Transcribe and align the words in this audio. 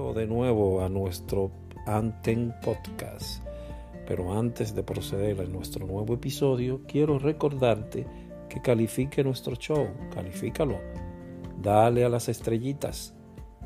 De 0.00 0.26
nuevo 0.26 0.82
a 0.82 0.88
nuestro 0.88 1.50
Anten 1.86 2.54
Podcast. 2.64 3.44
Pero 4.06 4.32
antes 4.32 4.74
de 4.74 4.82
proceder 4.82 5.38
a 5.40 5.44
nuestro 5.44 5.86
nuevo 5.86 6.14
episodio, 6.14 6.80
quiero 6.88 7.18
recordarte 7.18 8.06
que 8.48 8.62
califique 8.62 9.22
nuestro 9.22 9.56
show, 9.56 9.88
califícalo, 10.12 10.78
dale 11.62 12.06
a 12.06 12.08
las 12.08 12.30
estrellitas 12.30 13.14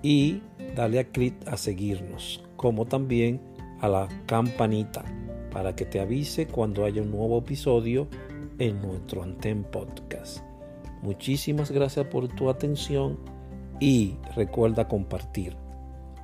y 0.02 0.42
dale 0.74 0.98
a 0.98 1.04
clic 1.04 1.34
a 1.46 1.56
seguirnos, 1.56 2.44
como 2.56 2.84
también 2.84 3.40
a 3.80 3.88
la 3.88 4.08
campanita 4.26 5.04
para 5.52 5.76
que 5.76 5.84
te 5.84 6.00
avise 6.00 6.48
cuando 6.48 6.84
haya 6.84 7.00
un 7.00 7.12
nuevo 7.12 7.38
episodio 7.38 8.08
en 8.58 8.82
nuestro 8.82 9.22
Anten 9.22 9.62
Podcast. 9.62 10.40
Muchísimas 11.00 11.70
gracias 11.70 12.06
por 12.06 12.26
tu 12.26 12.50
atención 12.50 13.20
y 13.78 14.16
recuerda 14.34 14.88
compartir. 14.88 15.63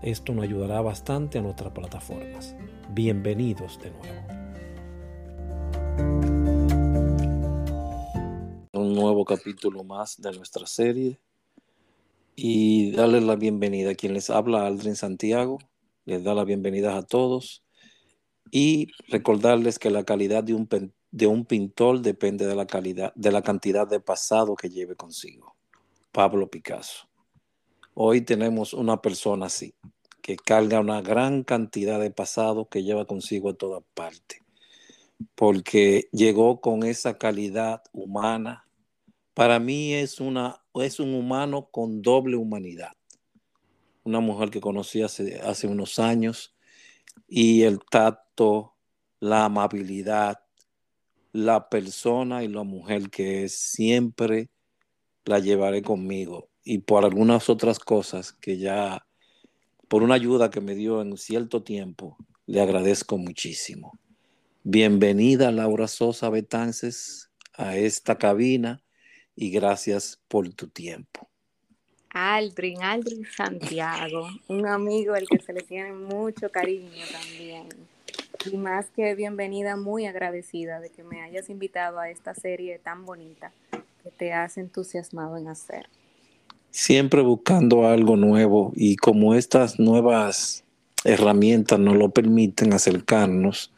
Esto 0.03 0.33
nos 0.33 0.45
ayudará 0.45 0.81
bastante 0.81 1.39
a 1.39 1.43
nuestras 1.43 1.75
plataformas. 1.75 2.57
Bienvenidos 2.89 3.79
de 3.81 3.91
nuevo. 3.91 4.27
Un 8.73 8.95
nuevo 8.95 9.27
capítulo 9.27 9.85
más 9.85 10.19
de 10.19 10.33
nuestra 10.33 10.67
serie 10.67 11.21
y 12.35 12.93
darles 12.93 13.25
la 13.25 13.37
bienvenida 13.37 13.91
a 13.91 13.95
quien 13.95 14.15
les 14.15 14.31
habla, 14.31 14.67
Aldrin 14.67 14.97
Santiago. 14.97 15.59
Les 16.07 16.25
da 16.25 16.33
la 16.33 16.45
bienvenida 16.45 16.97
a 16.97 17.03
todos 17.03 17.63
y 18.51 18.87
recordarles 19.09 19.79
que 19.79 19.91
la 19.91 20.05
calidad 20.05 20.43
de 20.43 20.55
un, 20.55 20.67
de 21.11 21.27
un 21.27 21.45
pintor 21.45 22.01
depende 22.01 22.47
de 22.47 22.55
la 22.55 22.67
calidad, 22.67 23.13
de 23.17 23.33
la 23.33 23.43
cantidad 23.43 23.87
de 23.87 24.01
pasado 24.01 24.57
que 24.57 24.71
lleve 24.71 24.97
consigo. 24.97 25.57
Pablo 26.11 26.49
Picasso. 26.49 27.10
Hoy 28.03 28.23
tenemos 28.23 28.73
una 28.73 29.03
persona 29.03 29.45
así, 29.45 29.75
que 30.23 30.37
carga 30.37 30.81
una 30.81 31.03
gran 31.03 31.45
cantidad 31.45 32.01
de 32.01 32.11
pasado 32.11 32.67
que 32.67 32.83
lleva 32.83 33.05
consigo 33.05 33.51
a 33.51 33.55
toda 33.55 33.83
parte, 33.93 34.43
porque 35.35 36.09
llegó 36.11 36.63
con 36.63 36.83
esa 36.83 37.19
calidad 37.19 37.83
humana. 37.93 38.67
Para 39.35 39.59
mí 39.59 39.93
es, 39.93 40.19
una, 40.19 40.63
es 40.77 40.99
un 40.99 41.13
humano 41.13 41.69
con 41.71 42.01
doble 42.01 42.37
humanidad. 42.37 42.93
Una 44.03 44.21
mujer 44.21 44.49
que 44.49 44.63
conocí 44.63 45.03
hace, 45.03 45.39
hace 45.43 45.67
unos 45.67 45.99
años 45.99 46.57
y 47.29 47.65
el 47.65 47.81
tacto, 47.81 48.77
la 49.19 49.45
amabilidad, 49.45 50.41
la 51.33 51.69
persona 51.69 52.45
y 52.45 52.49
la 52.49 52.63
mujer 52.63 53.11
que 53.11 53.45
es, 53.45 53.59
siempre 53.59 54.49
la 55.27 55.39
llevaré 55.39 55.83
conmigo 55.83 56.50
y 56.65 56.79
por 56.79 57.05
algunas 57.05 57.49
otras 57.49 57.79
cosas 57.79 58.33
que 58.33 58.59
ya, 58.59 59.07
por 59.89 60.03
una 60.03 60.15
ayuda 60.15 60.51
que 60.51 60.61
me 60.61 60.75
dio 60.75 61.01
en 61.03 61.17
cierto 61.17 61.63
tiempo, 61.63 62.17
le 62.47 62.61
agradezco 62.61 63.17
muchísimo. 63.19 63.99
Bienvenida 64.63 65.51
Laura 65.53 65.89
Sosa 65.89 66.29
Betances 66.29 67.31
a 67.55 67.77
esta 67.77 68.19
cabina 68.19 68.83
y 69.35 69.51
gracias 69.51 70.21
por 70.29 70.53
tu 70.53 70.69
tiempo. 70.69 71.29
Aldrin, 72.13 72.83
Aldrin 72.83 73.25
Santiago, 73.25 74.29
un 74.49 74.67
amigo 74.67 75.15
al 75.15 75.29
que 75.29 75.39
se 75.39 75.53
le 75.53 75.63
tiene 75.63 75.93
mucho 75.93 76.51
cariño 76.51 77.05
también. 77.13 77.69
Y 78.51 78.57
más 78.57 78.87
que 78.91 79.15
bienvenida, 79.15 79.77
muy 79.77 80.07
agradecida 80.07 80.81
de 80.81 80.91
que 80.91 81.05
me 81.05 81.23
hayas 81.23 81.49
invitado 81.49 82.01
a 82.01 82.11
esta 82.11 82.35
serie 82.35 82.79
tan 82.79 83.07
bonita 83.07 83.53
que 84.03 84.11
te 84.11 84.33
has 84.33 84.59
entusiasmado 84.59 85.37
en 85.37 85.49
hacer 85.49 85.89
siempre 86.71 87.23
buscando 87.23 87.87
algo 87.87 88.17
nuevo 88.17 88.73
y 88.75 88.97
como 88.97 89.35
estas 89.35 89.79
nuevas 89.79 90.65
herramientas 91.05 91.79
nos 91.79 91.97
lo 91.97 92.11
permiten 92.11 92.73
acercarnos 92.73 93.73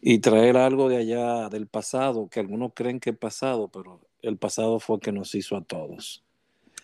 y 0.00 0.18
traer 0.18 0.56
algo 0.56 0.88
de 0.88 0.98
allá 0.98 1.48
del 1.48 1.66
pasado, 1.66 2.28
que 2.28 2.40
algunos 2.40 2.72
creen 2.74 3.00
que 3.00 3.10
es 3.10 3.18
pasado, 3.18 3.68
pero 3.68 4.00
el 4.22 4.36
pasado 4.36 4.78
fue 4.78 5.00
que 5.00 5.12
nos 5.12 5.34
hizo 5.34 5.56
a 5.56 5.64
todos. 5.64 6.22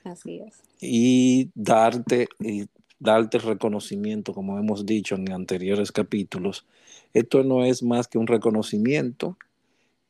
Así 0.05 0.41
es. 0.41 0.61
Y 0.81 1.51
darte, 1.55 2.29
y 2.41 2.67
darte 2.99 3.39
reconocimiento, 3.39 4.35
como 4.35 4.59
hemos 4.59 4.87
dicho 4.87 5.15
en 5.15 5.31
anteriores 5.31 5.93
capítulos. 5.93 6.67
Esto 7.15 7.45
no 7.45 7.65
es 7.65 7.83
más 7.83 8.09
que 8.09 8.19
un 8.19 8.27
reconocimiento 8.27 9.37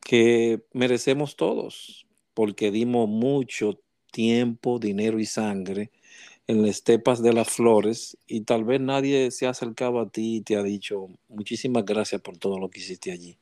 que 0.00 0.62
merecemos 0.72 1.36
todos, 1.36 2.06
porque 2.34 2.70
dimos 2.70 3.08
mucho 3.08 3.78
tiempo, 4.12 4.78
dinero 4.78 5.18
y 5.18 5.26
sangre 5.26 5.90
en 6.46 6.62
las 6.62 6.70
estepas 6.70 7.22
de 7.22 7.32
las 7.32 7.48
flores 7.48 8.16
y 8.26 8.42
tal 8.42 8.64
vez 8.64 8.80
nadie 8.80 9.30
se 9.30 9.46
ha 9.46 9.50
acercado 9.50 10.00
a 10.00 10.08
ti 10.08 10.36
y 10.36 10.40
te 10.42 10.56
ha 10.56 10.62
dicho 10.62 11.08
muchísimas 11.28 11.84
gracias 11.84 12.20
por 12.20 12.36
todo 12.36 12.58
lo 12.58 12.68
que 12.68 12.80
hiciste 12.80 13.10
allí. 13.10 13.38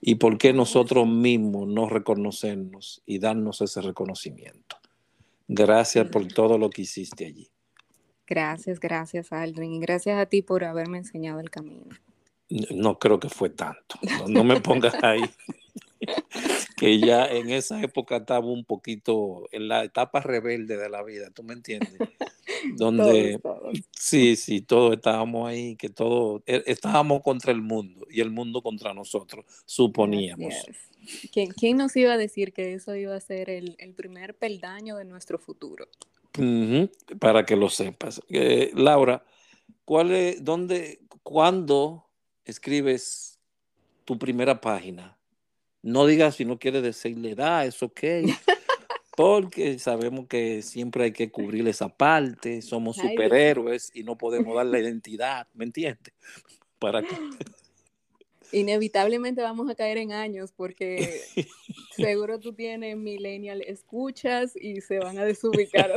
¿Y 0.00 0.16
por 0.16 0.36
qué 0.36 0.52
nosotros 0.52 1.06
mismos 1.06 1.68
no 1.68 1.88
reconocernos 1.88 3.02
y 3.06 3.20
darnos 3.20 3.60
ese 3.60 3.80
reconocimiento? 3.80 4.76
Gracias 5.46 6.08
por 6.08 6.26
todo 6.26 6.58
lo 6.58 6.70
que 6.70 6.82
hiciste 6.82 7.26
allí. 7.26 7.48
Gracias, 8.26 8.80
gracias 8.80 9.32
Aldrin 9.32 9.74
y 9.74 9.80
gracias 9.80 10.18
a 10.18 10.26
ti 10.26 10.42
por 10.42 10.64
haberme 10.64 10.98
enseñado 10.98 11.38
el 11.38 11.50
camino. 11.50 11.94
No, 12.48 12.98
creo 12.98 13.20
que 13.20 13.28
fue 13.28 13.50
tanto. 13.50 13.96
no 14.28 14.42
me 14.44 14.60
pongas 14.60 14.94
ahí. 15.02 15.22
que 16.82 16.98
ya 16.98 17.26
en 17.26 17.48
esa 17.50 17.80
época 17.80 18.16
estaba 18.16 18.44
un 18.44 18.64
poquito 18.64 19.48
en 19.52 19.68
la 19.68 19.84
etapa 19.84 20.18
rebelde 20.18 20.76
de 20.76 20.88
la 20.88 21.04
vida, 21.04 21.30
¿tú 21.30 21.44
me 21.44 21.54
entiendes? 21.54 21.92
Donde 22.76 23.38
sí, 23.92 24.34
sí, 24.34 24.62
todos 24.62 24.94
estábamos 24.96 25.48
ahí, 25.48 25.76
que 25.76 25.90
todos 25.90 26.42
e, 26.44 26.60
estábamos 26.66 27.22
contra 27.22 27.52
el 27.52 27.62
mundo 27.62 28.04
y 28.10 28.20
el 28.20 28.32
mundo 28.32 28.62
contra 28.62 28.92
nosotros, 28.92 29.44
suponíamos. 29.64 30.54
¿Quién, 31.32 31.52
¿Quién, 31.52 31.76
nos 31.76 31.94
iba 31.94 32.14
a 32.14 32.16
decir 32.16 32.52
que 32.52 32.74
eso 32.74 32.96
iba 32.96 33.14
a 33.14 33.20
ser 33.20 33.48
el, 33.48 33.76
primer 33.96 34.36
peldaño 34.36 34.96
de 34.96 35.04
nuestro 35.04 35.38
futuro? 35.38 35.86
para 37.20 37.44
que 37.44 37.54
lo 37.54 37.68
sepas. 37.68 38.22
Eh, 38.30 38.72
Laura, 38.74 39.22
¿cuál 39.84 40.12
es, 40.12 40.42
dónde, 40.42 41.02
cuándo 41.22 42.08
escribes 42.44 43.38
tu 44.04 44.18
primera 44.18 44.60
página? 44.60 45.18
No 45.82 46.06
digas 46.06 46.36
si 46.36 46.44
no 46.44 46.58
quiere 46.58 46.80
decirle 46.80 47.34
da, 47.34 47.64
es 47.64 47.82
ok. 47.82 48.00
Porque 49.16 49.78
sabemos 49.78 50.26
que 50.26 50.62
siempre 50.62 51.04
hay 51.04 51.12
que 51.12 51.30
cubrir 51.30 51.68
esa 51.68 51.90
parte, 51.90 52.62
somos 52.62 52.96
superhéroes 52.96 53.90
y 53.92 54.04
no 54.04 54.16
podemos 54.16 54.56
dar 54.56 54.64
la 54.64 54.78
identidad, 54.78 55.46
¿me 55.52 55.64
entiendes? 55.64 56.14
Para 56.78 57.02
que... 57.02 57.08
Inevitablemente 58.52 59.40
vamos 59.40 59.70
a 59.70 59.74
caer 59.74 59.96
en 59.96 60.12
años 60.12 60.52
porque 60.54 61.22
seguro 61.96 62.38
tú 62.38 62.52
tienes 62.52 62.98
millennial 62.98 63.62
escuchas 63.62 64.52
y 64.54 64.82
se 64.82 64.98
van 64.98 65.18
a 65.18 65.24
desubicar. 65.24 65.90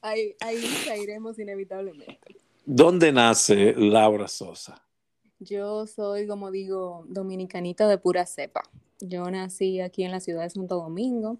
ahí, 0.00 0.34
ahí 0.40 0.64
caeremos 0.86 1.38
inevitablemente. 1.38 2.18
¿Dónde 2.64 3.12
nace 3.12 3.74
Laura 3.76 4.28
Sosa? 4.28 4.82
Yo 5.44 5.86
soy, 5.88 6.28
como 6.28 6.52
digo, 6.52 7.04
dominicanita 7.08 7.88
de 7.88 7.98
pura 7.98 8.26
cepa. 8.26 8.62
Yo 9.00 9.28
nací 9.28 9.80
aquí 9.80 10.04
en 10.04 10.12
la 10.12 10.20
ciudad 10.20 10.42
de 10.42 10.50
Santo 10.50 10.76
Domingo, 10.76 11.36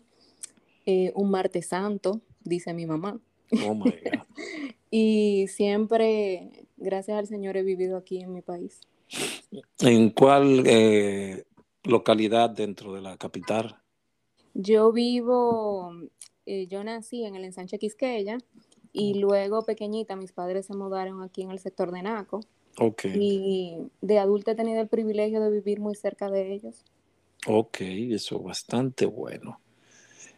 eh, 0.87 1.13
un 1.15 1.31
martes 1.31 1.69
santo, 1.69 2.21
dice 2.43 2.75
mi 2.75 2.85
mamá. 2.85 3.21
Oh 3.65 3.75
my 3.75 3.91
God. 3.91 4.25
y 4.91 5.47
siempre, 5.47 6.67
gracias 6.77 7.17
al 7.17 7.29
Señor, 7.29 7.57
he 7.57 7.63
vivido 7.63 7.97
aquí 7.97 8.19
en 8.21 8.33
mi 8.33 8.43
país. 8.43 8.81
¿En 9.79 10.11
cuál 10.11 10.65
eh, 10.67 11.45
localidad 11.85 12.51
dentro 12.51 12.95
de 12.95 13.03
la 13.03 13.17
capital? 13.17 13.77
Yo 14.55 14.91
vivo, 14.91 15.93
eh, 16.45 16.67
yo 16.67 16.83
nací 16.83 17.25
en 17.25 17.37
el 17.37 17.45
ensanche 17.45 17.79
Quisqueya 17.79 18.39
y 18.93 19.21
luego 19.21 19.63
pequeñita 19.63 20.17
mis 20.17 20.33
padres 20.33 20.67
se 20.67 20.75
mudaron 20.75 21.23
aquí 21.23 21.43
en 21.43 21.53
el 21.53 21.61
sector 21.61 21.93
de 21.93 22.03
Naco. 22.03 22.41
Y 23.15 23.77
de 24.01 24.19
adulta 24.19 24.53
he 24.53 24.55
tenido 24.55 24.81
el 24.81 24.89
privilegio 24.89 25.41
de 25.41 25.51
vivir 25.51 25.81
muy 25.81 25.95
cerca 25.95 26.31
de 26.31 26.53
ellos. 26.53 26.85
Ok, 27.47 27.81
eso 27.81 28.37
es 28.37 28.43
bastante 28.43 29.07
bueno. 29.07 29.61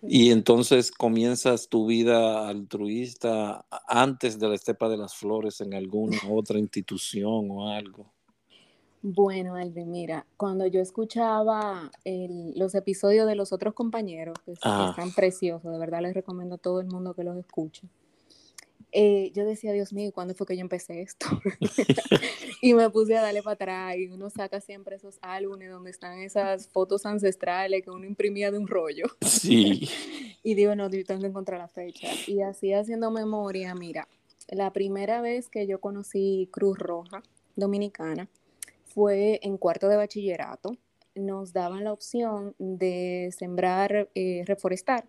Y 0.02 0.30
entonces 0.30 0.90
comienzas 0.90 1.68
tu 1.68 1.86
vida 1.86 2.48
altruista 2.48 3.64
antes 3.88 4.38
de 4.38 4.48
la 4.48 4.54
Estepa 4.54 4.88
de 4.88 4.98
las 4.98 5.14
Flores 5.14 5.60
en 5.60 5.74
alguna 5.74 6.18
otra 6.30 6.58
institución 6.58 7.50
o 7.50 7.68
algo. 7.68 8.12
Bueno, 9.06 9.54
Alvin, 9.54 9.90
mira, 9.90 10.26
cuando 10.38 10.66
yo 10.66 10.80
escuchaba 10.80 11.90
los 12.54 12.74
episodios 12.74 13.26
de 13.26 13.34
los 13.34 13.52
otros 13.52 13.74
compañeros, 13.74 14.34
que, 14.46 14.52
están 14.52 15.12
preciosos, 15.14 15.70
de 15.70 15.78
verdad 15.78 16.00
les 16.00 16.14
recomiendo 16.14 16.54
a 16.54 16.58
todo 16.58 16.80
el 16.80 16.86
mundo 16.86 17.12
que 17.12 17.22
los 17.22 17.36
escuche. 17.36 17.86
Eh, 18.96 19.32
yo 19.34 19.44
decía, 19.44 19.72
Dios 19.72 19.92
mío, 19.92 20.12
¿cuándo 20.14 20.36
fue 20.36 20.46
que 20.46 20.56
yo 20.56 20.60
empecé 20.60 21.02
esto? 21.02 21.26
y 22.62 22.74
me 22.74 22.88
puse 22.90 23.16
a 23.16 23.22
darle 23.22 23.42
para 23.42 23.54
atrás 23.54 23.96
y 23.96 24.06
uno 24.06 24.30
saca 24.30 24.60
siempre 24.60 24.94
esos 24.94 25.18
álbumes 25.20 25.68
donde 25.68 25.90
están 25.90 26.20
esas 26.20 26.68
fotos 26.68 27.04
ancestrales 27.04 27.82
que 27.82 27.90
uno 27.90 28.06
imprimía 28.06 28.52
de 28.52 28.58
un 28.58 28.68
rollo. 28.68 29.06
Sí. 29.20 29.88
y 30.44 30.54
digo, 30.54 30.76
no, 30.76 30.88
yo 30.88 31.04
tengo 31.04 31.22
que 31.22 31.26
encontrar 31.26 31.58
la 31.58 31.66
fecha. 31.66 32.06
Y 32.28 32.42
así 32.42 32.72
haciendo 32.72 33.10
memoria, 33.10 33.74
mira, 33.74 34.06
la 34.48 34.72
primera 34.72 35.20
vez 35.20 35.48
que 35.48 35.66
yo 35.66 35.80
conocí 35.80 36.48
Cruz 36.52 36.78
Roja 36.78 37.20
Dominicana 37.56 38.28
fue 38.84 39.40
en 39.42 39.58
cuarto 39.58 39.88
de 39.88 39.96
bachillerato. 39.96 40.76
Nos 41.16 41.52
daban 41.52 41.82
la 41.82 41.92
opción 41.92 42.54
de 42.58 43.34
sembrar, 43.36 44.08
eh, 44.14 44.44
reforestar 44.46 45.04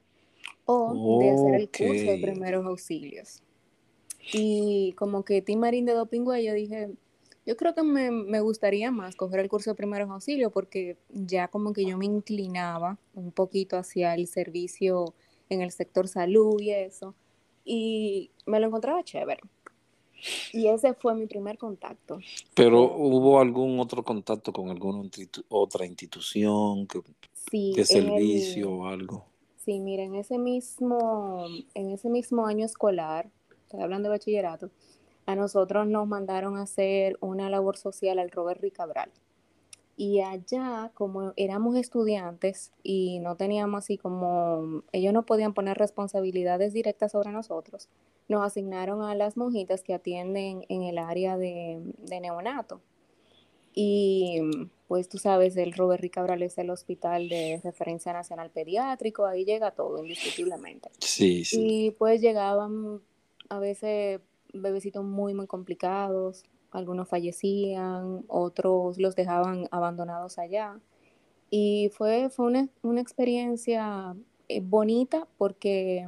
o 0.65 1.19
de 1.19 1.29
hacer 1.29 1.53
el 1.53 1.69
curso 1.69 2.11
de 2.11 2.19
primeros 2.19 2.65
auxilios. 2.65 3.43
Y 4.33 4.93
como 4.93 5.23
que 5.23 5.41
Tim 5.41 5.59
Marín 5.59 5.85
de 5.85 5.93
Dopingüe, 5.93 6.43
yo 6.43 6.53
dije, 6.53 6.91
yo 7.45 7.55
creo 7.55 7.75
que 7.75 7.83
me, 7.83 8.09
me, 8.11 8.41
gustaría 8.41 8.91
más 8.91 9.15
coger 9.15 9.39
el 9.39 9.49
curso 9.49 9.71
de 9.71 9.75
primeros 9.75 10.09
auxilios 10.09 10.51
porque 10.51 10.97
ya 11.09 11.47
como 11.47 11.73
que 11.73 11.85
yo 11.85 11.97
me 11.97 12.05
inclinaba 12.05 12.97
un 13.13 13.31
poquito 13.31 13.77
hacia 13.77 14.15
el 14.15 14.27
servicio 14.27 15.13
en 15.49 15.61
el 15.61 15.71
sector 15.71 16.07
salud 16.07 16.59
y 16.59 16.71
eso. 16.71 17.13
Y 17.63 18.31
me 18.45 18.59
lo 18.59 18.67
encontraba 18.67 19.03
chévere. 19.03 19.41
Y 20.53 20.67
ese 20.67 20.93
fue 20.93 21.13
mi 21.13 21.27
primer 21.27 21.57
contacto. 21.57 22.19
Pero 22.55 22.95
¿hubo 22.95 23.39
algún 23.39 23.79
otro 23.79 24.03
contacto 24.03 24.51
con 24.51 24.69
alguna 24.69 25.07
otra 25.49 25.85
institución 25.85 26.87
que, 26.87 27.01
de 27.51 27.85
servicio 27.85 28.71
o 28.71 28.87
algo? 28.87 29.25
Sí, 29.57 29.79
mira, 29.79 30.03
en 30.03 30.15
ese 30.15 30.37
mismo, 30.37 31.45
en 31.73 31.89
ese 31.91 32.09
mismo 32.09 32.45
año 32.45 32.65
escolar, 32.65 33.29
estoy 33.75 33.83
hablando 33.83 34.09
de 34.09 34.15
bachillerato, 34.15 34.71
a 35.25 35.35
nosotros 35.35 35.87
nos 35.87 36.07
mandaron 36.07 36.57
a 36.57 36.63
hacer 36.63 37.17
una 37.19 37.49
labor 37.49 37.77
social 37.77 38.19
al 38.19 38.31
Robert 38.31 38.61
Ricabral. 38.61 39.11
Y 39.97 40.19
allá, 40.19 40.91
como 40.93 41.31
éramos 41.37 41.77
estudiantes 41.77 42.73
y 42.83 43.19
no 43.19 43.37
teníamos 43.37 43.85
así 43.85 43.97
como, 43.97 44.83
ellos 44.91 45.13
no 45.13 45.25
podían 45.25 45.53
poner 45.53 45.77
responsabilidades 45.77 46.73
directas 46.73 47.13
sobre 47.13 47.31
nosotros, 47.31 47.89
nos 48.27 48.45
asignaron 48.45 49.03
a 49.03 49.15
las 49.15 49.37
monjitas 49.37 49.83
que 49.83 49.93
atienden 49.93 50.65
en 50.67 50.83
el 50.83 50.97
área 50.97 51.37
de, 51.37 51.81
neonato. 52.09 52.81
Y 53.73 54.41
pues 54.87 55.09
tú 55.09 55.17
sabes, 55.17 55.55
el 55.57 55.73
Robert 55.73 56.01
Ricabral 56.01 56.41
es 56.43 56.57
el 56.57 56.69
hospital 56.69 57.29
de 57.29 57.59
referencia 57.63 58.13
nacional 58.13 58.49
pediátrico, 58.49 59.25
ahí 59.25 59.45
llega 59.45 59.71
todo 59.71 59.99
indiscutiblemente. 59.99 60.89
Sí, 60.99 61.45
sí. 61.45 61.87
Y 61.87 61.91
pues 61.91 62.21
llegaban 62.21 63.01
a 63.49 63.59
veces 63.59 64.21
bebecitos 64.53 65.03
muy, 65.03 65.33
muy 65.33 65.47
complicados, 65.47 66.43
algunos 66.71 67.07
fallecían, 67.07 68.23
otros 68.27 68.97
los 68.97 69.15
dejaban 69.15 69.67
abandonados 69.71 70.37
allá. 70.37 70.79
Y 71.49 71.89
fue, 71.93 72.29
fue 72.29 72.47
una, 72.47 72.69
una 72.81 73.01
experiencia 73.01 74.15
eh, 74.47 74.61
bonita 74.61 75.27
porque 75.37 76.07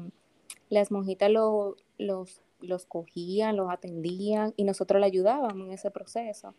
las 0.69 0.91
monjitas 0.91 1.31
lo, 1.31 1.75
los, 1.97 2.41
los 2.59 2.85
cogían, 2.85 3.55
los 3.55 3.71
atendían 3.71 4.53
y 4.57 4.63
nosotros 4.63 4.99
le 4.99 5.07
ayudábamos 5.07 5.67
en 5.67 5.73
ese 5.73 5.91
proceso. 5.91 6.53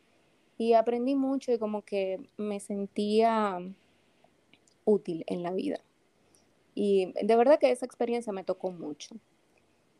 Y 0.56 0.72
aprendí 0.72 1.14
mucho 1.14 1.52
y 1.52 1.58
como 1.58 1.82
que 1.82 2.20
me 2.36 2.60
sentía 2.60 3.60
útil 4.84 5.24
en 5.26 5.42
la 5.42 5.52
vida. 5.52 5.80
Y 6.74 7.12
de 7.22 7.36
verdad 7.36 7.58
que 7.58 7.70
esa 7.70 7.86
experiencia 7.86 8.32
me 8.32 8.44
tocó 8.44 8.70
mucho. 8.70 9.16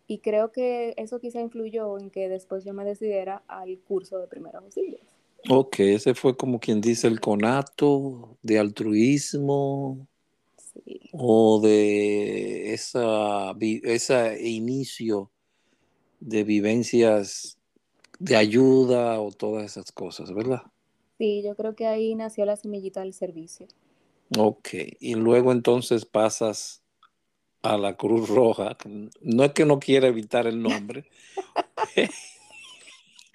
Y 0.08 0.19
creo 0.19 0.50
que 0.52 0.94
eso 0.96 1.20
quizá 1.20 1.40
influyó 1.40 1.99
en 1.99 2.10
que 2.10 2.31
después 2.31 2.64
yo 2.64 2.72
me 2.72 2.84
decidiera 2.84 3.43
al 3.46 3.78
curso 3.78 4.19
de 4.19 4.26
primeros 4.26 4.64
auxilios. 4.64 5.02
Ok, 5.50 5.81
ese 5.81 6.14
fue 6.14 6.37
como 6.37 6.58
quien 6.58 6.81
dice 6.81 7.06
el 7.06 7.20
conato 7.20 8.37
de 8.43 8.58
altruismo 8.58 10.08
sí. 10.56 11.00
o 11.12 11.60
de 11.60 12.72
esa, 12.72 13.55
ese 13.60 14.49
inicio 14.49 15.31
de 16.20 16.43
vivencias 16.43 17.58
de 18.19 18.37
ayuda 18.37 19.20
o 19.20 19.31
todas 19.31 19.64
esas 19.64 19.93
cosas, 19.93 20.32
¿verdad? 20.32 20.62
Sí, 21.19 21.43
yo 21.43 21.55
creo 21.55 21.75
que 21.75 21.87
ahí 21.87 22.14
nació 22.14 22.44
la 22.46 22.56
semillita 22.56 23.00
del 23.00 23.12
servicio. 23.12 23.66
Ok, 24.37 24.69
y 25.00 25.14
luego 25.14 25.52
entonces 25.52 26.05
pasas 26.05 26.82
a 27.62 27.76
la 27.76 27.96
Cruz 27.96 28.28
Roja. 28.28 28.76
No 29.20 29.44
es 29.44 29.52
que 29.52 29.64
no 29.64 29.78
quiera 29.78 30.08
evitar 30.08 30.46
el 30.46 30.62
nombre. 30.62 31.05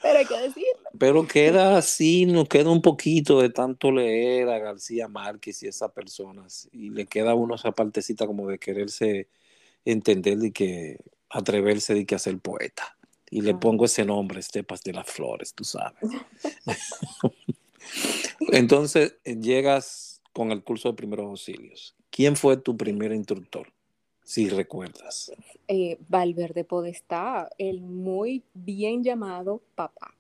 pero 0.01 0.19
hay 0.19 0.25
que 0.25 0.37
decirlo. 0.37 0.89
Pero 0.97 1.27
queda 1.27 1.77
así, 1.77 2.25
nos 2.25 2.47
queda 2.47 2.69
un 2.69 2.81
poquito 2.81 3.41
de 3.41 3.49
tanto 3.49 3.91
leer 3.91 4.49
a 4.49 4.59
García 4.59 5.07
Márquez 5.07 5.63
y 5.63 5.67
esas 5.67 5.91
personas. 5.91 6.69
Y 6.71 6.89
le 6.89 7.05
queda 7.05 7.35
uno 7.35 7.55
esa 7.55 7.71
partecita 7.71 8.25
como 8.25 8.47
de 8.47 8.59
quererse 8.59 9.27
entender 9.85 10.37
y 10.43 10.51
que 10.51 10.97
atreverse 11.29 11.93
de 11.93 12.05
que 12.05 12.15
hacer 12.15 12.37
poeta. 12.39 12.97
Y 13.29 13.41
le 13.41 13.55
pongo 13.55 13.85
ese 13.85 14.05
nombre, 14.05 14.39
Estepas 14.39 14.83
de 14.83 14.93
las 14.93 15.09
Flores, 15.09 15.53
tú 15.55 15.63
sabes. 15.63 15.97
Entonces, 18.51 19.15
llegas 19.23 20.21
con 20.33 20.51
el 20.51 20.63
curso 20.63 20.89
de 20.89 20.95
primeros 20.95 21.25
auxilios. 21.25 21.95
¿Quién 22.09 22.35
fue 22.35 22.57
tu 22.57 22.77
primer 22.77 23.11
instructor? 23.11 23.72
Si 24.23 24.49
recuerdas. 24.49 25.31
Eh, 25.67 25.97
Valverde 26.07 26.63
Podestá, 26.63 27.49
el 27.57 27.81
muy 27.81 28.43
bien 28.53 29.03
llamado 29.03 29.61
papá. 29.75 30.13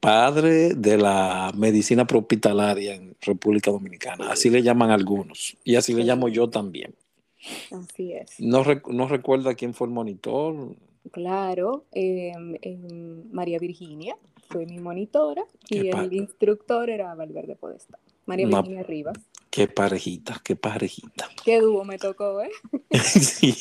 Padre 0.00 0.74
de 0.74 0.98
la 0.98 1.52
medicina 1.56 2.06
propitalaria 2.06 2.94
en 2.94 3.16
República 3.20 3.70
Dominicana. 3.70 4.30
Así 4.30 4.50
le 4.50 4.62
llaman 4.62 4.90
algunos. 4.90 5.56
Y 5.64 5.76
así 5.76 5.94
le 5.94 6.04
llamo 6.04 6.28
yo 6.28 6.50
también. 6.50 6.94
Así 7.70 8.12
es. 8.12 8.38
¿No, 8.38 8.62
recuerda 8.62 9.54
quién 9.54 9.74
fue 9.74 9.86
el 9.86 9.92
monitor? 9.92 10.76
Claro, 11.10 11.84
em, 11.92 12.56
em, 12.62 13.30
María 13.30 13.58
Virginia 13.58 14.16
fue 14.48 14.66
mi 14.66 14.78
monitora 14.78 15.44
y 15.68 15.88
el 15.88 16.12
instructor 16.12 16.88
era 16.88 17.14
Valverde 17.14 17.56
Podestá. 17.56 17.98
María 18.26 18.46
Virginia 18.46 18.82
Rivas. 18.82 19.18
Qué 19.54 19.68
parejita, 19.68 20.40
qué 20.42 20.56
parejita. 20.56 21.28
Qué 21.44 21.60
dúo 21.60 21.84
me 21.84 21.96
tocó, 21.96 22.40
¿eh? 22.42 22.50
sí, 22.90 23.54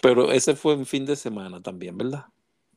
pero 0.00 0.30
ese 0.30 0.54
fue 0.54 0.74
en 0.74 0.86
fin 0.86 1.04
de 1.04 1.16
semana 1.16 1.60
también, 1.60 1.98
¿verdad? 1.98 2.26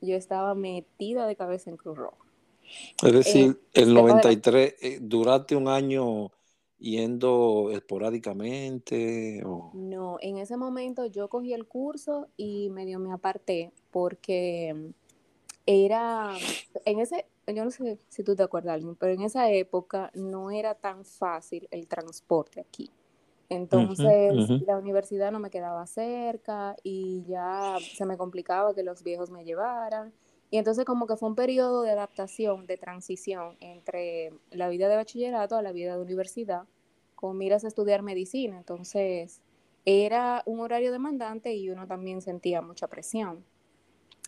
yo 0.00 0.16
estaba 0.16 0.54
metida 0.54 1.26
de 1.26 1.36
cabeza 1.36 1.70
en 1.70 1.76
Cruz 1.76 1.98
Roja. 1.98 2.16
Es 3.02 3.12
decir, 3.12 3.60
eh, 3.72 3.82
el 3.82 3.94
93, 3.94 4.74
eh, 4.80 4.98
¿duraste 5.00 5.56
un 5.56 5.68
año 5.68 6.30
yendo 6.78 7.70
esporádicamente? 7.72 9.42
O... 9.44 9.70
No, 9.74 10.18
en 10.20 10.38
ese 10.38 10.56
momento 10.56 11.06
yo 11.06 11.28
cogí 11.28 11.52
el 11.52 11.66
curso 11.66 12.28
y 12.36 12.70
medio 12.70 12.98
me 12.98 13.12
aparté 13.12 13.72
porque 13.90 14.92
era, 15.66 16.34
en 16.84 17.00
ese, 17.00 17.26
yo 17.46 17.64
no 17.64 17.70
sé 17.70 17.98
si 18.08 18.22
tú 18.22 18.34
te 18.34 18.42
acuerdas, 18.42 18.82
pero 18.98 19.12
en 19.12 19.22
esa 19.22 19.50
época 19.50 20.10
no 20.14 20.50
era 20.50 20.74
tan 20.74 21.04
fácil 21.04 21.68
el 21.70 21.86
transporte 21.86 22.60
aquí. 22.60 22.90
Entonces 23.48 24.50
la 24.66 24.76
universidad 24.76 25.32
no 25.32 25.38
me 25.38 25.50
quedaba 25.50 25.86
cerca 25.86 26.76
y 26.82 27.24
ya 27.26 27.76
se 27.80 28.04
me 28.04 28.18
complicaba 28.18 28.74
que 28.74 28.82
los 28.82 29.02
viejos 29.02 29.30
me 29.30 29.44
llevaran. 29.44 30.12
Y 30.50 30.58
entonces 30.58 30.84
como 30.84 31.06
que 31.06 31.16
fue 31.16 31.28
un 31.28 31.34
periodo 31.34 31.82
de 31.82 31.90
adaptación, 31.90 32.66
de 32.66 32.76
transición 32.76 33.56
entre 33.60 34.32
la 34.50 34.68
vida 34.68 34.88
de 34.88 34.96
bachillerato 34.96 35.56
a 35.56 35.62
la 35.62 35.72
vida 35.72 35.96
de 35.96 36.02
universidad, 36.02 36.64
con 37.14 37.38
miras 37.38 37.64
a 37.64 37.68
estudiar 37.68 38.02
medicina. 38.02 38.58
Entonces 38.58 39.40
era 39.84 40.42
un 40.44 40.60
horario 40.60 40.92
demandante 40.92 41.54
y 41.54 41.70
uno 41.70 41.86
también 41.86 42.20
sentía 42.20 42.60
mucha 42.60 42.86
presión. 42.86 43.44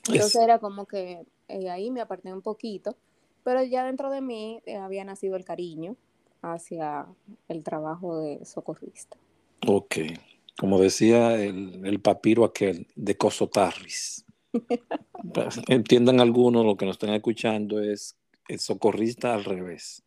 Entonces 0.08 0.36
era 0.36 0.58
como 0.58 0.86
que 0.86 1.26
eh, 1.48 1.68
ahí 1.68 1.90
me 1.90 2.00
aparté 2.00 2.32
un 2.32 2.40
poquito, 2.40 2.96
pero 3.44 3.62
ya 3.62 3.84
dentro 3.84 4.10
de 4.10 4.22
mí 4.22 4.62
eh, 4.64 4.76
había 4.76 5.04
nacido 5.04 5.36
el 5.36 5.44
cariño 5.44 5.96
hacia 6.42 7.06
el 7.48 7.62
trabajo 7.62 8.20
de 8.20 8.44
socorrista. 8.44 9.16
Ok, 9.66 9.96
como 10.58 10.80
decía 10.80 11.34
el, 11.42 11.84
el 11.84 12.00
papiro 12.00 12.44
aquel 12.44 12.86
de 12.94 13.16
Cosotarris. 13.16 14.24
Entiendan 15.68 16.20
algunos, 16.20 16.64
lo 16.64 16.76
que 16.76 16.86
nos 16.86 16.94
están 16.94 17.10
escuchando 17.10 17.80
es 17.80 18.16
el 18.48 18.58
socorrista 18.58 19.34
al 19.34 19.44
revés. 19.44 20.02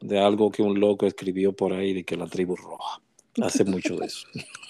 De 0.00 0.18
algo 0.18 0.50
que 0.50 0.62
un 0.62 0.78
loco 0.78 1.06
escribió 1.06 1.52
por 1.52 1.72
ahí 1.72 1.92
de 1.92 2.04
que 2.04 2.16
la 2.16 2.26
tribu 2.26 2.56
roja. 2.56 3.00
Hace 3.42 3.64
mucho 3.64 3.96
de 3.96 4.06
eso. 4.06 4.26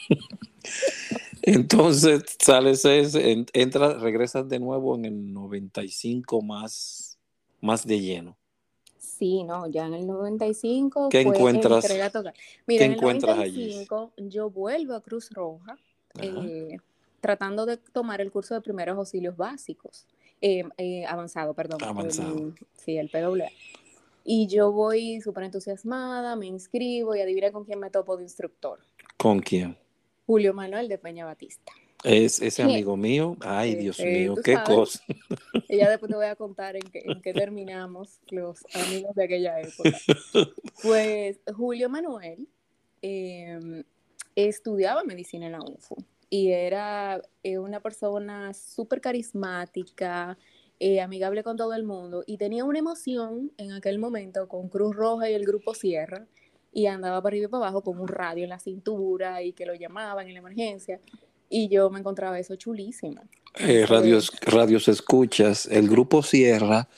Entonces 1.42 2.24
sales, 2.38 2.84
entras, 2.84 4.00
regresas 4.00 4.48
de 4.48 4.58
nuevo 4.58 4.96
en 4.96 5.04
el 5.06 5.32
95 5.32 6.42
más, 6.42 7.18
más 7.60 7.86
de 7.86 8.00
lleno. 8.00 8.36
Sí, 9.18 9.42
no, 9.42 9.66
ya 9.66 9.87
en 9.87 9.94
el 9.94 10.06
95. 10.06 11.08
¿Qué 11.08 11.22
encuentras? 11.22 11.84
Mira, 12.66 12.84
en 12.84 12.92
el 12.92 13.00
95 13.00 14.12
yo 14.16 14.48
vuelvo 14.48 14.94
a 14.94 15.00
Cruz 15.00 15.30
Roja 15.32 15.76
eh, 16.20 16.78
tratando 17.20 17.66
de 17.66 17.78
tomar 17.78 18.20
el 18.20 18.30
curso 18.30 18.54
de 18.54 18.60
primeros 18.60 18.96
auxilios 18.96 19.37
básicos, 19.37 20.06
eh, 20.40 20.62
eh, 20.76 21.04
avanzado, 21.06 21.52
perdón. 21.52 21.82
Avanzado. 21.82 22.52
sí, 22.75 22.96
el 22.96 23.08
PWA. 23.08 23.48
Y 24.25 24.46
yo 24.46 24.70
voy 24.70 25.20
súper 25.20 25.44
entusiasmada, 25.44 26.37
me 26.37 26.46
inscribo 26.46 27.16
y 27.16 27.20
adivina 27.20 27.50
con 27.50 27.64
quién 27.64 27.80
me 27.80 27.90
topo 27.90 28.16
de 28.16 28.22
instructor. 28.22 28.78
¿Con 29.16 29.40
quién? 29.40 29.76
Julio 30.26 30.54
Manuel 30.54 30.87
de 30.87 30.98
Peña 30.98 31.25
Batista. 31.25 31.72
Es 32.04 32.40
ese 32.40 32.62
amigo 32.62 32.96
mío. 32.96 33.36
Ay, 33.40 33.74
Dios 33.74 33.98
mío, 33.98 34.36
qué 34.44 34.56
cosa. 34.64 35.02
Ya 35.68 35.90
después 35.90 36.10
te 36.10 36.16
voy 36.16 36.26
a 36.26 36.36
contar 36.36 36.76
en 36.76 36.82
qué, 36.82 37.32
terminamos 37.32 38.20
los 38.30 38.64
amigos 38.74 39.14
de 39.14 39.24
aquella 39.24 39.60
época. 39.60 39.98
Pues 40.82 41.40
Julio 41.56 41.88
Manuel 41.88 42.46
em, 43.02 43.82
estudiaba 44.36 45.02
medicina 45.02 45.46
en 45.46 45.52
la 45.52 45.60
UNFU 45.60 45.96
y 46.30 46.50
era 46.50 47.20
eh, 47.42 47.58
una 47.58 47.80
persona 47.80 48.54
súper 48.54 49.00
carismática, 49.00 50.38
eh, 50.78 51.00
amigable 51.00 51.42
con 51.42 51.56
todo 51.56 51.74
el 51.74 51.82
mundo 51.82 52.22
y 52.26 52.36
tenía 52.36 52.64
una 52.64 52.78
emoción 52.78 53.50
en 53.56 53.72
aquel 53.72 53.98
momento 53.98 54.46
con 54.46 54.68
Cruz 54.68 54.94
Roja 54.94 55.28
y 55.28 55.34
el 55.34 55.44
Grupo 55.44 55.74
Sierra 55.74 56.26
y 56.72 56.86
andaba 56.86 57.20
para 57.20 57.34
arriba 57.34 57.46
y 57.46 57.50
para 57.50 57.64
abajo 57.64 57.82
con 57.82 57.98
un 57.98 58.06
radio 58.06 58.44
en 58.44 58.50
la 58.50 58.60
cintura 58.60 59.42
y 59.42 59.52
que 59.52 59.66
lo 59.66 59.74
llamaban 59.74 60.28
en 60.28 60.34
la 60.34 60.38
emergencia 60.38 61.00
y 61.48 61.68
yo 61.68 61.90
me 61.90 62.00
encontraba 62.00 62.38
eso 62.38 62.56
chulísimo. 62.56 63.22
Eh, 63.58 63.86
radios, 63.86 64.32
radios 64.42 64.88
escuchas, 64.88 65.66
el 65.66 65.88
grupo 65.88 66.22
Sierra 66.22 66.88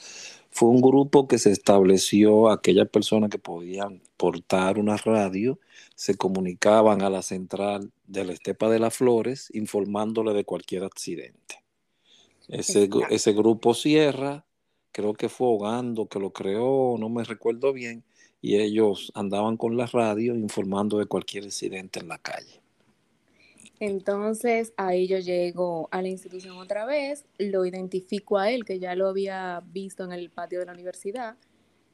fue 0.51 0.69
un 0.69 0.81
grupo 0.81 1.27
que 1.27 1.37
se 1.37 1.51
estableció, 1.51 2.49
aquellas 2.49 2.89
personas 2.89 3.29
que 3.29 3.39
podían 3.39 4.01
portar 4.17 4.77
una 4.77 4.97
radio, 4.97 5.59
se 5.95 6.15
comunicaban 6.15 7.01
a 7.01 7.09
la 7.09 7.21
central 7.21 7.91
de 8.05 8.25
la 8.25 8.33
Estepa 8.33 8.69
de 8.69 8.79
las 8.79 8.95
Flores 8.95 9.49
informándole 9.53 10.33
de 10.33 10.43
cualquier 10.43 10.83
accidente. 10.83 11.63
Ese, 12.49 12.89
ese 13.09 13.33
grupo 13.33 13.73
Sierra, 13.73 14.45
creo 14.91 15.13
que 15.13 15.29
fue 15.29 15.47
Hogando 15.47 16.07
que 16.07 16.19
lo 16.19 16.31
creó, 16.31 16.97
no 16.99 17.07
me 17.07 17.23
recuerdo 17.23 17.71
bien, 17.71 18.03
y 18.41 18.57
ellos 18.57 19.11
andaban 19.15 19.55
con 19.55 19.77
la 19.77 19.85
radio 19.85 20.35
informando 20.35 20.97
de 20.97 21.05
cualquier 21.05 21.45
incidente 21.45 22.01
en 22.01 22.09
la 22.09 22.17
calle. 22.17 22.60
Entonces 23.81 24.73
ahí 24.77 25.07
yo 25.07 25.17
llego 25.17 25.89
a 25.89 26.03
la 26.03 26.07
institución 26.07 26.55
otra 26.59 26.85
vez, 26.85 27.25
lo 27.39 27.65
identifico 27.65 28.37
a 28.37 28.51
él, 28.51 28.63
que 28.63 28.77
ya 28.77 28.93
lo 28.93 29.07
había 29.07 29.63
visto 29.65 30.03
en 30.03 30.11
el 30.11 30.29
patio 30.29 30.59
de 30.59 30.67
la 30.67 30.73
universidad, 30.73 31.35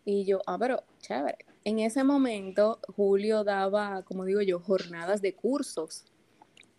y 0.03 0.25
yo, 0.25 0.41
ah, 0.47 0.57
pero 0.59 0.83
chévere. 0.99 1.37
En 1.63 1.79
ese 1.79 2.03
momento 2.03 2.81
Julio 2.93 3.45
daba, 3.45 4.01
como 4.01 4.25
digo 4.25 4.41
yo, 4.41 4.59
jornadas 4.59 5.21
de 5.21 5.33
cursos 5.33 6.03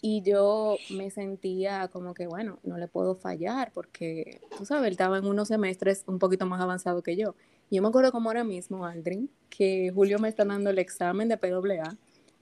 y 0.02 0.20
yo 0.20 0.76
me 0.90 1.08
sentía 1.08 1.88
como 1.88 2.12
que, 2.12 2.26
bueno, 2.26 2.58
no 2.62 2.76
le 2.76 2.86
puedo 2.86 3.14
fallar 3.14 3.72
porque, 3.72 4.42
tú 4.58 4.66
sabes, 4.66 4.88
él 4.88 4.92
estaba 4.92 5.16
en 5.16 5.24
unos 5.24 5.48
semestres 5.48 6.04
un 6.06 6.18
poquito 6.18 6.44
más 6.44 6.60
avanzado 6.60 7.02
que 7.02 7.16
yo. 7.16 7.34
Yo 7.70 7.80
me 7.80 7.88
acuerdo 7.88 8.12
como 8.12 8.28
ahora 8.28 8.44
mismo, 8.44 8.84
Aldrin, 8.84 9.30
que 9.48 9.90
Julio 9.94 10.18
me 10.18 10.28
está 10.28 10.44
dando 10.44 10.68
el 10.68 10.78
examen 10.78 11.28
de 11.28 11.38
PWA 11.38 11.96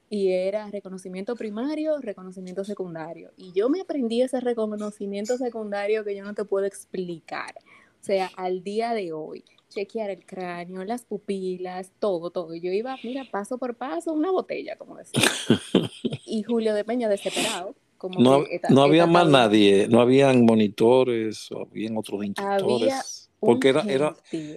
y 0.09 0.31
era 0.31 0.69
reconocimiento 0.69 1.35
primario, 1.35 1.99
reconocimiento 1.99 2.63
secundario. 2.63 3.31
Y 3.35 3.51
yo 3.51 3.69
me 3.69 3.81
aprendí 3.81 4.21
ese 4.21 4.39
reconocimiento 4.39 5.37
secundario 5.37 6.03
que 6.03 6.15
yo 6.15 6.23
no 6.23 6.33
te 6.33 6.45
puedo 6.45 6.65
explicar. 6.65 7.55
O 7.99 8.03
sea, 8.03 8.29
al 8.37 8.63
día 8.63 8.93
de 8.93 9.11
hoy, 9.11 9.43
chequear 9.69 10.09
el 10.09 10.25
cráneo, 10.25 10.85
las 10.85 11.03
pupilas, 11.03 11.91
todo, 11.99 12.29
todo. 12.29 12.55
Yo 12.55 12.71
iba, 12.71 12.95
mira, 13.03 13.25
paso 13.29 13.57
por 13.57 13.75
paso, 13.75 14.13
una 14.13 14.31
botella, 14.31 14.77
como 14.77 14.95
decía. 14.95 15.21
y 16.25 16.43
Julio 16.43 16.73
de 16.73 16.85
Peña 16.85 17.09
desesperado. 17.09 17.75
Como 17.97 18.19
no, 18.19 18.43
no 18.69 18.83
había 18.83 19.07
más 19.07 19.27
nadie, 19.27 19.87
no 19.89 20.01
habían 20.01 20.45
monitores, 20.45 21.51
o 21.51 21.63
habían 21.63 21.97
otros 21.97 22.23
instructores. 22.23 23.27
porque 23.39 23.69
era, 23.69 23.81
era, 23.81 24.15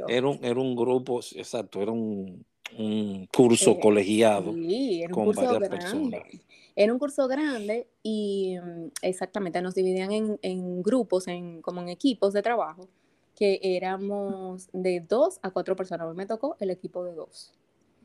era, 0.08 0.28
un, 0.28 0.38
era 0.44 0.60
un 0.60 0.76
grupo, 0.76 1.20
exacto, 1.34 1.80
era 1.80 1.90
un, 1.90 2.44
un 2.78 3.26
curso 3.26 3.72
eh, 3.72 3.80
colegiado 3.80 4.54
era 4.56 5.08
un 5.08 5.12
con 5.12 5.24
curso 5.26 5.42
varias 5.42 5.58
grande. 5.58 5.76
personas. 5.76 6.22
Era 6.76 6.92
un 6.92 6.98
curso 6.98 7.28
grande 7.28 7.88
y 8.02 8.56
mm, 8.58 8.92
exactamente 9.02 9.60
nos 9.60 9.74
dividían 9.74 10.12
en, 10.12 10.38
en, 10.42 10.82
grupos, 10.82 11.28
en, 11.28 11.60
como 11.62 11.82
en 11.82 11.88
equipos 11.88 12.32
de 12.32 12.42
trabajo, 12.42 12.88
que 13.36 13.60
éramos 13.62 14.68
de 14.72 15.00
dos 15.00 15.38
a 15.42 15.50
cuatro 15.50 15.76
personas. 15.76 16.06
A 16.06 16.10
mí 16.10 16.16
me 16.16 16.26
tocó 16.26 16.56
el 16.60 16.70
equipo 16.70 17.04
de 17.04 17.14
dos. 17.14 17.52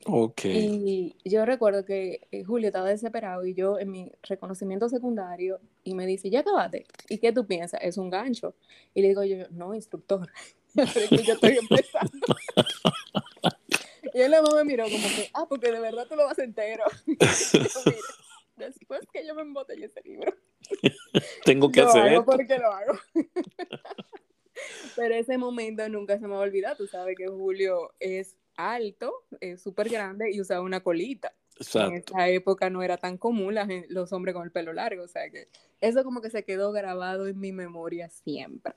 Ok. 0.08 0.46
Y 0.46 1.16
yo 1.26 1.46
recuerdo 1.46 1.84
que 1.84 2.28
eh, 2.32 2.44
Julio 2.44 2.68
estaba 2.68 2.90
desesperado 2.90 3.46
y 3.46 3.56
yo 3.56 3.80
en 3.80 3.90
mi 3.90 4.12
reconocimiento 4.24 4.88
secundario 4.88 5.60
y 5.84 5.96
me 5.96 6.06
dice, 6.06 6.30
ya 6.30 6.42
acabaste. 6.42 6.86
¿Y 7.10 7.18
qué 7.18 7.32
tú 7.32 7.48
piensas? 7.48 7.80
Es 7.84 7.98
un 7.98 8.10
gancho. 8.10 8.54
Y 8.94 9.02
le 9.02 9.10
digo 9.10 9.24
yo, 9.24 9.48
no, 9.50 9.74
instructor. 9.74 10.30
yo 10.76 11.34
estoy 11.34 11.58
empezando. 11.58 12.28
Y 14.16 14.22
él 14.22 14.32
me 14.32 14.64
miró 14.64 14.86
como 14.86 15.08
que, 15.10 15.30
ah, 15.34 15.46
porque 15.46 15.74
de 15.74 15.80
verdad 15.82 16.08
tú 16.08 16.16
lo 16.16 16.24
vas 16.24 16.40
entero. 16.40 16.86
después 18.56 19.02
que 19.12 19.28
yo 19.28 19.36
me 19.36 19.42
embotellé 19.42 19.88
ese 19.88 20.02
libro. 20.06 20.34
Tengo 21.44 21.70
que 21.70 21.82
lo 21.82 21.90
hacer 21.90 22.14
hago 22.14 22.24
porque 22.24 22.58
lo 22.58 22.72
hago. 22.72 22.94
Pero 24.96 25.16
ese 25.16 25.38
momento 25.38 25.90
nunca 25.90 26.18
se 26.18 26.28
me 26.28 26.30
va 26.30 26.38
a 26.38 26.44
olvidar. 26.44 26.78
Tú 26.78 26.88
sabes 26.88 27.18
que 27.18 27.28
Julio 27.28 27.94
es 28.00 28.38
alto, 28.56 29.26
es 29.42 29.62
súper 29.62 29.90
grande 29.90 30.32
y 30.32 30.40
usaba 30.40 30.62
una 30.62 30.80
colita. 30.80 31.36
Exacto. 31.58 31.90
En 31.90 31.96
esa 31.96 32.30
época 32.30 32.70
no 32.70 32.84
era 32.84 32.96
tan 32.96 33.18
común 33.18 33.54
los 33.90 34.14
hombres 34.14 34.34
con 34.34 34.46
el 34.46 34.52
pelo 34.52 34.72
largo. 34.72 35.04
O 35.04 35.10
sea 35.10 35.30
que 35.30 35.50
eso 35.82 36.06
como 36.06 36.22
que 36.22 36.30
se 36.30 36.46
quedó 36.46 36.72
grabado 36.72 37.28
en 37.28 37.38
mi 37.38 37.52
memoria 37.52 38.08
siempre. 38.08 38.76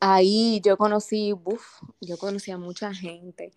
Ahí 0.00 0.62
yo 0.64 0.78
conocí, 0.78 1.32
uff, 1.32 1.82
yo 2.00 2.16
conocí 2.16 2.50
a 2.50 2.56
mucha 2.56 2.94
gente. 2.94 3.52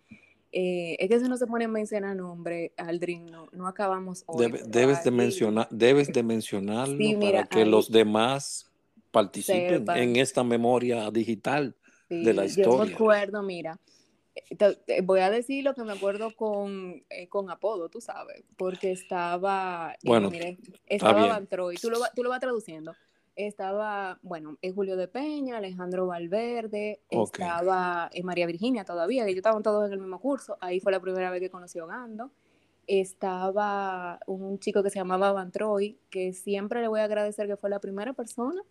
Eh, 0.52 0.96
es 1.00 1.08
que 1.08 1.18
si 1.18 1.28
no 1.28 1.36
se 1.36 1.46
pone 1.46 1.64
a 1.64 1.68
mencionar 1.68 2.14
nombre, 2.14 2.72
Aldrin, 2.76 3.26
no, 3.26 3.48
no 3.52 3.66
acabamos 3.66 4.22
hoy. 4.26 4.52
debes, 4.66 5.02
de 5.02 5.10
mencionar, 5.10 5.66
debes 5.70 6.12
de 6.12 6.22
mencionarlo 6.22 7.20
para 7.20 7.44
que 7.46 7.64
los 7.64 7.90
demás 7.90 8.70
participen 9.10 9.84
en 9.96 10.16
esta 10.16 10.44
memoria 10.44 11.10
digital 11.10 11.74
de 12.08 12.34
la 12.34 12.44
historia. 12.44 12.84
Yo 12.84 12.84
me 12.84 12.92
acuerdo, 12.92 13.42
mira, 13.42 13.80
eh, 14.34 15.00
voy 15.02 15.20
a 15.20 15.30
decir 15.30 15.64
lo 15.64 15.74
que 15.74 15.82
me 15.82 15.92
acuerdo 15.92 16.36
con, 16.36 17.02
eh, 17.08 17.26
con 17.28 17.50
apodo, 17.50 17.88
tú 17.88 18.00
sabes, 18.00 18.44
porque 18.56 18.92
estaba, 18.92 19.96
bueno, 20.04 20.30
estaba 20.86 21.26
Van 21.26 21.46
Troy, 21.46 21.76
tú 21.76 21.90
lo, 21.90 21.98
tú 22.14 22.22
lo 22.22 22.30
vas 22.30 22.40
traduciendo 22.40 22.94
estaba, 23.36 24.18
bueno, 24.22 24.58
es 24.62 24.74
Julio 24.74 24.96
de 24.96 25.08
Peña, 25.08 25.56
Alejandro 25.56 26.06
Valverde, 26.06 27.00
estaba 27.10 28.08
eh, 28.12 28.22
María 28.22 28.46
Virginia 28.46 28.84
todavía, 28.84 29.24
que 29.24 29.32
yo 29.32 29.38
estaban 29.38 29.62
todos 29.62 29.86
en 29.86 29.92
el 29.92 30.00
mismo 30.00 30.20
curso, 30.20 30.56
ahí 30.60 30.80
fue 30.80 30.92
la 30.92 31.00
primera 31.00 31.30
vez 31.30 31.40
que 31.40 31.50
conocí 31.50 31.78
a 31.78 31.84
Ogando. 31.84 32.30
Estaba 32.86 34.20
un 34.26 34.58
chico 34.58 34.82
que 34.82 34.90
se 34.90 34.98
llamaba 34.98 35.32
Van 35.32 35.50
Troy, 35.50 35.98
que 36.10 36.34
siempre 36.34 36.82
le 36.82 36.88
voy 36.88 37.00
a 37.00 37.04
agradecer 37.04 37.46
que 37.46 37.56
fue 37.56 37.70
la 37.70 37.80
primera 37.80 38.12
persona 38.12 38.62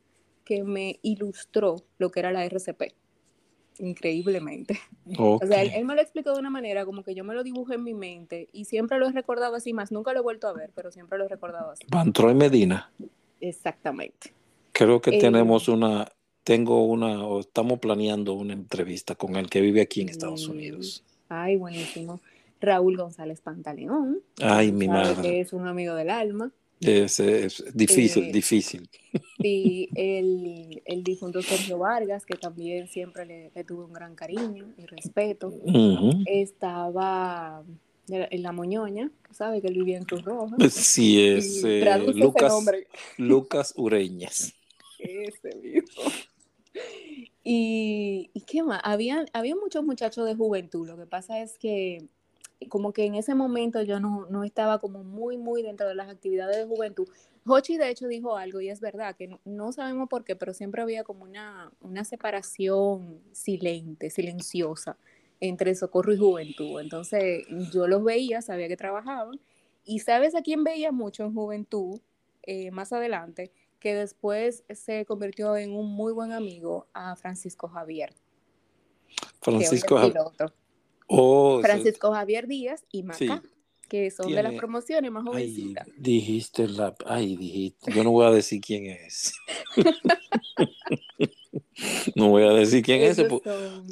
que 0.46 0.64
me 0.64 1.00
ilustró 1.02 1.78
lo 1.98 2.12
que 2.12 2.20
era 2.20 2.32
la 2.32 2.46
RCP. 2.46 2.94
increíblemente. 3.80 4.80
O 5.18 5.40
sea, 5.46 5.64
él, 5.64 5.84
me 5.84 5.96
lo 5.96 6.02
explicó 6.02 6.32
de 6.32 6.40
una 6.40 6.50
manera 6.50 6.86
como 6.86 7.04
que 7.04 7.16
yo 7.16 7.24
me 7.24 7.34
lo 7.34 7.44
dibujé 7.44 7.76
en 7.76 7.84
mi 7.84 7.94
mente 7.94 8.48
y 8.54 8.66
siempre 8.66 9.00
lo 9.00 9.08
he 9.08 9.12
recordado 9.12 9.56
así 9.56 9.74
más. 9.74 9.92
Nunca 9.92 10.14
lo 10.14 10.20
he 10.20 10.22
vuelto 10.22 10.48
a 10.48 10.54
ver, 10.54 10.72
pero 10.76 10.92
siempre 10.92 11.18
lo 11.18 11.26
he 11.26 11.28
recordado 11.28 11.72
así. 11.72 11.86
Van 11.90 12.14
Troy 12.14 12.36
Medina. 12.36 12.92
Exactamente. 13.42 14.34
Creo 14.74 15.02
que 15.02 15.20
tenemos 15.20 15.68
eh, 15.68 15.72
una, 15.72 16.12
tengo 16.44 16.86
una, 16.86 17.24
o 17.26 17.40
estamos 17.40 17.80
planeando 17.80 18.34
una 18.34 18.54
entrevista 18.54 19.16
con 19.16 19.36
el 19.36 19.50
que 19.50 19.62
vive 19.62 19.82
aquí 19.82 20.02
en 20.02 20.10
Estados 20.10 20.48
Unidos. 20.48 21.04
Ay, 21.30 21.56
buenísimo. 21.56 22.20
Raúl 22.60 22.98
González 22.98 23.40
Pantaleón. 23.42 24.20
Ay, 24.42 24.72
mi 24.72 24.88
madre. 24.88 25.22
Que 25.22 25.42
es 25.42 25.54
un 25.54 25.68
amigo 25.68 25.96
del 25.96 26.10
alma. 26.10 26.52
Es, 26.82 27.20
es 27.20 27.64
difícil, 27.74 28.26
eh, 28.26 28.32
difícil. 28.32 28.90
Y 29.38 29.90
el, 29.96 30.82
el, 30.86 31.04
difunto 31.04 31.42
Sergio 31.42 31.78
Vargas, 31.78 32.26
que 32.26 32.36
también 32.36 32.88
siempre 32.88 33.26
le, 33.26 33.52
le 33.54 33.64
tuve 33.64 33.86
un 33.86 33.94
gran 33.94 34.16
cariño 34.16 34.66
y 34.78 34.86
respeto. 34.86 35.54
Estaba 36.26 37.64
en 38.10 38.44
la 38.44 38.52
Moñoña, 38.52 39.12
¿sabe? 39.32 39.62
Que 39.62 39.68
él 39.68 39.76
vivía 39.76 39.98
en 39.98 40.04
Cruz 40.04 40.24
Roja. 40.24 40.58
Sí, 40.70 41.22
es 41.22 41.64
eh, 41.64 41.86
Lucas, 42.16 42.54
Lucas 43.18 43.74
Ureñas. 43.78 44.54
Ese 45.04 45.56
mismo. 45.58 46.04
Y, 47.44 48.32
y, 48.34 48.42
qué 48.42 48.64
más, 48.64 48.82
había, 48.84 49.26
había 49.34 49.56
muchos 49.56 49.84
muchachos 49.84 50.26
de 50.26 50.34
juventud, 50.34 50.88
lo 50.88 50.98
que 50.98 51.06
pasa 51.06 51.40
es 51.42 51.58
que 51.60 52.08
como 52.70 52.94
que 52.94 53.06
en 53.06 53.16
ese 53.16 53.36
momento 53.36 53.82
yo 53.82 54.00
no, 54.00 54.26
no, 54.30 54.44
estaba 54.44 54.80
como 54.80 55.04
muy, 55.04 55.38
muy 55.38 55.62
dentro 55.62 55.88
de 55.88 55.96
las 55.96 56.10
actividades 56.10 56.58
de 56.58 56.66
juventud. 56.66 57.08
Hochi 57.46 57.78
de 57.78 57.90
hecho 57.90 58.08
dijo 58.08 58.38
algo 58.38 58.62
y 58.62 58.70
es 58.70 58.80
verdad 58.80 59.16
que 59.16 59.38
no, 59.44 59.72
sabemos 59.72 60.08
por 60.10 60.24
qué, 60.24 60.36
pero 60.36 60.54
siempre 60.54 60.82
había 60.82 61.04
como 61.04 61.24
una, 61.24 61.72
una 61.82 62.06
separación 62.06 63.20
silente, 63.34 64.10
silenciosa 64.10 64.98
entre 65.40 65.76
socorro 65.76 66.14
y 66.14 66.18
juventud. 66.18 66.80
Entonces 66.80 67.46
yo 67.74 67.88
los 67.88 68.04
veía, 68.04 68.42
sabía 68.42 68.68
que 68.68 68.78
trabajaban 68.78 69.40
y 69.84 70.00
sabes 70.00 70.36
a 70.36 70.42
quién 70.42 70.64
veía 70.64 70.92
mucho 70.92 71.24
en 71.24 71.34
juventud 71.34 72.00
eh, 72.44 72.72
más 72.72 72.94
adelante, 72.94 73.52
que 73.84 73.94
después 73.94 74.64
se 74.74 75.06
convirtió 75.06 75.58
en 75.58 75.76
un 75.76 75.94
muy 75.94 76.14
buen 76.14 76.32
amigo 76.32 76.88
a 76.94 77.18
Francisco 77.18 77.68
Javier. 77.68 78.16
Francisco 79.42 79.98
Javier. 79.98 80.24
Oh, 81.08 81.60
Francisco 81.62 82.14
Javier 82.14 82.48
Díaz 82.48 82.86
y 82.94 83.04
Maca, 83.04 83.44
que 83.90 84.10
son 84.10 84.32
de 84.32 84.42
las 84.42 84.54
promociones 84.54 85.12
más 85.12 85.26
jovencitas. 85.26 85.86
dijiste 85.98 86.70
la, 86.70 86.96
ay, 87.06 87.36
dijiste, 87.36 87.92
yo 87.92 88.06
no 88.06 88.12
voy 88.12 88.26
a 88.26 88.32
decir 88.32 88.62
quién 88.62 88.86
es. 88.86 89.34
no 92.16 92.30
voy 92.30 92.44
a 92.44 92.54
decir 92.54 92.86
quién 92.86 93.02
es. 93.02 93.22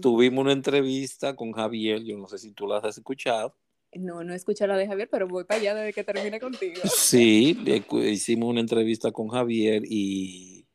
Tuvimos 0.01 0.41
una 0.41 0.53
entrevista 0.53 1.35
con 1.35 1.51
Javier, 1.51 2.01
yo 2.01 2.17
no 2.17 2.29
sé 2.29 2.37
si 2.37 2.53
tú 2.53 2.65
la 2.65 2.77
has 2.77 2.97
escuchado. 2.97 3.53
No, 3.93 4.23
no 4.23 4.33
he 4.33 4.35
escuchado 4.35 4.69
la 4.69 4.77
de 4.77 4.87
Javier, 4.87 5.09
pero 5.09 5.27
voy 5.27 5.43
para 5.43 5.59
allá 5.59 5.75
desde 5.75 5.93
que 5.93 6.03
termine 6.03 6.39
contigo. 6.39 6.81
Sí, 6.85 7.57
hicimos 8.05 8.49
una 8.49 8.61
entrevista 8.61 9.11
con 9.11 9.27
Javier 9.27 9.83
y 9.85 10.65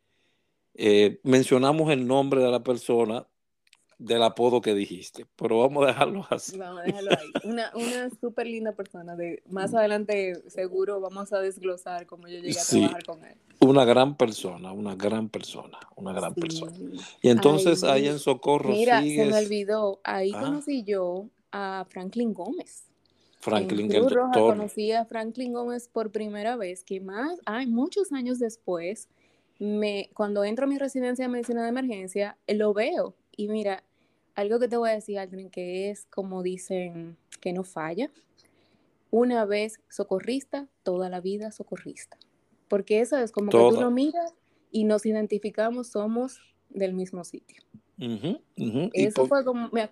eh, 0.74 1.20
mencionamos 1.22 1.90
el 1.90 2.06
nombre 2.06 2.42
de 2.42 2.50
la 2.50 2.62
persona 2.62 3.26
del 3.98 4.22
apodo 4.22 4.60
que 4.60 4.74
dijiste, 4.74 5.26
pero 5.36 5.60
vamos 5.60 5.84
a 5.84 5.86
dejarlo 5.88 6.26
así. 6.30 6.58
Vamos 6.58 6.80
a 6.80 6.84
dejarlo 6.84 7.10
ahí. 7.12 7.32
Una, 7.44 7.72
una 7.74 8.10
súper 8.20 8.46
linda 8.46 8.72
persona. 8.72 9.16
De, 9.16 9.42
más 9.48 9.74
adelante 9.74 10.42
seguro 10.50 11.00
vamos 11.00 11.32
a 11.32 11.40
desglosar 11.40 12.06
cómo 12.06 12.28
yo 12.28 12.38
llegué 12.38 12.60
a 12.60 12.64
trabajar 12.64 13.04
con 13.04 13.24
él. 13.24 13.38
Una 13.60 13.86
gran 13.86 14.16
persona, 14.16 14.72
una 14.72 14.94
gran 14.94 15.30
persona, 15.30 15.78
una 15.96 16.12
gran 16.12 16.34
persona. 16.34 16.76
Y 17.22 17.30
entonces 17.30 17.82
ahí 17.84 18.06
en 18.06 18.18
Socorro 18.18 18.68
Mira, 18.68 19.00
se 19.00 19.24
me 19.24 19.38
olvidó, 19.38 20.00
ahí 20.04 20.32
ah. 20.34 20.40
conocí 20.40 20.84
yo 20.84 21.30
a 21.50 21.86
Franklin 21.88 22.34
Gómez. 22.34 22.84
Franklin, 23.50 23.92
el 23.92 24.02
doctor. 24.02 24.30
conocí 24.32 24.92
a 24.92 25.04
Franklin 25.04 25.52
Gómez 25.52 25.88
por 25.88 26.10
primera 26.10 26.56
vez, 26.56 26.84
que 26.84 27.00
más, 27.00 27.38
ay, 27.46 27.66
muchos 27.66 28.12
años 28.12 28.38
después, 28.38 29.08
me, 29.58 30.10
cuando 30.14 30.44
entro 30.44 30.66
a 30.66 30.68
mi 30.68 30.78
residencia 30.78 31.24
de 31.24 31.28
medicina 31.30 31.62
de 31.62 31.68
emergencia, 31.68 32.36
lo 32.48 32.74
veo 32.74 33.14
y 33.36 33.48
mira, 33.48 33.84
algo 34.34 34.58
que 34.58 34.68
te 34.68 34.76
voy 34.76 34.90
a 34.90 34.94
decir, 34.94 35.18
alguien 35.18 35.50
que 35.50 35.90
es 35.90 36.06
como 36.06 36.42
dicen, 36.42 37.16
que 37.40 37.52
no 37.52 37.64
falla. 37.64 38.10
Una 39.10 39.44
vez 39.44 39.80
socorrista, 39.88 40.68
toda 40.82 41.08
la 41.08 41.20
vida 41.20 41.52
socorrista. 41.52 42.18
Porque 42.68 43.00
eso 43.00 43.16
es 43.16 43.32
como 43.32 43.50
que 43.50 43.56
tú 43.56 43.80
lo 43.80 43.90
miras 43.90 44.34
y 44.70 44.84
nos 44.84 45.06
identificamos, 45.06 45.88
somos 45.88 46.40
del 46.68 46.92
mismo 46.92 47.24
sitio. 47.24 47.62
Eso 48.92 49.26
fue 49.26 49.44
como, 49.44 49.70
me, 49.70 49.88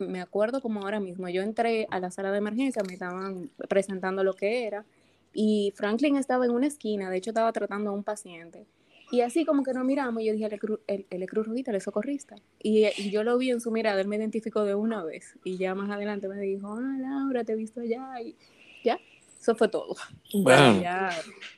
me 0.00 0.20
acuerdo 0.20 0.60
como 0.60 0.80
ahora 0.80 1.00
mismo, 1.00 1.28
yo 1.28 1.42
entré 1.42 1.86
a 1.90 2.00
la 2.00 2.10
sala 2.10 2.32
de 2.32 2.38
emergencia, 2.38 2.82
me 2.86 2.94
estaban 2.94 3.50
presentando 3.68 4.24
lo 4.24 4.34
que 4.34 4.66
era 4.66 4.84
y 5.32 5.72
Franklin 5.76 6.16
estaba 6.16 6.44
en 6.44 6.50
una 6.50 6.66
esquina, 6.66 7.10
de 7.10 7.18
hecho 7.18 7.30
estaba 7.30 7.52
tratando 7.52 7.90
a 7.90 7.92
un 7.92 8.02
paciente 8.02 8.66
y 9.10 9.22
así 9.22 9.44
como 9.44 9.64
que 9.64 9.72
nos 9.72 9.84
miramos, 9.84 10.22
yo 10.22 10.32
dije, 10.32 10.48
él, 10.86 11.06
es 11.10 11.28
Cruz 11.28 11.46
Rojita, 11.46 11.72
es 11.76 11.82
socorrista. 11.82 12.36
Y, 12.62 13.10
yo 13.10 13.24
lo 13.24 13.36
vi 13.38 13.50
en 13.50 13.60
su 13.60 13.72
mirada, 13.72 14.00
él 14.00 14.06
me 14.06 14.16
identificó 14.16 14.62
de 14.62 14.74
una 14.74 15.02
vez. 15.02 15.34
Y 15.44 15.56
ya 15.56 15.74
más 15.74 15.90
adelante 15.90 16.28
me 16.28 16.40
dijo, 16.40 16.74
ah, 16.74 16.96
Laura, 17.00 17.42
te 17.42 17.52
he 17.52 17.56
visto 17.56 17.80
allá. 17.80 18.20
Y 18.22 18.36
ya, 18.84 19.00
eso 19.40 19.56
fue 19.56 19.68
todo. 19.68 19.96
Bueno, 20.32 20.80
ya 20.80 21.10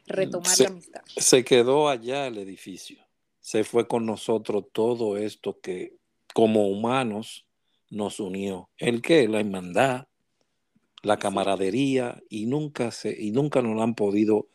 retomar 0.07 0.59
la 0.59 0.66
amistad. 0.66 1.02
Se 1.05 1.44
quedó 1.44 1.90
allá 1.90 2.26
el 2.26 2.38
edificio. 2.38 3.05
Se 3.40 3.64
fue 3.64 3.87
con 3.87 4.07
nosotros 4.07 4.64
todo 4.72 5.18
esto 5.18 5.61
que 5.61 5.96
como 6.33 6.68
humanos 6.68 7.44
nos 7.92 8.20
unió. 8.20 8.70
¿El 8.78 9.02
qué? 9.02 9.28
La 9.28 9.40
hermandad, 9.40 10.07
la 11.02 11.18
camaradería, 11.18 12.22
y 12.28 12.46
nunca, 12.46 12.90
se, 12.90 13.14
y 13.16 13.31
nunca 13.31 13.61
nos 13.61 13.81
han 13.81 13.94
podido 13.94 14.48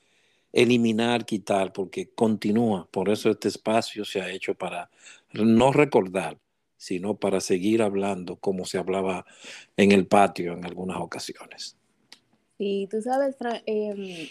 eliminar, 0.52 1.26
quitar, 1.26 1.72
porque 1.72 2.10
continúa. 2.10 2.88
Por 2.92 3.10
eso 3.10 3.30
este 3.30 3.48
espacio 3.48 4.04
se 4.06 4.22
ha 4.22 4.32
hecho 4.32 4.56
para 4.56 4.90
no 5.34 5.72
recordar, 5.72 6.40
sino 6.78 7.16
para 7.16 7.40
seguir 7.40 7.84
hablando 7.84 8.38
como 8.38 8.66
se 8.66 8.80
hablaba 8.80 9.26
en 9.78 9.92
el 9.92 10.08
patio 10.08 10.54
en 10.54 10.66
algunas 10.66 10.98
ocasiones. 10.98 11.78
Y 12.58 12.88
tú 12.88 13.02
sabes, 13.04 13.36
eh, 13.68 14.30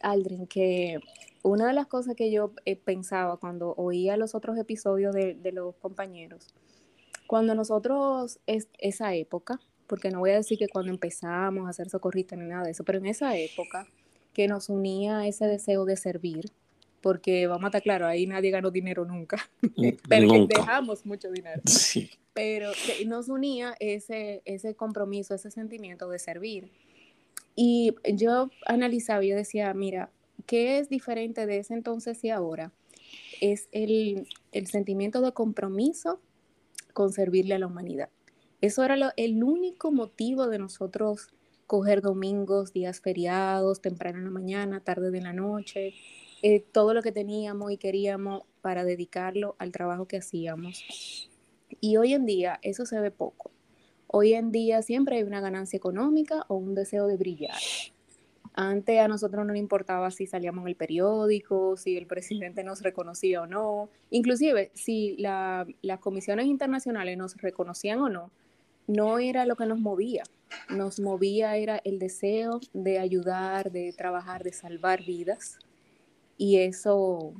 Aldrin, 0.00 0.48
que 0.48 0.98
una 1.42 1.68
de 1.68 1.74
las 1.74 1.86
cosas 1.86 2.16
que 2.16 2.32
yo 2.32 2.52
eh, 2.64 2.74
pensaba 2.74 3.36
cuando 3.36 3.72
oía 3.76 4.16
los 4.16 4.34
otros 4.34 4.58
episodios 4.58 5.14
de, 5.14 5.34
de 5.34 5.52
los 5.52 5.76
compañeros, 5.76 6.48
cuando 7.28 7.54
nosotros, 7.54 8.40
es, 8.46 8.68
esa 8.78 9.14
época, 9.14 9.60
porque 9.86 10.10
no 10.10 10.20
voy 10.20 10.30
a 10.30 10.36
decir 10.36 10.58
que 10.58 10.66
cuando 10.66 10.90
empezamos 10.90 11.66
a 11.66 11.68
hacer 11.68 11.90
socorrista 11.90 12.34
ni 12.36 12.46
nada 12.46 12.64
de 12.64 12.70
eso, 12.70 12.84
pero 12.84 12.96
en 12.98 13.04
esa 13.04 13.36
época, 13.36 13.86
que 14.32 14.48
nos 14.48 14.70
unía 14.70 15.26
ese 15.26 15.46
deseo 15.46 15.84
de 15.84 15.98
servir, 15.98 16.50
porque 17.02 17.46
vamos 17.46 17.64
a 17.64 17.66
estar 17.66 17.82
claro, 17.82 18.06
ahí 18.06 18.26
nadie 18.26 18.50
ganó 18.50 18.70
dinero 18.70 19.04
nunca, 19.04 19.46
pero 20.08 20.46
dejamos 20.46 21.04
mucho 21.04 21.30
dinero. 21.30 21.60
Sí. 21.66 22.10
Pero 22.32 22.70
nos 23.06 23.28
unía 23.28 23.74
ese, 23.78 24.40
ese 24.46 24.74
compromiso, 24.74 25.34
ese 25.34 25.50
sentimiento 25.50 26.08
de 26.08 26.18
servir. 26.18 26.70
Y 27.54 27.94
yo 28.14 28.48
analizaba 28.64 29.22
yo 29.22 29.36
decía, 29.36 29.74
mira, 29.74 30.10
¿qué 30.46 30.78
es 30.78 30.88
diferente 30.88 31.44
de 31.44 31.58
ese 31.58 31.74
entonces 31.74 32.24
y 32.24 32.30
ahora? 32.30 32.72
Es 33.42 33.68
el, 33.70 34.26
el 34.52 34.66
sentimiento 34.66 35.20
de 35.20 35.32
compromiso 35.32 36.22
con 36.98 37.12
servirle 37.12 37.54
a 37.54 37.60
la 37.60 37.68
humanidad. 37.68 38.08
Eso 38.60 38.82
era 38.82 38.96
lo, 38.96 39.10
el 39.16 39.44
único 39.44 39.92
motivo 39.92 40.48
de 40.48 40.58
nosotros 40.58 41.28
coger 41.68 42.02
domingos, 42.02 42.72
días 42.72 43.00
feriados, 43.00 43.80
temprano 43.80 44.18
en 44.18 44.24
la 44.24 44.32
mañana, 44.32 44.80
tarde 44.80 45.12
de 45.12 45.20
la 45.20 45.32
noche, 45.32 45.94
eh, 46.42 46.58
todo 46.72 46.94
lo 46.94 47.02
que 47.02 47.12
teníamos 47.12 47.70
y 47.70 47.76
queríamos 47.76 48.42
para 48.62 48.82
dedicarlo 48.82 49.54
al 49.60 49.70
trabajo 49.70 50.08
que 50.08 50.16
hacíamos. 50.16 50.82
Y 51.80 51.98
hoy 51.98 52.14
en 52.14 52.26
día 52.26 52.58
eso 52.62 52.84
se 52.84 52.98
ve 52.98 53.12
poco. 53.12 53.52
Hoy 54.08 54.32
en 54.32 54.50
día 54.50 54.82
siempre 54.82 55.18
hay 55.18 55.22
una 55.22 55.40
ganancia 55.40 55.76
económica 55.76 56.46
o 56.48 56.56
un 56.56 56.74
deseo 56.74 57.06
de 57.06 57.16
brillar. 57.16 57.60
Antes 58.60 58.98
a 58.98 59.06
nosotros 59.06 59.46
no 59.46 59.52
nos 59.52 59.56
importaba 59.56 60.10
si 60.10 60.26
salíamos 60.26 60.62
en 60.62 60.68
el 60.68 60.74
periódico, 60.74 61.76
si 61.76 61.96
el 61.96 62.06
presidente 62.06 62.64
nos 62.64 62.82
reconocía 62.82 63.42
o 63.42 63.46
no, 63.46 63.88
inclusive 64.10 64.72
si 64.74 65.16
las 65.18 65.98
comisiones 66.00 66.46
internacionales 66.46 67.16
nos 67.16 67.36
reconocían 67.36 68.00
o 68.00 68.08
no, 68.08 68.32
no 68.88 69.20
era 69.20 69.46
lo 69.46 69.54
que 69.54 69.66
nos 69.66 69.78
movía 69.78 70.24
nos 70.70 71.00
movía 71.00 71.56
era 71.56 71.80
el 71.84 71.98
deseo 71.98 72.60
de 72.72 72.98
ayudar, 72.98 73.70
de 73.70 73.92
trabajar, 73.92 74.42
de 74.42 74.52
salvar 74.52 75.04
vidas. 75.04 75.58
Y 76.36 76.58
eso, 76.58 77.34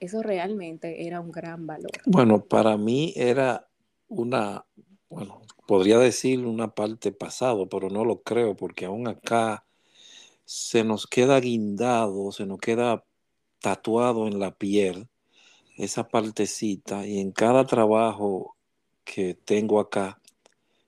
eso 0.00 0.22
realmente 0.22 1.06
era 1.06 1.20
un 1.20 1.32
gran 1.32 1.66
valor. 1.66 1.90
Bueno, 2.06 2.44
para 2.44 2.76
mí 2.76 3.12
era 3.16 3.68
una, 4.08 4.64
bueno, 5.08 5.42
podría 5.66 5.98
decir 5.98 6.46
una 6.46 6.74
parte 6.74 7.12
pasado, 7.12 7.68
pero 7.68 7.90
no 7.90 8.04
lo 8.04 8.22
creo, 8.22 8.56
porque 8.56 8.86
aún 8.86 9.08
acá 9.08 9.65
se 10.46 10.84
nos 10.84 11.06
queda 11.06 11.38
guindado, 11.40 12.32
se 12.32 12.46
nos 12.46 12.58
queda 12.58 13.04
tatuado 13.60 14.28
en 14.28 14.38
la 14.38 14.54
piel 14.54 15.08
esa 15.76 16.08
partecita 16.08 17.06
y 17.06 17.18
en 17.18 17.32
cada 17.32 17.66
trabajo 17.66 18.56
que 19.04 19.34
tengo 19.34 19.80
acá, 19.80 20.20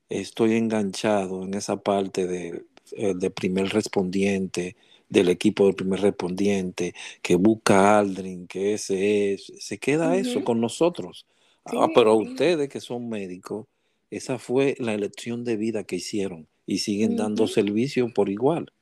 estoy 0.09 0.55
enganchado 0.57 1.42
en 1.42 1.55
esa 1.55 1.77
parte 1.77 2.27
de, 2.27 2.64
eh, 2.92 3.31
primer 3.31 3.68
respondiente, 3.68 4.77
del 5.09 5.29
equipo 5.29 5.66
del 5.66 5.75
primer 5.75 6.01
respondiente, 6.01 6.94
que 7.21 7.35
busca 7.35 7.97
a 7.97 7.99
Aldrin, 7.99 8.47
que 8.47 8.75
ese 8.75 9.35
es, 9.35 9.53
se 9.59 9.79
queda 9.79 10.16
eso 10.16 10.44
con 10.44 10.61
nosotros. 10.61 11.27
ah, 11.64 11.88
pero 11.94 12.14
ustedes 12.14 12.68
que 12.68 12.81
son 12.81 13.09
médicos, 13.09 13.66
esa 14.11 14.38
fue 14.38 14.77
la 14.79 14.94
elección 14.94 15.44
de 15.44 15.57
vida 15.57 15.85
que 15.85 15.97
hicieron 15.97 16.47
y 16.64 16.79
siguen 16.79 17.16
dando 17.16 17.47
servicio 17.47 18.12
por 18.14 18.31
igual. 18.31 18.73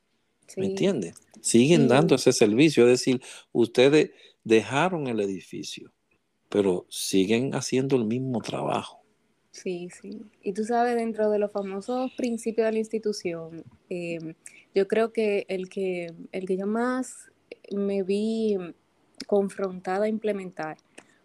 ¿Me 0.57 0.67
entiendes? 0.67 1.15
Siguen 1.41 1.89
dando 1.89 2.15
ese 2.15 2.33
servicio, 2.33 2.85
es 2.85 3.01
decir, 3.01 3.21
ustedes 3.53 4.11
dejaron 4.45 5.07
el 5.07 5.21
edificio, 5.21 5.93
pero 6.49 6.87
siguen 6.89 7.55
haciendo 7.55 7.97
el 7.97 8.05
mismo 8.05 8.41
trabajo. 8.41 9.03
Sí, 9.51 9.89
sí. 9.91 10.21
Y 10.43 10.53
tú 10.53 10.65
sabes, 10.65 10.97
dentro 10.97 11.31
de 11.31 11.39
los 11.39 11.51
famosos 11.51 12.13
principios 12.17 12.67
de 12.67 12.73
la 12.73 12.79
institución, 12.79 13.65
em, 13.89 14.35
yo 14.75 14.87
creo 14.87 15.13
que 15.13 15.47
el, 15.49 15.69
que 15.71 16.13
el 16.33 16.47
que 16.47 16.57
yo 16.59 16.67
más 16.67 17.31
me 17.75 18.03
vi 18.03 18.57
confrontada 19.27 20.05
a 20.05 20.09
implementar 20.09 20.77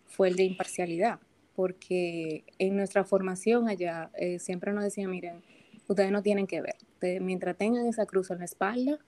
fue 0.07 0.29
el 0.29 0.35
de 0.35 0.43
imparcialidad, 0.43 1.19
porque 1.55 2.45
en 2.57 2.77
nuestra 2.77 3.03
formación 3.03 3.67
allá 3.67 4.11
eh, 4.17 4.39
siempre 4.39 4.71
nos 4.71 4.83
decían, 4.83 5.11
miren, 5.11 5.43
ustedes 5.87 6.11
no 6.11 6.21
tienen 6.21 6.47
que 6.47 6.61
ver, 6.61 7.21
mientras 7.21 7.57
tengan 7.57 7.85
esa 7.85 8.05
cruz 8.05 8.31
en 8.31 8.39
la 8.39 8.45
espalda, 8.45 8.99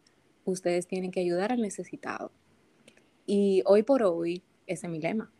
ustedes 0.46 0.88
tienen 0.88 1.12
que 1.12 1.20
ayudar 1.20 1.52
al 1.52 1.62
necesitado. 1.62 2.32
Y 3.26 3.64
hoy 3.66 3.84
por 3.84 4.04
hoy, 4.04 4.44
ese 4.68 4.88
es 4.88 4.92
mi 4.92 5.00
lema. 5.00 5.32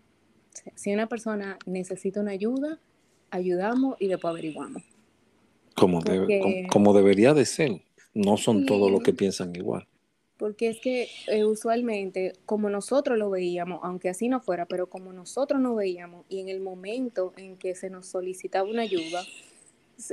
si 0.76 0.94
una 0.94 1.08
persona 1.08 1.58
necesita 1.66 2.22
una 2.22 2.32
ayuda, 2.32 2.80
ayudamos 3.30 3.96
y 4.00 4.08
después 4.08 4.32
averiguamos. 4.32 4.84
Como, 5.76 6.02
como, 6.70 6.94
debería 6.94 7.34
de 7.34 7.46
ser. 7.46 7.82
No 8.14 8.38
son 8.38 8.66
todos 8.68 8.92
los 8.92 9.02
que 9.02 9.12
piensan 9.12 9.56
igual. 9.56 9.88
Porque 10.38 10.70
es 10.70 10.80
que 10.80 11.08
eh, 11.28 11.46
usualmente, 11.46 12.34
como 12.46 12.70
nosotros 12.70 13.18
lo 13.18 13.30
veíamos, 13.32 13.80
aunque 13.82 14.10
así 14.10 14.30
no 14.30 14.40
fuera, 14.40 14.68
pero 14.68 14.88
como 14.88 15.14
nosotros 15.14 15.60
no 15.60 15.74
veíamos 15.74 16.26
y 16.30 16.42
en 16.42 16.50
el 16.50 16.60
momento 16.60 17.34
en 17.38 17.58
que 17.58 17.76
se 17.76 17.90
nos 17.90 18.08
solicitaba 18.08 18.70
una 18.70 18.84
ayuda, 18.84 19.24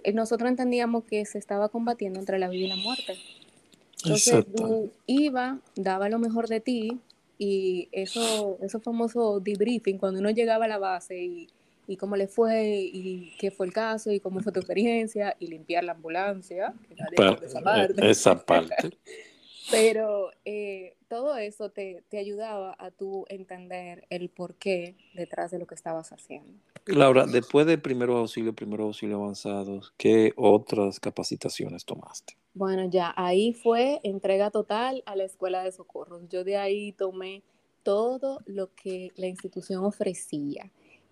eh, 0.04 0.12
nosotros 0.12 0.48
entendíamos 0.48 1.04
que 1.04 1.24
se 1.26 1.38
estaba 1.38 1.68
combatiendo 1.68 2.20
entre 2.20 2.38
la 2.38 2.48
vida 2.48 2.66
y 2.66 2.68
la 2.68 2.76
muerte. 2.76 3.14
Entonces 4.04 4.46
tú 4.54 4.90
ibas, 5.06 5.58
daba 5.76 6.08
lo 6.08 6.18
mejor 6.18 6.48
de 6.48 6.60
ti 6.60 6.98
y 7.38 7.88
eso, 7.92 8.58
eso 8.62 8.80
famoso 8.80 9.40
debriefing, 9.40 9.98
cuando 9.98 10.20
uno 10.20 10.30
llegaba 10.30 10.66
a 10.66 10.68
la 10.68 10.78
base 10.78 11.22
y 11.22 11.48
y 11.90 11.96
cómo 11.96 12.14
le 12.14 12.28
fue 12.28 12.88
y 12.92 13.32
qué 13.36 13.50
fue 13.50 13.66
el 13.66 13.72
caso 13.72 14.12
y 14.12 14.20
cómo 14.20 14.38
fue 14.40 14.52
tu 14.52 14.60
experiencia 14.60 15.34
y 15.40 15.48
limpiar 15.48 15.82
la 15.82 15.92
ambulancia, 15.92 16.72
esa 17.42 17.60
parte. 18.36 18.96
Pero 19.70 20.30
eh, 20.44 20.96
todo 21.08 21.36
eso 21.36 21.70
te, 21.70 22.02
te, 22.08 22.18
ayudaba 22.18 22.74
a 22.78 22.90
tú 22.90 23.24
entender 23.28 24.06
el 24.10 24.28
porqué 24.28 24.96
detrás 25.14 25.50
de 25.50 25.58
lo 25.58 25.66
que 25.66 25.74
estabas 25.74 26.12
haciendo. 26.12 26.52
Laura, 26.86 27.26
después 27.26 27.66
de 27.66 27.78
primeros 27.78 28.16
auxilio, 28.16 28.52
primeros 28.54 28.86
auxilio 28.86 29.16
avanzados, 29.16 29.92
¿qué 29.96 30.32
otras 30.36 30.98
capacitaciones 30.98 31.84
tomaste? 31.84 32.36
Bueno, 32.54 32.88
ya 32.90 33.14
ahí 33.16 33.52
fue 33.52 34.00
entrega 34.02 34.50
total 34.50 35.02
a 35.06 35.14
la 35.14 35.24
escuela 35.24 35.62
de 35.62 35.72
socorros. 35.72 36.28
Yo 36.28 36.42
de 36.42 36.56
ahí 36.56 36.92
tomé 36.92 37.42
todo 37.82 38.40
lo 38.46 38.74
que 38.74 39.12
la 39.16 39.26
institución 39.26 39.84
ofrecía 39.84 40.70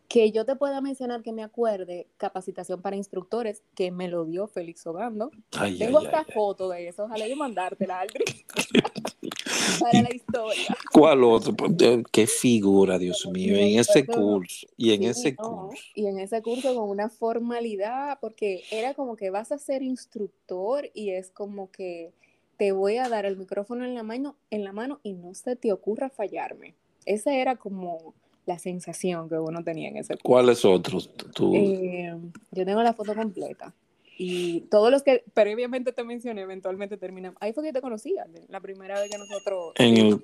que 0.08 0.32
yo 0.32 0.46
te 0.46 0.56
pueda 0.56 0.80
mencionar 0.80 1.22
que 1.22 1.32
me 1.32 1.42
acuerde, 1.42 2.08
capacitación 2.16 2.80
para 2.80 2.96
instructores, 2.96 3.62
que 3.74 3.90
me 3.90 4.08
lo 4.08 4.24
dio 4.24 4.46
Félix 4.46 4.86
Ogando. 4.86 5.30
Tengo 5.78 6.00
esta 6.00 6.24
foto 6.24 6.70
de 6.70 6.88
eso, 6.88 7.04
ojalá 7.04 7.28
yo 7.28 7.36
mandártela, 7.36 8.00
Aldrin, 8.00 8.24
para 9.80 10.02
la 10.02 10.14
historia. 10.14 10.76
¿Cuál 10.92 11.24
otro? 11.24 11.54
Pues, 11.54 11.72
qué 12.10 12.26
figura, 12.26 12.98
Dios 12.98 13.26
mío, 13.30 13.54
en 13.56 13.78
ese 13.78 14.06
curso, 14.06 14.66
y 14.78 14.94
en 14.94 15.02
ese 15.04 15.36
curso. 15.36 15.82
Y 15.94 16.06
en 16.06 16.18
ese 16.18 16.40
curso 16.40 16.74
con 16.74 16.88
una 16.88 17.10
formalidad, 17.10 18.18
porque 18.18 18.62
era 18.70 18.94
como 18.94 19.14
que 19.14 19.28
vas 19.28 19.52
a 19.52 19.58
ser 19.58 19.82
instructor 19.82 20.90
y 20.94 21.10
es 21.10 21.30
como 21.30 21.70
que 21.70 22.14
te 22.56 22.72
voy 22.72 22.96
a 22.96 23.10
dar 23.10 23.26
el 23.26 23.36
micrófono 23.36 23.84
en 23.84 23.94
la 23.94 24.02
mano, 24.02 24.36
en 24.50 24.64
la 24.64 24.72
mano 24.72 25.00
y 25.02 25.12
no 25.12 25.34
se 25.34 25.54
te 25.54 25.70
ocurra 25.70 26.08
fallarme. 26.08 26.74
Ese 27.04 27.40
era 27.40 27.56
como 27.56 28.14
la 28.48 28.58
sensación 28.58 29.28
que 29.28 29.38
uno 29.38 29.62
tenía 29.62 29.90
en 29.90 29.98
ese 29.98 30.14
curso. 30.14 30.22
¿Cuáles 30.24 30.64
otros? 30.64 31.10
Eh, 31.54 32.16
yo 32.50 32.64
tengo 32.64 32.82
la 32.82 32.94
foto 32.94 33.14
completa. 33.14 33.74
Y 34.16 34.62
todos 34.62 34.90
los 34.90 35.02
que 35.02 35.22
previamente 35.34 35.92
te 35.92 36.02
mencioné, 36.02 36.40
eventualmente 36.40 36.96
terminan. 36.96 37.34
Ahí 37.40 37.52
fue 37.52 37.62
que 37.62 37.74
te 37.74 37.82
conocía, 37.82 38.26
la 38.48 38.60
primera 38.60 38.98
vez 38.98 39.10
que 39.10 39.18
nosotros. 39.18 39.74
En 39.76 39.96
el, 39.98 40.18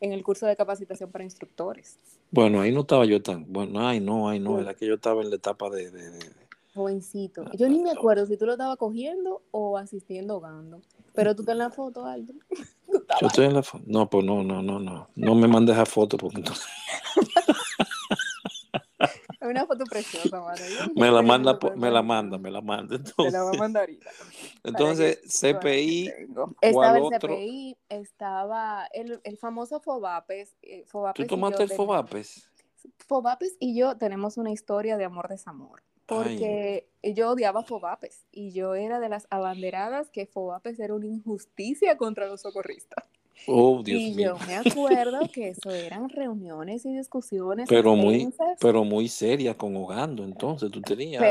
en 0.00 0.12
el 0.12 0.22
curso 0.22 0.46
de 0.46 0.56
capacitación 0.56 1.10
para 1.10 1.24
instructores. 1.24 1.96
Bueno, 2.30 2.60
ahí 2.60 2.70
no 2.70 2.82
estaba 2.82 3.06
yo 3.06 3.20
tan. 3.22 3.50
Bueno, 3.50 3.88
ay, 3.88 3.98
no, 3.98 4.28
ay, 4.28 4.40
no. 4.40 4.60
Era 4.60 4.74
que 4.74 4.86
yo 4.86 4.94
estaba 4.94 5.22
en 5.22 5.30
la 5.30 5.36
etapa 5.36 5.70
de. 5.70 5.90
Jovencito. 6.74 7.44
Yo 7.52 7.68
ni 7.68 7.80
me 7.80 7.90
acuerdo 7.90 8.26
si 8.26 8.36
tú 8.36 8.46
lo 8.46 8.52
estabas 8.52 8.76
cogiendo 8.76 9.42
o 9.50 9.76
asistiendo 9.76 10.40
gando. 10.40 10.80
Pero 11.14 11.34
tú 11.34 11.42
estás 11.42 11.54
en 11.54 11.58
la 11.58 11.70
foto, 11.70 12.04
Aldo. 12.04 12.34
Yo 13.20 13.26
estoy 13.26 13.46
en 13.46 13.54
la 13.54 13.62
foto. 13.62 13.84
No, 13.86 14.08
pues 14.08 14.24
no, 14.24 14.42
no, 14.42 14.62
no, 14.62 14.78
no. 14.78 15.08
No 15.14 15.34
me 15.34 15.48
mandes 15.48 15.76
a 15.76 15.86
foto 15.86 16.16
porque 16.16 16.38
entonces. 16.38 16.66
Es 19.40 19.46
una 19.46 19.66
foto 19.66 19.84
preciosa, 19.84 20.40
madre. 20.40 20.64
Me 20.96 21.12
la 21.12 21.22
manda, 21.22 21.56
me 21.76 21.90
la 21.90 22.02
manda, 22.02 22.38
me 22.38 22.50
la 22.50 22.60
manda. 22.60 22.96
Entonces, 22.96 23.32
la 23.32 23.44
voy 23.44 23.56
a 23.56 23.58
mandar 23.60 23.82
ahorita. 23.82 24.10
Entonces, 24.64 25.20
CPI. 25.22 26.12
Estaba 26.60 26.98
el 26.98 27.04
CPI, 27.04 27.76
estaba 27.88 28.88
el, 28.92 29.20
el 29.22 29.38
famoso 29.38 29.78
Fobapes. 29.80 30.56
Eh, 30.62 30.84
Fobapes 30.86 31.24
¿Tú 31.24 31.36
tomaste 31.36 31.62
el 31.62 31.70
Fobapes? 31.70 32.50
Fobapes 33.06 33.56
y 33.60 33.78
yo 33.78 33.96
tenemos 33.96 34.38
una 34.38 34.50
historia 34.50 34.96
de 34.96 35.04
amor-desamor 35.04 35.82
porque 36.08 36.88
yo 37.02 37.32
odiaba 37.32 37.62
Fobapes 37.62 38.24
y 38.32 38.52
yo 38.52 38.74
era 38.74 38.98
de 38.98 39.10
las 39.10 39.26
abanderadas 39.30 40.08
que 40.08 40.26
Fobapes 40.26 40.80
era 40.80 40.94
una 40.94 41.06
injusticia 41.06 41.98
contra 41.98 42.26
los 42.26 42.40
socorristas. 42.40 43.04
Oh, 43.46 43.82
Dios 43.84 44.00
y 44.00 44.14
yo 44.14 44.36
me 44.46 44.56
acuerdo 44.56 45.20
que 45.32 45.50
eso 45.50 45.70
eran 45.70 46.08
reuniones 46.08 46.84
y 46.86 46.96
discusiones. 46.96 47.68
Pero 47.68 47.94
muy, 47.94 48.32
pero 48.58 48.84
muy 48.84 49.06
serias 49.06 49.54
con 49.56 49.76
Hogando, 49.76 50.24
entonces 50.24 50.70
tú 50.70 50.80
tenías. 50.80 51.22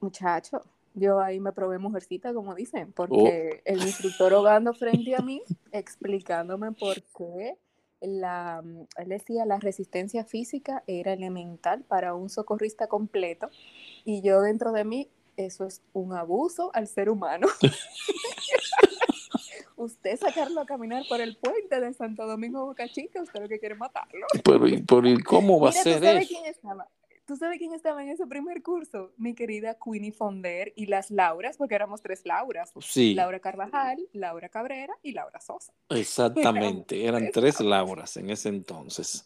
Muchacho, 0.00 0.62
yo 0.94 1.20
ahí 1.20 1.40
me 1.40 1.52
probé 1.52 1.78
mujercita, 1.78 2.32
como 2.32 2.54
dicen, 2.54 2.92
porque 2.92 3.60
oh. 3.60 3.62
el 3.64 3.82
instructor 3.82 4.32
Hogando 4.34 4.72
frente 4.72 5.16
a 5.16 5.20
mí, 5.20 5.42
explicándome 5.72 6.72
por 6.72 7.02
qué 7.18 7.56
la, 8.00 8.62
él 8.96 9.08
decía 9.08 9.46
la 9.46 9.58
resistencia 9.58 10.24
física 10.24 10.82
era 10.86 11.12
elemental 11.12 11.82
para 11.82 12.14
un 12.14 12.28
socorrista 12.30 12.86
completo 12.86 13.50
y 14.04 14.22
yo 14.22 14.40
dentro 14.40 14.72
de 14.72 14.84
mí, 14.84 15.08
eso 15.36 15.66
es 15.66 15.82
un 15.92 16.12
abuso 16.14 16.70
al 16.74 16.86
ser 16.86 17.08
humano. 17.08 17.48
usted 19.82 20.18
sacarlo 20.18 20.60
a 20.60 20.66
caminar 20.66 21.04
por 21.08 21.20
el 21.20 21.36
puente 21.36 21.80
de 21.80 21.92
Santo 21.92 22.26
Domingo 22.26 22.64
Boca 22.64 22.88
Chica, 22.88 23.22
usted 23.22 23.40
lo 23.40 23.48
que 23.48 23.58
quiere 23.58 23.74
matarlo. 23.74 24.26
Pero, 24.44 25.08
¿y, 25.08 25.22
cómo 25.22 25.60
va 25.60 25.70
a 25.70 25.72
ser 25.72 26.02
eso? 26.02 26.28
Quién 26.28 26.46
estaba? 26.46 26.88
¿Tú 27.26 27.36
sabes 27.36 27.58
quién 27.58 27.72
estaba 27.72 28.02
en 28.02 28.08
ese 28.08 28.26
primer 28.26 28.62
curso? 28.62 29.12
Mi 29.16 29.34
querida 29.34 29.78
Queenie 29.82 30.12
Fonder 30.12 30.72
y 30.74 30.86
las 30.86 31.10
Lauras, 31.10 31.56
porque 31.56 31.74
éramos 31.74 32.02
tres 32.02 32.22
Lauras. 32.24 32.72
Sí. 32.80 33.14
Laura 33.14 33.38
Carvajal, 33.38 33.96
Laura 34.12 34.48
Cabrera 34.48 34.94
y 35.02 35.12
Laura 35.12 35.40
Sosa. 35.40 35.72
Exactamente, 35.88 37.06
eran 37.06 37.30
tres 37.30 37.60
Lauras 37.60 38.16
en 38.16 38.30
ese 38.30 38.48
entonces. 38.48 39.24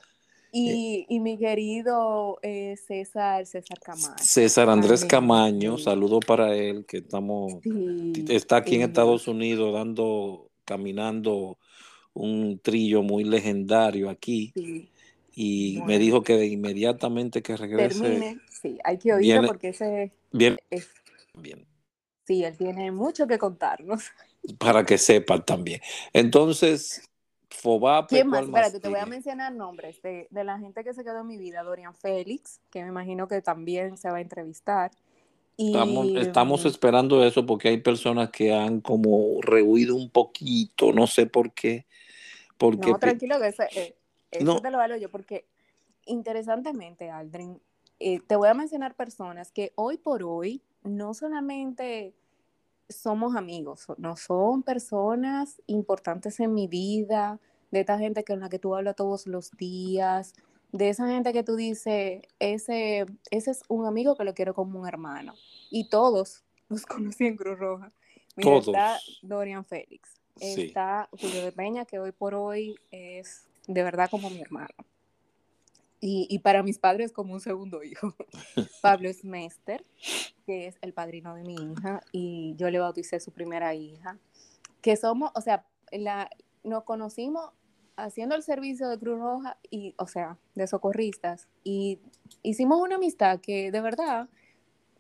Eh, 0.53 1.05
y, 1.09 1.21
mi 1.21 1.37
querido 1.37 2.39
eh, 2.43 2.77
César, 2.77 3.45
César 3.47 3.79
Camaño. 3.81 4.15
César 4.19 4.71
Andrés 4.71 5.05
Camaño, 5.05 5.77
saludo 5.77 6.21
para 6.21 6.55
él, 6.57 6.87
que 6.87 6.99
estamos, 6.99 7.55
está 8.29 8.57
aquí 8.57 8.77
en 8.77 8.83
Estados 8.83 9.29
Unidos 9.29 9.75
dando, 9.75 10.51
caminando 10.65 11.59
un 12.15 12.59
trillo 12.61 13.03
muy 13.03 13.25
legendario 13.25 14.09
aquí. 14.09 14.53
Y 15.35 15.83
me 15.85 15.99
dijo 15.99 16.23
que 16.23 16.47
inmediatamente 16.47 17.43
que 17.43 17.57
regrese. 17.57 18.01
Termine, 18.01 18.41
sí, 18.51 18.79
hay 18.83 18.97
que 18.97 19.13
oírlo 19.13 19.49
porque 19.49 19.69
ese 19.69 20.13
bien, 20.33 20.57
bien. 21.35 21.67
Sí, 22.27 22.43
él 22.43 22.57
tiene 22.57 22.91
mucho 22.91 23.27
que 23.27 23.39
contarnos. 23.39 24.05
Para 24.59 24.85
que 24.85 24.97
sepan 24.97 25.45
también. 25.45 25.81
Entonces, 26.13 27.03
Fobape. 27.57 28.17
¿Quién 28.17 28.29
más? 28.29 28.45
Espérate, 28.45 28.81
te 28.81 28.89
voy 28.89 28.99
a 28.99 29.07
mencionar 29.07 29.53
nombres 29.53 30.01
de, 30.03 30.29
la 30.31 30.59
gente 30.59 30.85
que 30.85 30.95
se 30.95 31.05
quedó 31.05 31.21
en 31.21 31.27
mi 31.27 31.39
vida. 31.39 31.63
Dorian 31.63 31.95
Félix, 31.95 32.61
que 32.71 32.83
me 32.83 32.89
imagino 32.89 33.29
que 33.29 33.41
también 33.43 33.97
se 33.97 34.11
va 34.11 34.19
a 34.19 34.21
entrevistar. 34.21 34.91
Y, 35.57 35.75
estamos, 36.19 36.65
mm, 36.65 36.69
esperando 36.69 37.25
eso 37.25 37.47
porque 37.47 37.69
hay 37.69 37.79
personas 37.79 38.29
que 38.31 38.53
han 38.53 38.81
como 38.81 39.41
rehuido 39.41 39.97
un 39.97 40.11
poquito, 40.11 40.93
no 40.93 41.07
sé 41.07 41.27
por 41.27 41.53
qué. 41.53 41.87
Porque, 42.59 42.91
no, 42.91 42.99
tranquilo, 42.99 43.39
que 43.41 43.49
ese, 43.49 43.65
eh, 43.75 43.97
eso 44.31 44.61
te 44.61 44.71
lo 44.71 44.79
valgo 44.79 44.97
yo, 44.97 45.11
porque 45.11 45.47
interesantemente, 46.05 47.11
Aldrin, 47.11 47.61
eh, 47.99 48.21
te 48.21 48.37
voy 48.37 48.49
a 48.49 48.55
mencionar 48.55 48.95
personas 48.95 49.51
que 49.51 49.73
hoy 49.77 49.97
por 49.97 50.23
hoy 50.23 50.63
no 50.83 51.15
solamente 51.15 52.15
somos 52.89 53.37
amigos, 53.37 53.87
no 53.99 54.17
son 54.17 54.63
personas 54.63 55.61
importantes 55.67 56.41
en 56.41 56.55
mi 56.55 56.69
vida, 56.69 57.41
de 57.71 57.81
esta 57.81 57.99
gente 57.99 58.25
con 58.25 58.41
la 58.41 58.49
que 58.49 58.59
tú 58.59 58.75
hablas 58.75 58.97
todos 58.97 59.27
los 59.27 59.51
días, 59.53 60.35
de 60.73 60.89
esa 60.89 61.09
gente 61.09 61.33
que 61.33 61.43
tú 61.43 61.57
dices, 61.57 62.23
ese, 62.39 63.07
ese 63.31 63.51
es 63.51 63.63
un 63.69 63.87
amigo 63.87 64.17
que 64.17 64.25
lo 64.25 64.35
quiero 64.35 64.55
como 64.55 64.81
un 64.81 64.89
hermano. 64.89 65.35
Y 65.71 65.89
todos 65.89 66.45
los 66.69 66.87
conocí 66.87 67.27
en 67.27 67.37
Cruz 67.37 67.59
Roja. 67.59 67.93
Mira, 68.37 68.59
está 68.59 68.99
Dorian 69.23 69.65
Félix, 69.65 70.21
está 70.39 71.09
Julio 71.11 71.43
de 71.43 71.53
Peña, 71.53 71.87
que 71.87 71.99
hoy 71.99 72.13
por 72.13 72.35
hoy 72.35 72.79
es 72.91 73.47
de 73.67 73.83
verdad 73.83 74.11
como 74.11 74.29
mi 74.29 74.43
hermano. 74.43 74.75
Y, 76.01 76.39
para 76.41 76.63
mis 76.63 76.79
padres 76.79 77.11
como 77.11 77.33
un 77.33 77.41
segundo 77.41 77.83
hijo. 77.83 78.15
Pablo 78.83 79.13
Smester, 79.13 79.85
que 80.45 80.69
es 80.69 80.77
el 80.83 80.93
padrino 80.93 81.35
de 81.35 81.43
mi 81.43 81.55
hija, 81.55 82.01
y 82.13 82.55
yo 82.57 82.71
le 82.71 82.79
bauticé 82.79 83.19
su 83.19 83.33
primera 83.33 83.75
hija. 83.75 84.19
Que 84.83 84.97
somos, 84.97 85.33
o 85.35 85.41
sea, 85.41 85.67
la, 85.91 86.31
nos 86.63 86.85
conocimos 86.85 87.51
haciendo 87.97 88.37
el 88.37 88.43
servicio 88.43 88.89
de 88.89 88.99
Cruz 88.99 89.19
Roja 89.19 89.59
y, 89.71 89.95
o 89.99 90.07
sea, 90.07 90.39
de 90.55 90.67
socorristas, 90.67 91.49
y 91.65 91.99
hicimos 92.43 92.81
una 92.81 92.97
amistad 92.97 93.41
que 93.41 93.71
de 93.73 93.81
verdad 93.81 94.29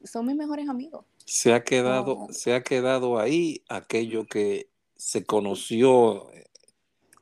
son 0.03 0.27
mis 0.27 0.37
mejores 0.37 0.69
amigos. 0.69 1.05
Se 1.25 1.53
ha 1.53 1.63
quedado, 1.63 2.29
se 2.31 2.55
ha 2.55 2.63
quedado 2.63 3.19
ahí 3.19 3.63
aquello 3.69 4.27
que 4.27 4.69
se 4.97 5.25
conoció 5.25 6.31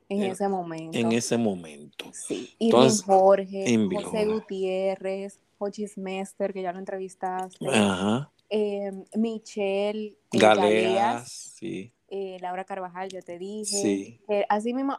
en, 0.09 0.23
ese 0.23 0.49
momento. 0.49 0.99
En 0.99 1.12
ese 1.12 1.37
momento. 1.37 2.07
Sí. 2.12 2.55
Irving 2.59 3.03
Jorge, 3.05 3.88
José 3.93 4.27
Gutiérrez, 4.27 5.40
Jochis 5.59 5.97
Mester, 5.99 6.53
que 6.53 6.62
ya 6.62 6.73
lo 6.73 6.79
entrevistaste. 6.79 7.67
Ajá. 7.69 8.31
Eh, 8.51 8.93
Michelle 9.17 10.17
eh, 10.33 10.38
Galeas, 10.38 11.31
sí. 11.57 11.93
Eh, 12.09 12.37
Laura 12.40 12.64
Carvajal, 12.64 13.09
ya 13.09 13.23
te 13.23 13.38
dije. 13.38 13.64
Sí. 13.64 14.21
así 14.49 14.75
mismo, 14.75 14.99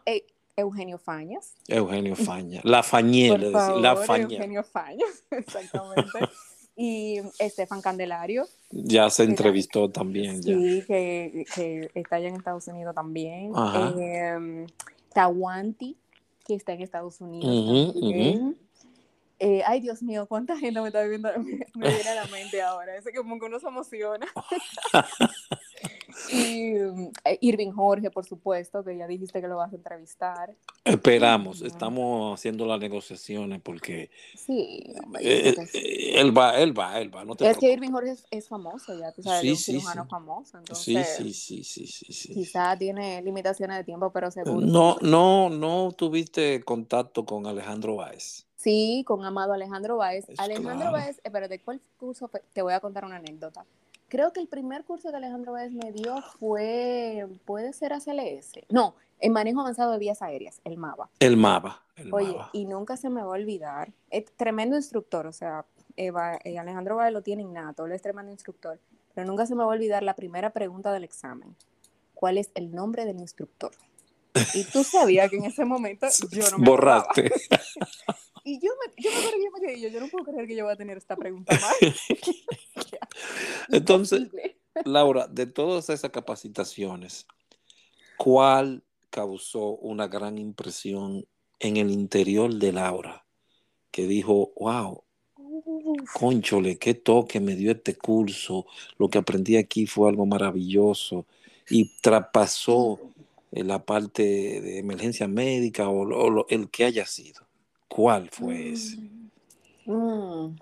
Eugenio 0.57 0.97
Fañas. 0.97 1.55
Eugenio 1.67 2.15
Fañas. 2.15 2.63
La 2.63 2.83
Fañela, 2.83 3.77
la 3.77 3.95
Faña. 3.95 4.35
Eugenio 4.35 4.63
Fañas, 4.63 5.23
exactamente. 5.31 6.19
y 6.75 7.21
Estefan 7.39 7.81
Candelario. 7.81 8.47
Ya 8.69 9.09
se 9.09 9.23
entrevistó 9.23 9.89
también. 9.89 10.43
Sí, 10.43 10.83
Que, 10.85 11.45
que, 11.53 11.91
está 11.93 12.17
allá 12.17 12.29
en 12.29 12.35
Estados 12.35 12.67
Unidos 12.67 12.93
también. 12.93 13.51
Eh, 13.99 14.67
Tawanti, 15.13 15.97
que 16.45 16.55
está 16.55 16.73
en 16.73 16.81
Estados 16.81 17.21
Unidos 17.21 17.93
también. 17.93 18.57
Eh, 19.39 19.61
ay, 19.65 19.81
Dios 19.81 20.01
mío, 20.01 20.27
cuánta 20.27 20.57
gente 20.57 20.79
me 20.79 20.87
está 20.87 21.03
viendo, 21.03 21.29
me, 21.75 21.89
viene 21.89 22.09
a 22.09 22.15
la 22.15 22.25
mente 22.27 22.61
ahora. 22.61 22.95
Ese 22.95 23.11
que 23.11 23.17
como 23.17 23.39
que 23.39 23.45
uno 23.45 23.59
se 23.59 23.67
emociona. 23.67 24.27
y 26.31 26.75
eh, 27.23 27.37
Irving 27.41 27.71
Jorge, 27.71 28.11
por 28.11 28.25
supuesto, 28.25 28.83
que 28.83 28.97
ya 28.97 29.07
dijiste 29.07 29.41
que 29.41 29.47
lo 29.47 29.57
vas 29.57 29.71
a 29.71 29.75
entrevistar. 29.75 30.55
Esperamos, 30.83 31.61
estamos 31.61 32.39
haciendo 32.39 32.65
las 32.65 32.79
negociaciones 32.79 33.61
porque. 33.61 34.09
Sí, 34.35 34.93
eh, 35.19 35.55
él 36.15 36.37
va, 36.37 36.59
él 36.59 36.77
va, 36.77 36.99
él 36.99 37.13
va. 37.13 37.25
No 37.25 37.35
es 37.39 37.57
que 37.57 37.71
Irving 37.71 37.91
Jorge 37.91 38.15
es, 38.31 38.47
famoso, 38.47 38.97
ya 38.97 39.11
tú 39.11 39.23
sabes, 39.23 39.43
es 39.43 39.51
un 39.51 39.57
cirujano 39.57 40.05
famoso. 40.05 40.57
Entonces, 40.57 41.07
sí, 41.17 41.33
sí, 41.33 41.63
sí, 41.63 41.87
sí, 41.87 42.13
sí, 42.13 42.33
Quizá 42.33 42.77
tiene 42.77 43.21
limitaciones 43.21 43.77
de 43.77 43.83
tiempo, 43.83 44.11
pero 44.11 44.31
seguro. 44.31 44.65
No, 44.65 44.97
no, 45.01 45.49
no 45.49 45.91
tuviste 45.91 46.63
contacto 46.63 47.25
con 47.25 47.47
Alejandro 47.47 47.95
Báez. 47.97 48.45
Sí, 48.55 49.03
con 49.05 49.23
Amado 49.23 49.53
Alejandro 49.53 49.97
Báez. 49.97 50.25
Alejandro 50.37 50.91
Báez, 50.91 51.19
espérate, 51.23 51.59
¿cuál 51.59 51.79
curso 51.99 52.31
Te 52.53 52.61
voy 52.61 52.73
a 52.73 52.79
contar 52.79 53.05
una 53.05 53.17
anécdota. 53.17 53.65
Creo 54.15 54.31
que 54.31 54.39
el 54.39 54.47
primer 54.47 54.85
curso 54.85 55.09
que 55.09 55.17
Alejandro 55.17 55.51
Báez 55.51 55.73
me 55.73 55.91
dio 55.91 56.15
fue, 56.39 57.27
puede 57.43 57.73
ser 57.73 57.91
ACLS. 57.91 58.53
No, 58.69 58.95
en 59.19 59.33
manejo 59.33 59.59
avanzado 59.59 59.91
de 59.91 59.97
vías 59.97 60.21
aéreas, 60.21 60.61
el 60.63 60.77
MAVA. 60.77 61.09
El 61.19 61.35
MAVA. 61.35 61.83
Oye, 62.13 62.37
y 62.53 62.63
nunca 62.63 62.95
se 62.95 63.09
me 63.09 63.19
va 63.19 63.27
a 63.27 63.37
olvidar. 63.37 63.91
Es 64.09 64.31
tremendo 64.37 64.77
instructor, 64.77 65.27
o 65.27 65.33
sea, 65.33 65.65
eh, 65.97 66.13
Alejandro 66.57 66.95
Báez 66.95 67.11
lo 67.11 67.23
tiene 67.23 67.41
innato, 67.41 67.87
él 67.87 67.91
es 67.91 68.01
tremendo 68.01 68.31
instructor. 68.31 68.79
Pero 69.13 69.27
nunca 69.27 69.45
se 69.45 69.53
me 69.53 69.65
va 69.65 69.65
a 69.65 69.75
olvidar 69.75 70.01
la 70.01 70.15
primera 70.15 70.51
pregunta 70.51 70.93
del 70.93 71.03
examen. 71.03 71.53
¿Cuál 72.13 72.37
es 72.37 72.51
el 72.55 72.73
nombre 72.73 73.03
del 73.03 73.19
instructor? 73.19 73.73
Y 74.53 74.63
tú 74.63 74.85
sabías 74.85 75.29
que 75.29 75.35
en 75.35 75.43
ese 75.43 75.65
momento 75.65 76.07
yo 76.31 76.49
no 76.51 76.59
me 76.59 76.65
Borraste. 76.69 77.33
Y 78.47 78.59
yo 78.59 78.69
me, 78.79 79.03
yo 79.03 79.09
me 79.09 79.17
acuerdo 79.17 79.37
que 79.37 79.43
yo 79.43 79.51
me 79.51 79.59
quedé, 79.59 79.81
yo, 79.81 79.89
yo 79.89 79.99
no 79.99 80.07
puedo 80.07 80.23
creer 80.25 80.47
que 80.47 80.55
yo 80.55 80.63
voy 80.65 80.73
a 80.73 80.77
tener 80.77 80.97
esta 80.97 81.15
pregunta 81.15 81.51
más. 81.61 81.75
Entonces, 83.69 84.29
Laura, 84.85 85.27
de 85.27 85.47
todas 85.47 85.89
esas 85.89 86.11
capacitaciones, 86.11 87.25
¿cuál 88.17 88.83
causó 89.09 89.77
una 89.77 90.07
gran 90.07 90.37
impresión 90.37 91.25
en 91.59 91.77
el 91.77 91.89
interior 91.89 92.53
de 92.53 92.71
Laura? 92.71 93.25
Que 93.89 94.05
dijo, 94.05 94.53
wow, 94.57 95.03
conchole, 96.13 96.77
qué 96.77 96.93
toque 96.93 97.39
me 97.39 97.55
dio 97.55 97.71
este 97.71 97.95
curso, 97.95 98.67
lo 98.99 99.09
que 99.09 99.17
aprendí 99.17 99.57
aquí 99.57 99.87
fue 99.87 100.07
algo 100.07 100.27
maravilloso 100.27 101.25
y 101.67 101.97
traspasó 101.99 102.99
la 103.51 103.83
parte 103.83 104.21
de 104.61 104.77
emergencia 104.79 105.27
médica 105.27 105.89
o, 105.89 106.45
el 106.49 106.69
que 106.69 106.85
haya 106.85 107.05
sido. 107.05 107.44
¿Cuál 107.95 108.29
fue 108.29 108.71
ese? 108.71 108.97
Mm. 109.85 109.93
Mm. 109.93 110.55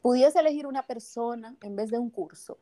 ¿Pudiese 0.00 0.38
elegir 0.38 0.64
una 0.64 0.86
persona 0.86 1.56
en 1.60 1.74
vez 1.74 1.90
de 1.90 1.98
un 1.98 2.08
curso? 2.08 2.56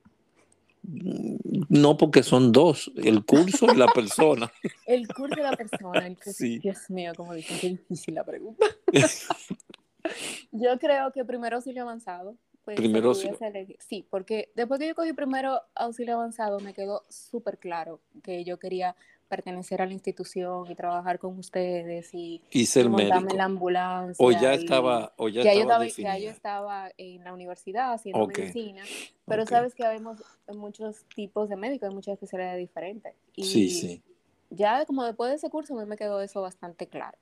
Mm, 0.85 1.37
no, 1.68 1.98
porque 1.98 2.22
son 2.22 2.50
dos, 2.50 2.90
el 2.96 3.26
curso 3.26 3.66
y 3.70 3.76
la 3.76 3.87
persona. 3.94 4.50
el 4.87 5.07
curso 5.09 5.38
y 5.38 5.42
la 5.42 5.54
persona. 5.54 6.16
Dios 6.62 6.88
mío, 6.88 7.12
como 7.14 7.35
dicen, 7.35 7.59
qué 7.61 7.68
difícil 7.68 8.14
la 8.14 8.24
pregunta. 8.24 8.64
yo 10.52 10.78
creo 10.78 11.12
que 11.12 11.26
primero 11.26 11.57
auxilio 11.57 11.83
avanzado. 11.83 12.38
Pues, 12.64 12.74
primero 12.78 13.11
auxilio. 13.11 13.37
Sí, 13.81 14.07
porque 14.09 14.50
después 14.57 14.81
que 14.81 14.88
yo 14.88 14.94
cogí 14.94 15.12
primero 15.12 15.61
auxilio 15.74 16.14
avanzado, 16.14 16.59
me 16.61 16.72
quedó 16.72 17.02
súper 17.11 17.59
claro 17.59 18.00
que 18.22 18.44
yo 18.44 18.59
quería 18.59 18.96
pertenecer 19.29 19.83
a 19.83 19.87
la 19.87 19.93
institución 19.93 20.71
y 20.71 20.75
trabajar 20.75 21.19
con 21.19 21.38
ustedes 21.38 22.12
y, 22.14 22.43
y 22.51 22.67
ser 22.67 22.88
montarme 22.88 23.31
en 23.31 23.37
la 23.37 23.45
ambulancia. 23.45 24.25
O 24.25 24.33
ya 24.33 24.55
estaba, 24.55 25.12
o 25.17 25.29
ya, 25.29 25.43
estaba, 25.43 25.87
ya 25.87 26.19
yo 26.19 26.31
estaba 26.31 26.91
en 26.97 27.23
la 27.23 27.33
universidad 27.33 27.93
haciendo 27.93 28.27
medicina, 28.27 28.83
pero 29.27 29.47
sabes 29.47 29.75
que 29.75 29.85
habemos 29.85 30.19
muchos 30.49 31.05
tipos 31.14 31.49
de 31.49 31.57
médicos, 31.57 31.88
hay 31.88 31.95
muchas 31.95 32.14
especialidades 32.14 32.59
diferentes. 32.59 33.14
Y 33.37 33.45
sí, 33.45 33.71
sí. 33.71 34.03
Ya 34.51 34.85
como 34.87 35.05
después 35.05 35.31
de 35.31 35.37
ese 35.37 35.51
curso 35.51 35.75
me 35.75 35.97
quedó 35.97 36.21
eso 36.23 36.41
bastante 36.41 36.87
claro. 36.88 37.19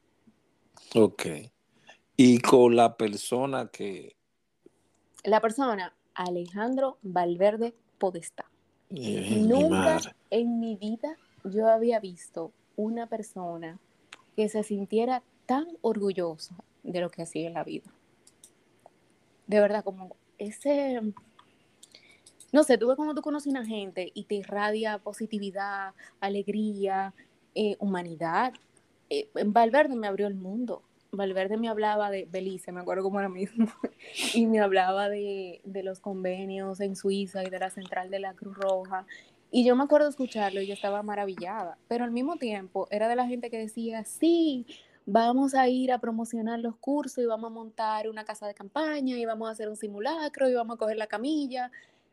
Ok. 0.94 1.26
Y 2.16 2.38
con 2.38 2.76
la 2.76 2.96
persona 2.96 3.68
que... 3.68 4.16
La 5.24 5.40
persona, 5.40 5.94
Alejandro 6.14 6.98
Valverde 7.02 7.74
Podestá. 7.98 8.46
Nunca 8.90 10.00
en 10.30 10.60
mi 10.60 10.76
vida 10.76 11.16
yo 11.46 11.68
había 11.68 12.00
visto 12.00 12.52
una 12.76 13.06
persona 13.06 13.78
que 14.36 14.48
se 14.48 14.62
sintiera 14.62 15.22
tan 15.46 15.66
orgullosa 15.80 16.54
de 16.82 17.00
lo 17.00 17.10
que 17.10 17.22
hacía 17.22 17.48
en 17.48 17.54
la 17.54 17.64
vida. 17.64 17.90
De 19.46 19.60
verdad, 19.60 19.84
como 19.84 20.16
ese, 20.38 21.00
no 22.52 22.64
sé, 22.64 22.78
tú 22.78 22.88
ves 22.88 22.96
como 22.96 23.14
tú 23.14 23.22
conoces 23.22 23.48
a 23.48 23.58
una 23.58 23.66
gente 23.66 24.10
y 24.14 24.24
te 24.24 24.36
irradia 24.36 24.98
positividad, 24.98 25.94
alegría, 26.20 27.14
eh, 27.54 27.76
humanidad. 27.78 28.52
Eh, 29.08 29.28
Valverde 29.46 29.96
me 29.96 30.08
abrió 30.08 30.26
el 30.26 30.34
mundo. 30.34 30.82
Valverde 31.12 31.56
me 31.56 31.68
hablaba 31.68 32.10
de 32.10 32.26
Belice, 32.30 32.72
me 32.72 32.80
acuerdo 32.80 33.04
como 33.04 33.18
ahora 33.18 33.28
mismo, 33.28 33.66
y 34.34 34.46
me 34.46 34.60
hablaba 34.60 35.08
de, 35.08 35.60
de, 35.64 35.82
los 35.82 36.00
convenios 36.00 36.80
en 36.80 36.96
Suiza 36.96 37.44
y 37.44 37.48
de 37.48 37.58
la 37.58 37.70
central 37.70 38.10
de 38.10 38.18
la 38.18 38.34
Cruz 38.34 38.56
Roja, 38.56 39.06
y 39.56 39.64
yo 39.64 39.74
me 39.74 39.84
acuerdo 39.84 40.06
escucharlo 40.06 40.60
y 40.60 40.66
yo 40.66 40.74
estaba 40.74 41.02
maravillada, 41.02 41.78
pero 41.88 42.04
al 42.04 42.10
mismo 42.10 42.36
tiempo 42.36 42.88
era 42.90 43.08
de 43.08 43.16
la 43.16 43.26
gente 43.26 43.48
que 43.48 43.56
decía, 43.56 44.04
sí, 44.04 44.66
vamos 45.06 45.54
a 45.54 45.66
ir 45.66 45.92
a 45.92 45.98
promocionar 45.98 46.58
los 46.58 46.76
cursos 46.76 47.24
y 47.24 47.26
vamos 47.26 47.50
a 47.50 47.54
montar 47.54 48.06
una 48.06 48.26
casa 48.26 48.46
de 48.46 48.52
campaña 48.52 49.16
y 49.16 49.24
vamos 49.24 49.48
a 49.48 49.52
hacer 49.52 49.70
un 49.70 49.76
simulacro 49.76 50.50
y 50.50 50.52
vamos 50.52 50.74
a 50.74 50.78
coger 50.78 50.98
la 50.98 51.06
camilla. 51.06 51.70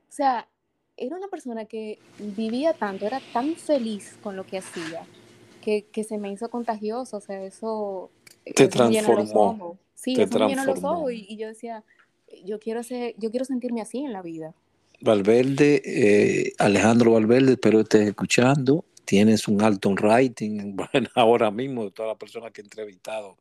O 0.08 0.12
sea, 0.12 0.48
era 0.96 1.18
una 1.18 1.28
persona 1.28 1.66
que 1.66 2.00
vivía 2.18 2.72
tanto, 2.72 3.06
era 3.06 3.20
tan 3.34 3.56
feliz 3.56 4.18
con 4.24 4.38
lo 4.38 4.46
que 4.46 4.60
hacía, 4.60 5.06
que, 5.62 5.86
se 6.08 6.18
me 6.18 6.32
hizo 6.32 6.50
contagioso, 6.50 7.18
o 7.18 7.20
sea, 7.20 7.44
eso... 7.44 8.10
Te 8.56 8.70
transformó. 8.70 9.78
Sí, 9.96 10.14
eso 10.18 10.40
me 10.40 10.48
llenó 10.48 10.64
los 10.64 10.82
ojos 10.82 11.12
y, 11.12 11.26
y, 11.28 11.36
yo 11.36 11.50
decía, 11.50 11.84
yo 12.46 12.58
quiero, 12.62 12.84
ser, 12.84 13.16
yo 13.18 13.32
quiero 13.32 13.44
sentirme 13.44 13.82
así 13.82 14.00
en 14.00 14.14
la 14.14 14.22
vida. 14.22 14.54
Valverde, 15.04 15.82
eh, 15.84 16.54
Alejandro 16.60 17.12
Valverde, 17.12 17.54
espero 17.54 17.82
estés 17.82 18.08
escuchando. 18.08 18.86
Tienes 19.04 19.50
un 19.50 19.62
alto 19.62 19.94
rating 19.98 20.76
bueno, 20.94 21.10
ahora 21.16 21.52
mismo 21.52 21.84
de 21.84 21.92
todas 21.92 22.12
las 22.12 22.18
personas 22.18 22.54
que 22.54 22.62
he 22.62 22.63
entrevistado. 22.63 23.38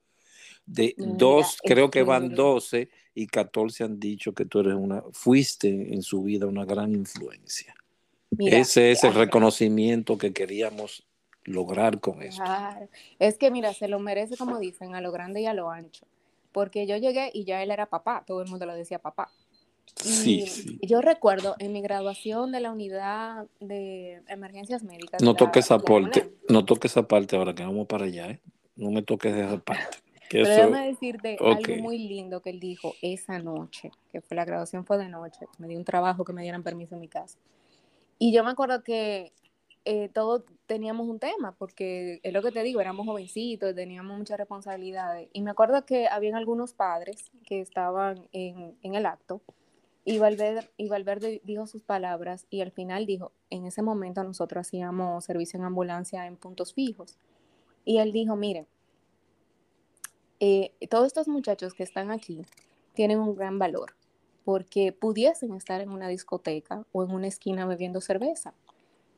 De 0.66 0.94
dos, 0.96 1.58
creo 1.62 1.88
que 1.88 2.02
van 2.02 2.34
12 2.34 2.88
y 3.14 3.28
14 3.28 3.84
han 3.84 4.00
dicho 4.00 4.32
que 4.32 4.44
tú 4.44 4.60
eres 4.60 4.74
una, 4.74 5.04
fuiste 5.12 5.68
en 5.68 6.02
su 6.02 6.24
vida 6.24 6.46
una 6.46 6.64
gran 6.64 6.92
influencia. 6.94 7.74
Ese 8.38 8.90
es 8.90 9.04
el 9.04 9.14
reconocimiento 9.14 10.18
que 10.18 10.32
queríamos 10.32 11.06
lograr 11.44 12.00
con 12.00 12.22
eso. 12.22 12.42
Es 13.20 13.38
que 13.38 13.52
mira, 13.52 13.72
se 13.72 13.86
lo 13.86 14.00
merece 14.00 14.36
como 14.36 14.58
dicen, 14.58 14.96
a 14.96 15.00
lo 15.00 15.12
grande 15.12 15.42
y 15.42 15.46
a 15.46 15.54
lo 15.54 15.70
ancho. 15.70 16.06
Porque 16.50 16.86
yo 16.86 16.96
llegué 16.96 17.30
y 17.32 17.44
ya 17.44 17.62
él 17.62 17.70
era 17.70 17.86
papá, 17.86 18.24
todo 18.26 18.42
el 18.42 18.48
mundo 18.48 18.66
le 18.66 18.74
decía 18.74 18.98
papá. 18.98 19.30
Sí, 19.96 20.46
sí. 20.46 20.78
Yo 20.82 21.00
recuerdo 21.00 21.54
en 21.58 21.72
mi 21.72 21.82
graduación 21.82 22.52
de 22.52 22.60
la 22.60 22.72
unidad 22.72 23.46
de 23.60 24.22
emergencias 24.28 24.82
médicas. 24.82 25.22
No 25.22 25.34
toques 25.34 25.66
esa 25.66 25.78
parte, 25.78 26.32
no 26.48 26.64
toques 26.64 26.92
esa 26.92 27.06
parte 27.06 27.36
ahora 27.36 27.54
que 27.54 27.64
vamos 27.64 27.86
para 27.86 28.04
allá, 28.04 28.30
¿eh? 28.30 28.40
No 28.76 28.90
me 28.90 29.02
toques 29.02 29.34
esa 29.34 29.58
parte. 29.58 29.98
Pero 30.30 30.48
déjame 30.48 30.86
decirte 30.88 31.36
algo 31.38 31.82
muy 31.82 31.98
lindo 31.98 32.40
que 32.40 32.50
él 32.50 32.60
dijo 32.60 32.94
esa 33.02 33.38
noche, 33.38 33.90
que 34.10 34.22
fue 34.22 34.34
la 34.34 34.46
graduación 34.46 34.86
fue 34.86 34.96
de 34.96 35.08
noche. 35.08 35.46
Me 35.58 35.68
dio 35.68 35.78
un 35.78 35.84
trabajo 35.84 36.24
que 36.24 36.32
me 36.32 36.42
dieran 36.42 36.62
permiso 36.62 36.94
en 36.94 37.02
mi 37.02 37.08
casa. 37.08 37.38
Y 38.18 38.32
yo 38.32 38.42
me 38.42 38.50
acuerdo 38.50 38.82
que 38.82 39.32
eh, 39.84 40.08
todos 40.14 40.44
teníamos 40.66 41.08
un 41.08 41.18
tema, 41.18 41.54
porque 41.58 42.20
es 42.22 42.32
lo 42.32 42.42
que 42.42 42.50
te 42.50 42.62
digo, 42.62 42.80
éramos 42.80 43.06
jovencitos, 43.06 43.74
teníamos 43.74 44.16
muchas 44.16 44.38
responsabilidades. 44.38 45.28
Y 45.32 45.42
me 45.42 45.50
acuerdo 45.50 45.84
que 45.84 46.08
habían 46.08 46.36
algunos 46.36 46.72
padres 46.72 47.30
que 47.44 47.60
estaban 47.60 48.26
en, 48.32 48.74
en 48.82 48.94
el 48.94 49.04
acto 49.04 49.42
y 50.04 50.18
Valverde, 50.18 50.68
y 50.76 50.88
Valverde 50.88 51.40
dijo 51.44 51.66
sus 51.66 51.82
palabras 51.82 52.46
y 52.50 52.60
al 52.60 52.72
final 52.72 53.06
dijo, 53.06 53.32
en 53.50 53.66
ese 53.66 53.82
momento 53.82 54.24
nosotros 54.24 54.66
hacíamos 54.66 55.24
servicio 55.24 55.58
en 55.58 55.64
ambulancia 55.64 56.26
en 56.26 56.36
puntos 56.36 56.74
fijos. 56.74 57.18
Y 57.84 57.98
él 57.98 58.12
dijo, 58.12 58.36
miren, 58.36 58.66
eh, 60.40 60.72
todos 60.90 61.06
estos 61.06 61.28
muchachos 61.28 61.72
que 61.74 61.84
están 61.84 62.10
aquí 62.10 62.42
tienen 62.94 63.20
un 63.20 63.36
gran 63.36 63.58
valor 63.58 63.94
porque 64.44 64.92
pudiesen 64.92 65.54
estar 65.54 65.80
en 65.80 65.90
una 65.90 66.08
discoteca 66.08 66.84
o 66.90 67.04
en 67.04 67.12
una 67.12 67.28
esquina 67.28 67.64
bebiendo 67.64 68.00
cerveza 68.00 68.54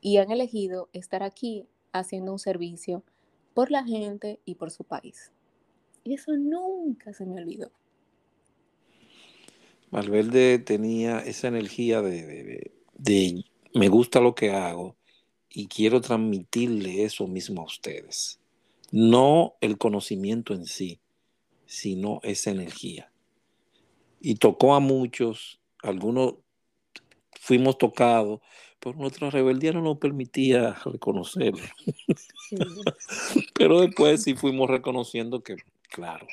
y 0.01 0.17
han 0.17 0.29
elegido 0.29 0.89
estar 0.93 1.23
aquí 1.23 1.67
haciendo 1.91 2.31
un 2.31 2.39
servicio 2.39 3.03
por 3.55 3.71
la 3.71 3.83
gente 3.83 4.39
y 4.45 4.55
por 4.55 4.69
su 4.69 4.83
país. 4.83 5.31
Y 6.03 6.13
eso 6.13 6.33
nunca 6.37 7.13
se 7.13 7.25
me 7.25 7.41
olvidó. 7.41 7.71
Valverde 9.95 10.59
tenía 10.59 11.19
esa 11.19 11.47
energía 11.47 12.01
de, 12.01 12.73
de, 12.97 13.45
me 13.73 13.87
gusta 13.87 14.19
lo 14.19 14.35
que 14.35 14.51
hago 14.51 14.97
y 15.49 15.67
quiero 15.67 16.01
transmitirle 16.01 17.05
eso 17.05 17.27
mismo 17.27 17.61
a 17.61 17.65
ustedes. 17.65 18.41
No 18.91 19.55
el 19.61 19.77
conocimiento 19.77 20.53
en 20.53 20.65
sí, 20.65 20.99
sino 21.65 22.19
esa 22.23 22.51
energía. 22.51 23.09
Y 24.19 24.35
tocó 24.35 24.75
a 24.75 24.81
muchos, 24.81 25.61
algunos 25.81 26.33
fuimos 27.39 27.77
tocados, 27.77 28.41
pero 28.81 28.97
nuestra 28.97 29.29
rebeldía 29.29 29.71
no 29.71 29.81
nos 29.81 29.97
permitía 29.97 30.73
reconocerlo. 30.83 31.63
pero 33.53 33.79
después 33.79 34.23
sí 34.23 34.33
fuimos 34.33 34.69
reconociendo 34.69 35.41
que, 35.41 35.55
claro, 35.87 36.27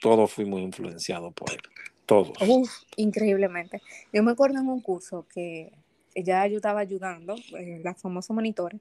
todos 0.00 0.30
fuimos 0.30 0.60
influenciados 0.60 1.34
por 1.34 1.50
él, 1.50 1.58
todos. 2.06 2.32
increíblemente. 2.96 3.82
Yo 4.12 4.22
me 4.22 4.32
acuerdo 4.32 4.60
en 4.60 4.68
un 4.68 4.80
curso 4.80 5.26
que 5.32 5.72
ya 6.14 6.46
yo 6.46 6.56
estaba 6.56 6.80
ayudando, 6.80 7.34
eh, 7.58 7.80
la 7.84 7.94
famosa 7.94 8.32
monitores, 8.32 8.80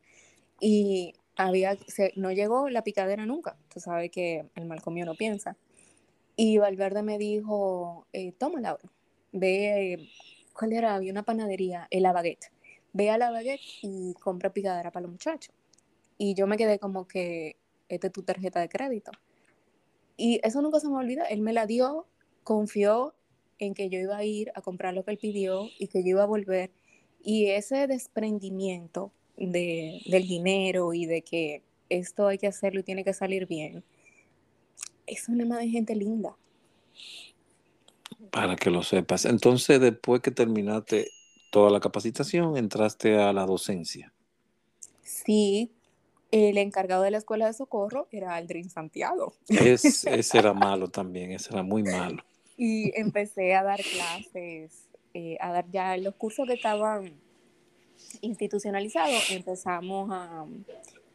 y 0.60 1.14
había, 1.36 1.78
no 2.16 2.32
llegó 2.32 2.70
la 2.70 2.84
picadera 2.84 3.26
nunca. 3.26 3.58
Tú 3.74 3.80
sabes 3.80 4.12
que 4.12 4.46
el 4.56 4.66
mal 4.66 4.82
comido 4.82 5.06
no 5.06 5.16
piensa. 5.16 5.58
Y 6.38 6.58
Valverde 6.58 7.02
me 7.04 7.18
dijo, 7.18 8.08
eh, 8.14 8.32
toma 8.34 8.60
Laura, 8.62 8.84
ve, 9.32 10.10
¿cuál 10.54 10.74
era? 10.74 10.96
Había 10.96 11.12
una 11.12 11.24
panadería, 11.24 11.88
el 11.92 12.04
la 12.04 12.14
baguette. 12.14 12.52
Ve 12.94 13.10
a 13.10 13.18
la 13.18 13.32
baguette 13.32 13.62
y 13.82 14.14
compra 14.16 14.52
picadera 14.52 14.92
para 14.92 15.04
los 15.04 15.12
muchachos. 15.12 15.54
Y 16.18 16.34
yo 16.34 16.48
me 16.48 16.58
quedé 16.58 16.80
como 16.80 17.08
que, 17.08 17.58
esta 17.90 18.08
es 18.08 18.14
tu 18.14 18.24
tarjeta 18.24 18.60
de 18.60 18.70
crédito. 18.70 19.12
Y 20.18 20.40
eso 20.44 20.62
nunca 20.62 20.80
se 20.80 20.88
me 20.88 20.96
olvida. 20.96 21.26
Él 21.26 21.42
me 21.42 21.54
la 21.54 21.66
dio, 21.66 22.08
confió 22.46 23.14
en 23.60 23.74
que 23.74 23.90
yo 23.90 24.00
iba 24.00 24.16
a 24.16 24.24
ir 24.24 24.52
a 24.56 24.62
comprar 24.62 24.94
lo 24.94 25.04
que 25.04 25.12
él 25.12 25.18
pidió 25.18 25.68
y 25.78 25.88
que 25.88 26.04
yo 26.04 26.10
iba 26.10 26.24
a 26.24 26.28
volver. 26.28 26.72
Y 27.22 27.48
ese 27.48 27.88
desprendimiento 27.88 29.12
de, 29.36 30.02
del 30.06 30.28
dinero 30.28 30.94
y 30.94 31.06
de 31.08 31.24
que 31.24 31.64
esto 31.90 32.28
hay 32.28 32.38
que 32.38 32.48
hacerlo 32.48 32.80
y 32.80 32.84
tiene 32.84 33.04
que 33.04 33.14
salir 33.14 33.48
bien, 33.48 33.84
es 35.08 35.28
una 35.28 35.46
madre 35.46 35.66
de 35.66 35.72
gente 35.72 35.96
linda. 35.96 36.38
Para 38.32 38.56
que 38.56 38.70
lo 38.70 38.84
sepas. 38.84 39.26
Entonces, 39.26 39.80
después 39.80 40.22
que 40.22 40.32
terminaste 40.32 41.10
toda 41.52 41.72
la 41.72 41.80
capacitación, 41.80 42.58
entraste 42.58 43.18
a 43.18 43.34
la 43.34 43.46
docencia. 43.46 44.14
Sí, 45.04 45.72
el 46.32 46.58
encargado 46.58 47.04
de 47.04 47.12
la 47.12 47.18
escuela 47.18 47.48
de 47.48 47.54
socorro 47.54 48.08
era 48.12 48.36
Aldrin 48.36 48.70
Santiago. 48.70 49.34
ese 49.48 50.38
era 50.38 50.54
malo 50.54 50.90
también, 50.90 51.32
ese 51.32 51.54
era 51.54 51.64
muy 51.64 51.84
malo. 51.84 52.24
Y 52.58 52.98
empecé 53.00 53.54
a 53.56 53.64
dar 53.64 53.82
clases, 53.82 54.88
eh, 55.14 55.38
a 55.42 55.52
dar 55.52 55.70
ya 55.72 55.98
los 55.98 56.16
cursos 56.16 56.48
que 56.48 56.54
estaban 56.54 57.14
institucionalizados, 58.22 59.32
empezamos 59.32 60.10
a, 60.12 60.46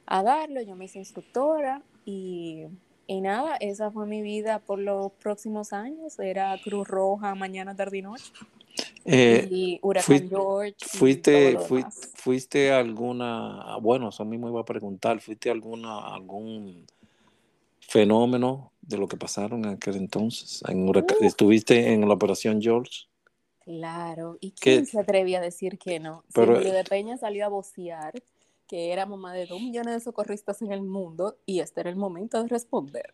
a 0.07 0.23
darlo, 0.23 0.61
yo 0.63 0.77
me 0.77 0.87
hice 0.87 0.99
instructora 0.99 1.83
y 2.05 2.67
y 3.11 3.21
nada, 3.21 3.57
esa 3.57 3.91
fue 3.91 4.07
mi 4.07 4.23
vida 4.23 4.61
por 4.61 4.79
los 4.79 5.11
próximos 5.15 5.73
años. 5.73 6.17
Era 6.21 6.57
Cruz 6.63 6.87
Roja, 6.87 7.35
mañana, 7.35 7.75
tarde 7.75 7.99
y 7.99 8.03
noche. 8.03 8.31
Eh, 9.05 9.49
y 9.51 9.81
Huracán 9.83 10.29
George. 10.29 10.77
Fuiste, 10.79 11.59
fuiste, 12.15 12.71
alguna, 12.71 13.79
bueno, 13.83 14.11
eso 14.11 14.25
mismo 14.25 14.49
iba 14.49 14.61
a 14.61 14.65
preguntar, 14.65 15.21
¿fuiste 15.21 15.51
alguna, 15.51 16.15
algún 16.15 16.87
fenómeno 17.91 18.73
de 18.81 18.97
lo 18.97 19.09
que 19.09 19.17
pasaron 19.17 19.65
en 19.65 19.73
aquel 19.73 19.97
entonces? 19.97 20.63
En 20.69 20.91
¿Estuviste 21.21 21.93
en 21.93 22.07
la 22.07 22.15
operación 22.15 22.63
George? 22.63 23.07
Claro, 23.65 24.39
¿y 24.41 24.53
quién 24.53 24.87
se 24.87 25.01
atrevía 25.01 25.39
a 25.39 25.43
decir 25.43 25.77
que 25.77 25.99
no? 25.99 26.25
Pero, 26.33 26.61
de 26.61 26.85
Peña 26.85 27.19
salió 27.19 27.45
a 27.45 27.49
vocear 27.49 28.15
que 28.69 28.93
era 28.93 29.07
mamá 29.07 29.35
de 29.35 29.47
dos 29.47 29.61
millones 29.61 29.95
de 29.95 30.01
socorristas 30.01 30.63
en 30.63 30.71
el 30.71 30.83
mundo 30.83 31.37
y 31.45 31.59
este 31.59 31.81
era 31.81 31.91
el 31.91 31.97
momento 31.97 32.41
de 32.41 32.49
responder. 32.49 33.13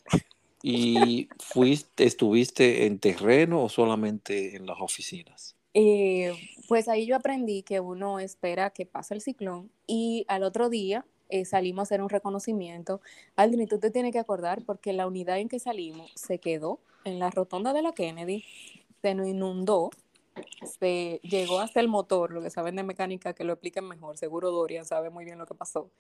¿Y 0.62 1.28
fuiste, 1.38 2.04
estuviste 2.04 2.84
en 2.84 2.98
terreno 2.98 3.64
o 3.64 3.70
solamente 3.70 4.56
en 4.56 4.66
las 4.66 4.78
oficinas? 4.80 5.56
Eh, 5.72 6.34
pues 6.68 6.88
ahí 6.88 7.06
yo 7.06 7.16
aprendí 7.16 7.62
que 7.62 7.80
uno 7.80 8.18
espera 8.18 8.70
que 8.70 8.84
pase 8.84 9.14
el 9.14 9.22
ciclón 9.22 9.70
y 9.86 10.26
al 10.28 10.42
otro 10.42 10.68
día 10.68 11.06
eh, 11.28 11.44
salimos 11.44 11.80
a 11.80 11.84
hacer 11.84 12.02
un 12.02 12.08
reconocimiento. 12.08 13.00
Aldrin, 13.36 13.68
tú 13.68 13.78
te 13.78 13.90
tienes 13.90 14.12
que 14.12 14.18
acordar 14.18 14.62
porque 14.64 14.92
la 14.92 15.06
unidad 15.06 15.38
en 15.38 15.48
que 15.48 15.58
salimos 15.58 16.10
se 16.14 16.38
quedó 16.38 16.80
en 17.04 17.18
la 17.18 17.30
rotonda 17.30 17.72
de 17.72 17.82
la 17.82 17.92
Kennedy, 17.92 18.44
se 19.02 19.14
nos 19.14 19.28
inundó 19.28 19.90
se 20.62 21.20
llegó 21.22 21.60
hasta 21.60 21.80
el 21.80 21.88
motor, 21.88 22.32
lo 22.32 22.42
que 22.42 22.50
saben 22.50 22.76
de 22.76 22.82
mecánica 22.82 23.32
que 23.32 23.44
lo 23.44 23.54
expliquen 23.54 23.86
mejor, 23.86 24.18
seguro 24.18 24.50
Dorian 24.50 24.84
sabe 24.84 25.10
muy 25.10 25.24
bien 25.24 25.38
lo 25.38 25.46
que 25.46 25.54
pasó. 25.54 25.90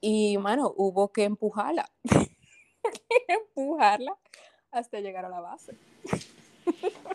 Y, 0.00 0.38
mano, 0.38 0.72
hubo 0.76 1.08
que 1.08 1.24
empujarla, 1.24 1.90
empujarla 3.28 4.16
hasta 4.70 5.00
llegar 5.00 5.24
a 5.24 5.28
la 5.28 5.40
base. 5.40 5.76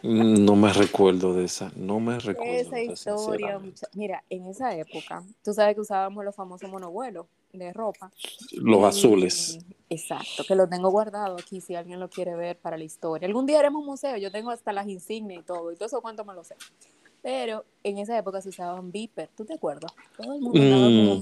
No 0.03 0.55
me 0.55 0.73
recuerdo 0.73 1.33
de 1.33 1.45
esa, 1.45 1.71
no 1.75 1.99
me 1.99 2.17
recuerdo. 2.17 2.53
Esa 2.53 2.79
historia, 2.81 3.59
mira, 3.93 4.23
en 4.29 4.47
esa 4.47 4.75
época, 4.75 5.23
tú 5.43 5.53
sabes 5.53 5.75
que 5.75 5.81
usábamos 5.81 6.25
los 6.25 6.35
famosos 6.35 6.69
monovuelos 6.69 7.27
de 7.53 7.71
ropa. 7.71 8.11
Los 8.53 8.83
azules. 8.83 9.59
Exacto, 9.89 10.43
que 10.47 10.55
lo 10.55 10.67
tengo 10.67 10.89
guardado 10.89 11.35
aquí 11.35 11.61
si 11.61 11.75
alguien 11.75 11.99
lo 11.99 12.09
quiere 12.09 12.33
ver 12.35 12.57
para 12.57 12.77
la 12.77 12.83
historia. 12.83 13.27
Algún 13.27 13.45
día 13.45 13.59
haremos 13.59 13.81
un 13.81 13.87
museo, 13.87 14.17
yo 14.17 14.31
tengo 14.31 14.49
hasta 14.49 14.71
las 14.71 14.87
insignias 14.87 15.41
y 15.41 15.43
todo, 15.43 15.71
y 15.71 15.75
todo 15.75 15.85
eso 15.85 16.01
cuánto 16.01 16.25
me 16.25 16.33
lo 16.33 16.43
sé. 16.43 16.55
Pero 17.21 17.65
en 17.83 17.99
esa 17.99 18.17
época 18.17 18.41
se 18.41 18.49
usaban 18.49 18.91
beeper, 18.91 19.29
¿tú 19.35 19.45
te 19.45 19.53
acuerdas? 19.53 19.91
Todo 20.17 20.33
el 20.33 20.41
mundo 20.41 20.59
andaba 20.59 20.83
con 20.83 21.09
un 21.09 21.19
mm. 21.19 21.21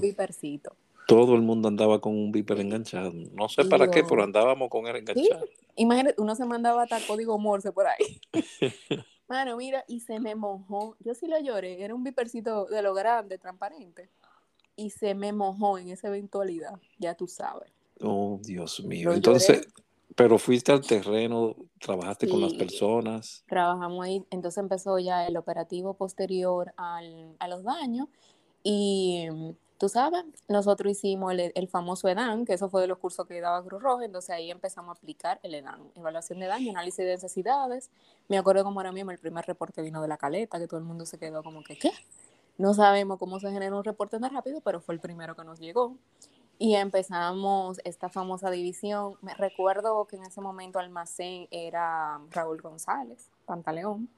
Todo 1.10 1.34
el 1.34 1.42
mundo 1.42 1.66
andaba 1.66 2.00
con 2.00 2.16
un 2.16 2.30
beeper 2.30 2.60
enganchado. 2.60 3.12
No 3.32 3.48
sé 3.48 3.64
para 3.64 3.90
qué, 3.90 4.04
pero 4.04 4.22
andábamos 4.22 4.68
con 4.70 4.86
él 4.86 4.96
enganchado. 4.96 5.44
Imagínate, 5.74 6.20
uno 6.20 6.36
se 6.36 6.44
mandaba 6.44 6.84
hasta 6.84 7.00
código 7.04 7.36
Morse 7.36 7.72
por 7.72 7.86
ahí. 7.88 8.20
Mano, 9.28 9.56
mira, 9.56 9.84
y 9.88 10.00
se 10.00 10.20
me 10.20 10.34
mojó. 10.34 10.96
Yo 11.00 11.14
sí 11.14 11.26
lo 11.26 11.38
lloré. 11.40 11.82
Era 11.82 11.94
un 11.94 12.04
vipercito 12.04 12.66
de 12.66 12.82
lo 12.82 12.94
grande, 12.94 13.38
transparente. 13.38 14.08
Y 14.76 14.90
se 14.90 15.14
me 15.14 15.32
mojó 15.32 15.78
en 15.78 15.88
esa 15.88 16.08
eventualidad, 16.08 16.78
ya 16.98 17.14
tú 17.14 17.26
sabes. 17.26 17.72
Oh, 18.02 18.38
Dios 18.42 18.82
mío. 18.84 19.12
entonces, 19.12 19.68
pero 20.14 20.38
fuiste 20.38 20.72
al 20.72 20.80
terreno, 20.80 21.56
trabajaste 21.80 22.28
con 22.28 22.40
las 22.40 22.54
personas. 22.54 23.44
Trabajamos 23.48 24.04
ahí, 24.04 24.24
entonces 24.30 24.58
empezó 24.58 24.98
ya 24.98 25.26
el 25.26 25.36
operativo 25.36 25.94
posterior 25.94 26.72
al, 26.76 27.36
a 27.40 27.48
los 27.48 27.64
daños 27.64 28.08
y 28.62 29.28
tú 29.80 29.88
sabes, 29.88 30.26
nosotros 30.46 30.92
hicimos 30.92 31.32
el, 31.32 31.68
famoso 31.68 32.06
EDAN, 32.06 32.44
que 32.44 32.52
eso 32.52 32.68
fue 32.68 32.82
de 32.82 32.86
los 32.86 32.98
cursos 32.98 33.26
que 33.26 33.40
daba 33.40 33.64
Cruz 33.64 33.82
Roja, 33.82 34.04
entonces 34.04 34.28
ahí 34.28 34.50
empezamos 34.50 34.90
a 34.90 34.98
aplicar 34.98 35.40
el 35.42 35.54
EDAN, 35.54 35.90
evaluación 35.94 36.38
de 36.38 36.48
daño, 36.48 36.72
análisis 36.72 36.98
de 36.98 37.06
necesidades. 37.06 37.90
Me 38.28 38.36
acuerdo 38.36 38.62
como 38.62 38.78
ahora 38.78 38.92
mismo 38.92 39.10
el 39.10 39.18
primer 39.18 39.46
reporte 39.46 39.80
vino 39.80 40.02
de 40.02 40.08
la 40.08 40.18
caleta, 40.18 40.58
que 40.58 40.66
todo 40.68 40.78
el 40.78 40.84
mundo 40.84 41.06
se 41.06 41.18
quedó 41.18 41.42
como 41.42 41.64
que, 41.64 41.78
¿qué? 41.78 41.92
No 42.58 42.74
sabemos 42.74 43.18
cómo 43.18 43.40
se 43.40 43.50
genera 43.50 43.74
un 43.74 43.82
reporte 43.82 44.20
tan 44.20 44.34
rápido, 44.34 44.60
pero 44.60 44.82
fue 44.82 44.94
el 44.94 45.00
primero 45.00 45.34
que 45.34 45.44
nos 45.44 45.58
llegó. 45.58 45.96
Y 46.58 46.74
empezamos 46.74 47.80
esta 47.84 48.10
famosa 48.10 48.50
división. 48.50 49.14
Me 49.22 49.32
recuerdo 49.32 50.04
que 50.04 50.16
en 50.16 50.24
ese 50.24 50.42
momento 50.42 50.78
almacén 50.78 51.48
era 51.50 52.20
Raúl 52.32 52.60
González, 52.60 53.30
Pantaleón, 53.46 54.10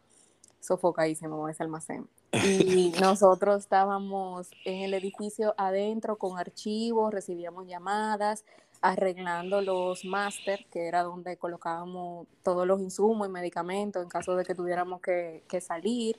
sofocadísimo 0.58 1.48
ese 1.48 1.62
almacén. 1.62 2.08
Y 2.32 2.92
nosotros 3.00 3.60
estábamos 3.60 4.50
en 4.64 4.82
el 4.82 4.94
edificio 4.94 5.54
adentro 5.58 6.16
con 6.16 6.38
archivos, 6.38 7.12
recibíamos 7.12 7.66
llamadas, 7.66 8.44
arreglando 8.80 9.60
los 9.60 10.04
máster, 10.04 10.66
que 10.72 10.86
era 10.86 11.02
donde 11.02 11.36
colocábamos 11.36 12.26
todos 12.42 12.66
los 12.66 12.80
insumos 12.80 13.28
y 13.28 13.30
medicamentos 13.30 14.02
en 14.02 14.08
caso 14.08 14.34
de 14.34 14.44
que 14.44 14.54
tuviéramos 14.54 15.00
que, 15.00 15.60
salir. 15.60 16.16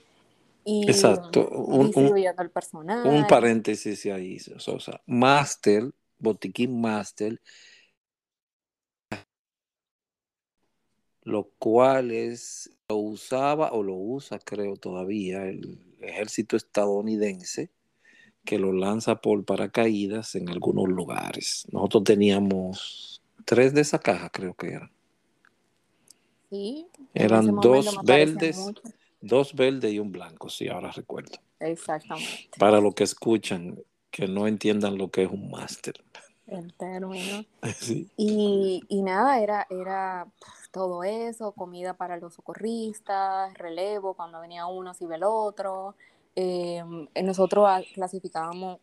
Y 0.63 0.89
Exacto. 0.89 1.47
Un, 1.49 1.91
al 2.37 2.49
personal. 2.51 3.05
Un 3.05 3.27
paréntesis 3.27 4.05
ahí, 4.05 4.39
Sosa. 4.39 5.01
Máster, 5.05 5.91
botiquín 6.19 6.79
máster, 6.79 7.41
lo 11.23 11.49
cual 11.57 12.11
es, 12.11 12.69
lo 12.87 12.97
usaba 12.97 13.73
o 13.73 13.83
lo 13.83 13.95
usa, 13.95 14.39
creo 14.39 14.77
todavía, 14.77 15.45
el 15.45 15.92
ejército 16.03 16.55
estadounidense 16.55 17.69
que 18.45 18.59
lo 18.59 18.73
lanza 18.73 19.21
por 19.21 19.43
paracaídas 19.45 20.35
en 20.35 20.49
algunos 20.49 20.87
lugares. 20.89 21.65
Nosotros 21.71 22.03
teníamos 22.03 23.21
tres 23.45 23.73
de 23.73 23.81
esa 23.81 23.99
caja, 23.99 24.29
creo 24.29 24.53
que 24.53 24.67
eran. 24.67 24.91
Sí. 26.49 26.87
Eran 27.13 27.55
dos 27.55 27.97
verdes, 28.03 28.59
dos 29.21 29.53
verdes 29.55 29.93
y 29.93 29.99
un 29.99 30.11
blanco, 30.11 30.49
sí, 30.49 30.67
ahora 30.67 30.91
recuerdo. 30.91 31.37
Exactamente. 31.59 32.49
Para 32.59 32.81
los 32.81 32.93
que 32.93 33.05
escuchan, 33.05 33.79
que 34.11 34.27
no 34.27 34.47
entiendan 34.47 34.97
lo 34.97 35.09
que 35.09 35.23
es 35.23 35.31
un 35.31 35.49
máster. 35.49 36.03
El 36.47 36.73
término. 36.73 37.45
Y, 38.17 38.83
y, 38.87 39.01
nada, 39.01 39.39
era, 39.39 39.65
era 39.69 40.27
todo 40.71 41.03
eso, 41.03 41.51
comida 41.53 41.93
para 41.93 42.17
los 42.17 42.33
socorristas, 42.33 43.53
relevo, 43.53 44.13
cuando 44.13 44.39
venía 44.41 44.65
uno 44.65 44.93
se 44.93 45.05
iba 45.05 45.15
el 45.15 45.23
otro. 45.23 45.95
Em, 46.35 47.07
nosotros 47.23 47.69
clasificábamos 47.93 48.79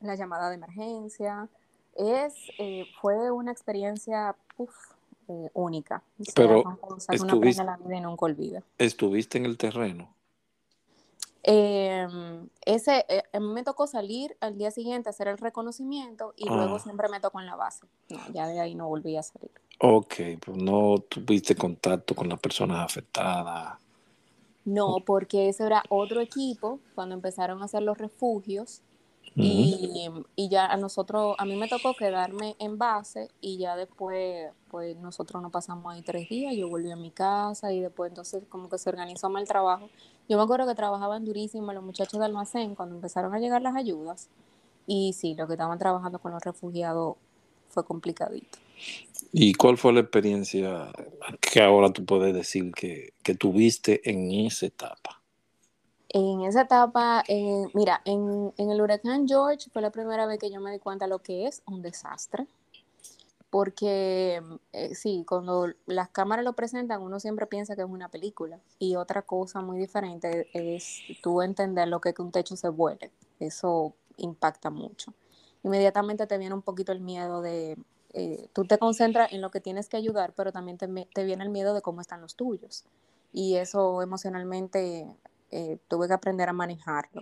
la 0.00 0.14
llamada 0.14 0.48
de 0.48 0.56
emergencia. 0.56 1.48
Es, 1.94 2.34
eh, 2.58 2.86
fue 3.00 3.30
una 3.30 3.52
experiencia 3.52 4.34
eh, 5.28 5.50
única. 5.54 6.02
Pero 6.34 6.62
estuviste, 7.10 7.64
¿estuviste 8.78 9.38
en 9.38 9.46
el 9.46 9.58
terreno? 9.58 10.14
Em, 11.44 12.48
ese, 12.64 13.04
eh, 13.08 13.22
a 13.32 13.40
mí 13.40 13.48
me 13.48 13.64
tocó 13.64 13.88
salir 13.88 14.36
al 14.40 14.56
día 14.56 14.70
siguiente 14.70 15.08
a 15.08 15.10
hacer 15.10 15.26
el 15.26 15.38
reconocimiento 15.38 16.34
y 16.36 16.48
luego 16.48 16.76
ah. 16.76 16.78
siempre 16.78 17.08
me 17.08 17.18
tocó 17.18 17.40
en 17.40 17.46
la 17.46 17.56
base. 17.56 17.86
ya 18.32 18.46
de 18.46 18.60
ahí 18.60 18.74
no 18.74 18.88
volví 18.88 19.16
a 19.16 19.22
salir. 19.22 19.50
Ok, 19.80 20.14
pues 20.44 20.56
no 20.56 20.98
tuviste 21.08 21.56
contacto 21.56 22.14
con 22.14 22.28
las 22.28 22.38
personas 22.38 22.78
afectadas. 22.84 23.78
No, 24.64 24.98
porque 25.04 25.48
ese 25.48 25.66
era 25.66 25.82
otro 25.88 26.20
equipo 26.20 26.78
cuando 26.94 27.16
empezaron 27.16 27.60
a 27.62 27.64
hacer 27.64 27.82
los 27.82 27.98
refugios 27.98 28.82
y, 29.34 30.10
y, 30.36 30.48
ya 30.48 30.66
a 30.66 30.76
nosotros, 30.76 31.36
a 31.38 31.44
mí 31.46 31.56
me 31.56 31.66
tocó 31.66 31.94
quedarme 31.94 32.54
en 32.58 32.76
base 32.76 33.28
y 33.40 33.56
ya 33.56 33.76
después, 33.76 34.50
pues 34.70 34.96
nosotros 34.98 35.42
nos 35.42 35.50
pasamos 35.50 35.92
ahí 35.92 36.02
tres 36.02 36.28
días, 36.28 36.54
yo 36.54 36.68
volví 36.68 36.90
a 36.90 36.96
mi 36.96 37.10
casa 37.10 37.72
y 37.72 37.80
después 37.80 38.10
entonces 38.10 38.44
como 38.48 38.68
que 38.68 38.78
se 38.78 38.90
organizó 38.90 39.30
mal 39.30 39.42
el 39.42 39.48
trabajo. 39.48 39.88
Yo 40.28 40.36
me 40.36 40.44
acuerdo 40.44 40.66
que 40.66 40.74
trabajaban 40.74 41.24
durísimo 41.24 41.72
los 41.72 41.82
muchachos 41.82 42.18
de 42.18 42.26
almacén 42.26 42.74
cuando 42.74 42.94
empezaron 42.94 43.34
a 43.34 43.38
llegar 43.38 43.62
las 43.62 43.76
ayudas 43.76 44.28
y 44.86 45.12
sí, 45.12 45.34
lo 45.34 45.46
que 45.46 45.54
estaban 45.54 45.78
trabajando 45.78 46.18
con 46.18 46.32
los 46.32 46.42
refugiados 46.42 47.16
fue 47.68 47.84
complicadito. 47.84 48.58
¿Y 49.32 49.54
cuál 49.54 49.78
fue 49.78 49.92
la 49.92 50.00
experiencia 50.00 50.92
que 51.40 51.62
ahora 51.62 51.90
tú 51.92 52.04
puedes 52.04 52.34
decir 52.34 52.72
que, 52.72 53.12
tuviste 53.38 54.08
en 54.08 54.30
esa 54.30 54.66
etapa? 54.66 55.22
En 56.08 56.42
esa 56.42 56.62
etapa, 56.62 57.24
eh, 57.26 57.64
mira, 57.72 58.02
en, 58.04 58.52
el 58.58 58.80
huracán 58.80 59.26
George 59.26 59.70
fue 59.72 59.80
la 59.80 59.90
primera 59.90 60.26
vez 60.26 60.38
que 60.38 60.50
yo 60.50 60.60
me 60.60 60.72
di 60.72 60.78
cuenta 60.78 61.06
de 61.06 61.10
lo 61.10 61.20
que 61.20 61.46
es 61.46 61.62
un 61.66 61.80
desastre. 61.80 62.46
Porque 63.52 64.42
eh, 64.72 64.94
sí, 64.94 65.26
cuando 65.28 65.68
las 65.84 66.08
cámaras 66.08 66.42
lo 66.42 66.54
presentan, 66.54 67.02
uno 67.02 67.20
siempre 67.20 67.46
piensa 67.46 67.76
que 67.76 67.82
es 67.82 67.86
una 67.86 68.08
película. 68.08 68.58
Y 68.78 68.96
otra 68.96 69.20
cosa 69.20 69.60
muy 69.60 69.78
diferente 69.78 70.48
es 70.54 71.02
tú 71.22 71.42
entender 71.42 71.86
lo 71.86 72.00
que 72.00 72.08
es 72.08 72.14
que 72.14 72.22
un 72.22 72.32
techo 72.32 72.56
se 72.56 72.70
vuele. 72.70 73.12
Eso 73.40 73.92
impacta 74.16 74.70
mucho. 74.70 75.12
Inmediatamente 75.64 76.26
te 76.26 76.38
viene 76.38 76.54
un 76.54 76.62
poquito 76.62 76.92
el 76.92 77.00
miedo 77.00 77.42
de 77.42 77.76
eh, 78.14 78.48
tú 78.54 78.64
te 78.64 78.78
concentras 78.78 79.30
en 79.34 79.42
lo 79.42 79.50
que 79.50 79.60
tienes 79.60 79.90
que 79.90 79.98
ayudar, 79.98 80.32
pero 80.34 80.50
también 80.50 80.78
te, 80.78 80.86
viene 81.22 81.44
el 81.44 81.50
miedo 81.50 81.74
de 81.74 81.82
cómo 81.82 82.00
están 82.00 82.22
los 82.22 82.36
tuyos. 82.36 82.84
Y 83.34 83.56
eso 83.56 84.00
emocionalmente 84.00 85.06
eh, 85.50 85.76
tuve 85.88 86.08
que 86.08 86.14
aprender 86.14 86.48
a 86.48 86.54
manejarlo. 86.54 87.20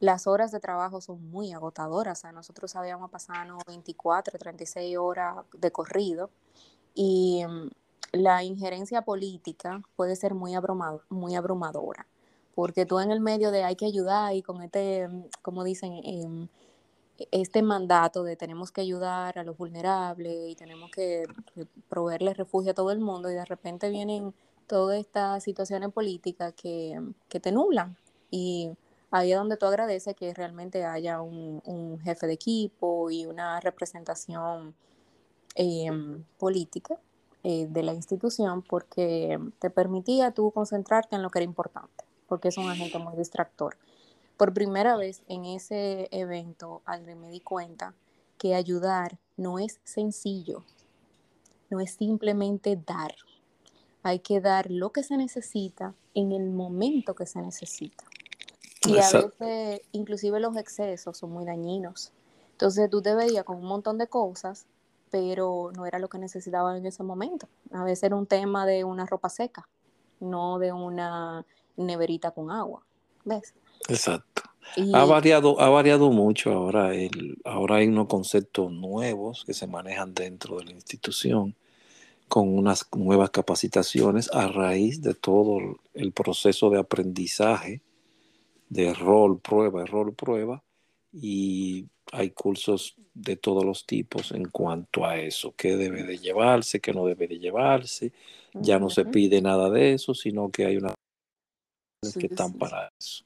Las 0.00 0.26
horas 0.26 0.52
de 0.52 0.60
trabajo 0.60 1.00
son 1.00 1.30
muy 1.30 1.52
agotadoras. 1.52 2.24
nosotros 2.34 2.76
habíamos 2.76 3.10
pasado 3.10 3.58
24, 3.66 4.38
36 4.38 4.96
horas 4.98 5.36
de 5.52 5.70
corrido 5.70 6.30
y 6.94 7.44
mm, 7.46 7.70
la 8.12 8.42
injerencia 8.44 9.02
política 9.02 9.82
puede 9.96 10.16
ser 10.16 10.34
muy, 10.34 10.54
muy 11.08 11.34
abrumadora, 11.34 12.06
porque 12.54 12.86
tú 12.86 13.00
en 13.00 13.10
el 13.10 13.20
medio 13.20 13.50
de 13.50 13.64
hay 13.64 13.76
que 13.76 13.86
ayudar 13.86 14.34
y 14.34 14.42
con 14.42 14.62
este, 14.62 15.08
mm, 15.08 15.24
como 15.42 15.64
dicen, 15.64 15.92
em, 16.04 16.48
este 17.30 17.62
mandato 17.62 18.24
de 18.24 18.36
tenemos 18.36 18.72
que 18.72 18.82
ayudar 18.82 19.38
a 19.38 19.44
los 19.44 19.56
vulnerables 19.56 20.50
y 20.50 20.54
tenemos 20.54 20.90
que 20.90 21.24
proveerle 21.88 22.34
refugio 22.34 22.72
a 22.72 22.74
todo 22.74 22.90
el 22.90 23.00
mundo 23.00 23.30
y 23.30 23.34
de 23.34 23.44
repente 23.44 23.88
vienen 23.90 24.34
todas 24.66 24.98
estas 24.98 25.42
situaciones 25.42 25.92
políticas 25.92 26.52
que, 26.54 27.00
te 27.28 27.52
nublan 27.52 27.96
y 28.30 28.70
ahí 29.10 29.32
es 29.32 29.38
donde 29.38 29.56
tú 29.56 29.66
agradeces 29.66 30.14
que 30.14 30.34
realmente 30.34 30.84
haya 30.84 31.20
un, 31.20 32.00
jefe 32.04 32.26
de 32.26 32.34
equipo 32.34 33.10
y 33.10 33.26
una 33.26 33.60
representación 33.60 34.74
em, 35.54 36.24
política 36.38 36.98
eh, 37.42 37.66
de 37.68 37.82
la 37.82 37.94
institución 37.94 38.62
porque 38.62 39.38
te 39.58 39.70
permitía 39.70 40.32
tú 40.32 40.50
concentrarte 40.50 41.16
en 41.16 41.22
lo 41.22 41.30
que 41.30 41.38
era 41.40 41.44
importante 41.44 42.06
porque 42.26 42.48
es 42.48 42.58
un 42.58 42.68
agente 42.68 42.98
muy 42.98 43.16
distractor. 43.16 43.76
Por 44.36 44.52
primera 44.52 44.96
vez 44.96 45.22
en 45.28 45.44
ese 45.44 46.08
evento, 46.10 46.82
Aldrin 46.84 47.20
me 47.20 47.30
di 47.30 47.40
cuenta 47.40 47.94
que 48.38 48.54
ayudar 48.54 49.18
no 49.36 49.58
es 49.58 49.80
sencillo, 49.84 50.64
no 51.70 51.80
es 51.80 51.94
simplemente 51.94 52.76
dar. 52.76 53.14
Hay 54.02 54.20
que 54.20 54.40
dar 54.40 54.70
lo 54.70 54.92
que 54.92 55.02
se 55.02 55.16
necesita 55.16 55.94
en 56.14 56.32
el 56.32 56.50
momento 56.50 57.14
que 57.14 57.26
se 57.26 57.40
necesita. 57.40 58.04
Y 58.84 58.98
a 58.98 59.10
veces, 59.10 59.80
inclusive 59.92 60.40
los 60.40 60.56
excesos 60.56 61.16
son 61.16 61.30
muy 61.30 61.44
dañinos. 61.44 62.12
Entonces 62.52 62.88
tú 62.90 63.02
te 63.02 63.14
veías 63.14 63.44
con 63.44 63.58
un 63.58 63.66
montón 63.66 63.98
de 63.98 64.06
cosas, 64.06 64.66
pero 65.10 65.70
no 65.74 65.86
era 65.86 65.98
lo 65.98 66.08
que 66.08 66.18
necesitaba 66.18 66.76
en 66.76 66.86
ese 66.86 67.02
momento. 67.02 67.48
A 67.72 67.84
veces 67.84 68.04
era 68.04 68.16
un 68.16 68.26
tema 68.26 68.66
de 68.66 68.84
una 68.84 69.06
ropa 69.06 69.28
seca, 69.28 69.68
no 70.20 70.58
de 70.58 70.72
una 70.72 71.44
neverita 71.76 72.30
con 72.30 72.50
agua. 72.50 72.82
¿Ves? 73.24 73.54
Exacto. 73.88 74.42
Ha 74.92 75.04
variado, 75.04 75.60
ha 75.60 75.68
variado 75.68 76.10
mucho 76.10 76.52
ahora. 76.52 76.94
El, 76.94 77.38
ahora 77.44 77.76
hay 77.76 77.88
unos 77.88 78.08
conceptos 78.08 78.72
nuevos 78.72 79.44
que 79.44 79.54
se 79.54 79.66
manejan 79.66 80.14
dentro 80.14 80.58
de 80.58 80.64
la 80.64 80.72
institución 80.72 81.54
con 82.28 82.56
unas 82.56 82.88
nuevas 82.96 83.30
capacitaciones 83.30 84.28
a 84.32 84.48
raíz 84.48 85.02
de 85.02 85.14
todo 85.14 85.58
el 85.94 86.12
proceso 86.12 86.70
de 86.70 86.80
aprendizaje 86.80 87.80
de 88.68 88.94
rol, 88.94 89.40
prueba, 89.40 89.82
error, 89.82 90.14
prueba. 90.14 90.62
Y 91.12 91.86
hay 92.12 92.30
cursos 92.30 92.94
de 93.14 93.36
todos 93.36 93.64
los 93.64 93.86
tipos 93.86 94.32
en 94.32 94.48
cuanto 94.48 95.04
a 95.04 95.16
eso, 95.16 95.54
qué 95.56 95.76
debe 95.76 96.02
de 96.02 96.18
llevarse, 96.18 96.80
qué 96.80 96.92
no 96.92 97.06
debe 97.06 97.26
de 97.26 97.38
llevarse. 97.38 98.12
Ya 98.52 98.78
no 98.78 98.90
se 98.90 99.04
pide 99.04 99.40
nada 99.40 99.70
de 99.70 99.94
eso, 99.94 100.14
sino 100.14 100.50
que 100.50 100.66
hay 100.66 100.76
unas 100.76 100.94
que 102.18 102.26
están 102.26 102.52
para 102.54 102.90
eso. 102.98 103.24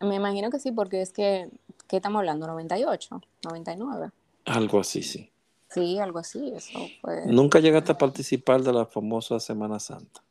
Me 0.00 0.16
imagino 0.16 0.50
que 0.50 0.58
sí, 0.58 0.72
porque 0.72 1.00
es 1.00 1.12
que, 1.12 1.48
¿qué 1.88 1.96
estamos 1.96 2.20
hablando? 2.20 2.46
¿98? 2.46 3.20
¿99? 3.42 4.12
Algo 4.44 4.80
así, 4.80 5.02
sí. 5.02 5.30
Sí, 5.68 5.98
algo 5.98 6.18
así, 6.18 6.52
eso 6.54 6.78
fue... 7.00 7.26
¿Nunca 7.26 7.58
llegaste 7.58 7.92
a 7.92 7.98
participar 7.98 8.62
de 8.62 8.72
la 8.72 8.84
famosa 8.84 9.40
Semana 9.40 9.80
Santa? 9.80 10.22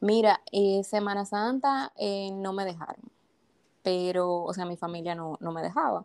Mira, 0.00 0.40
eh, 0.52 0.84
Semana 0.84 1.24
Santa 1.24 1.92
eh, 1.96 2.30
no 2.32 2.52
me 2.52 2.64
dejaron, 2.64 3.10
pero, 3.86 4.42
o 4.42 4.52
sea, 4.52 4.64
mi 4.64 4.76
familia 4.76 5.14
no, 5.14 5.38
no 5.38 5.52
me 5.52 5.62
dejaba. 5.62 6.04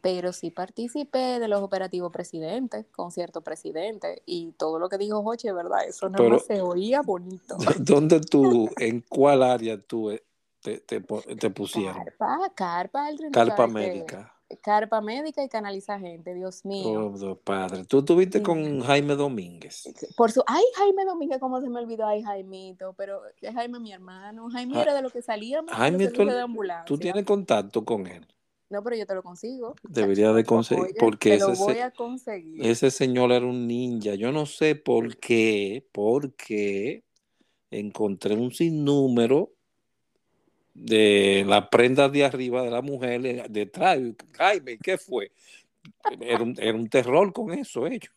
pero 0.00 0.32
sí 0.32 0.50
participé 0.50 1.38
de 1.38 1.46
los 1.46 1.62
operativos 1.62 2.10
presidentes, 2.10 2.86
con 2.90 3.12
cierto 3.12 3.40
presidente, 3.40 4.22
y 4.26 4.50
todo 4.58 4.80
lo 4.80 4.88
que 4.88 4.98
dijo 4.98 5.22
Joche, 5.22 5.52
¿verdad? 5.52 5.86
Eso 5.86 6.08
no 6.08 6.38
se 6.40 6.60
oía 6.60 7.02
bonito. 7.02 7.56
¿Dónde 7.78 8.20
tú, 8.20 8.68
en 8.78 9.04
cuál 9.08 9.44
área 9.44 9.80
tú 9.80 10.10
eh, 10.10 10.24
te, 10.60 10.80
te, 10.80 11.00
te 11.00 11.50
pusieron? 11.50 12.04
Carpa, 12.04 12.52
carpa, 12.56 13.08
carpa 13.32 13.66
médica. 13.68 14.34
Carpa 14.62 15.02
médica 15.02 15.44
y 15.44 15.48
canaliza 15.48 15.98
gente, 15.98 16.34
Dios 16.34 16.64
mío. 16.64 17.12
Oh, 17.14 17.36
padre. 17.36 17.84
¿Tú 17.84 17.98
estuviste 17.98 18.42
con 18.42 18.80
Jaime 18.80 19.14
Domínguez? 19.14 19.84
Por 20.16 20.32
su, 20.32 20.42
ay, 20.46 20.64
Jaime 20.76 21.04
Domínguez, 21.04 21.38
¿cómo 21.38 21.60
se 21.60 21.68
me 21.68 21.80
olvidó? 21.80 22.06
Ay, 22.06 22.22
Jaimito, 22.22 22.94
pero 22.94 23.20
es 23.42 23.54
Jaime 23.54 23.78
mi 23.78 23.92
hermano. 23.92 24.48
Jaime 24.50 24.80
era 24.80 24.94
de 24.94 25.02
lo 25.02 25.10
que 25.10 25.20
salíamos 25.20 25.70
Jaime, 25.72 26.08
tú, 26.08 26.24
de 26.24 26.40
ambulancia. 26.40 26.84
¿Tú 26.86 26.96
tienes 26.96 27.24
contacto 27.26 27.84
con 27.84 28.06
él? 28.06 28.26
No, 28.70 28.82
pero 28.82 28.96
yo 28.96 29.06
te 29.06 29.14
lo 29.14 29.22
consigo. 29.22 29.74
Debería 29.82 30.32
de 30.32 30.44
conseguir, 30.44 30.94
porque 30.98 31.34
ese, 31.34 31.52
voy 31.52 31.78
a 31.78 31.90
conseguir. 31.90 32.66
ese 32.66 32.90
señor 32.90 33.32
era 33.32 33.44
un 33.44 33.66
ninja. 33.66 34.14
Yo 34.14 34.32
no 34.32 34.46
sé 34.46 34.74
por 34.74 35.18
qué, 35.18 35.86
porque 35.92 37.04
encontré 37.70 38.34
un 38.34 38.52
sinnúmero 38.52 39.52
de 40.84 41.44
la 41.46 41.68
prenda 41.70 42.08
de 42.08 42.24
arriba 42.24 42.62
de 42.62 42.70
la 42.70 42.82
mujer 42.82 43.24
eh, 43.26 43.46
detrás. 43.48 43.98
Jaime, 44.36 44.78
¿qué 44.78 44.98
fue? 44.98 45.32
Era 46.20 46.42
un, 46.42 46.54
era 46.58 46.74
un 46.74 46.88
terror 46.88 47.32
con 47.32 47.52
eso 47.52 47.86
ellos. 47.86 48.12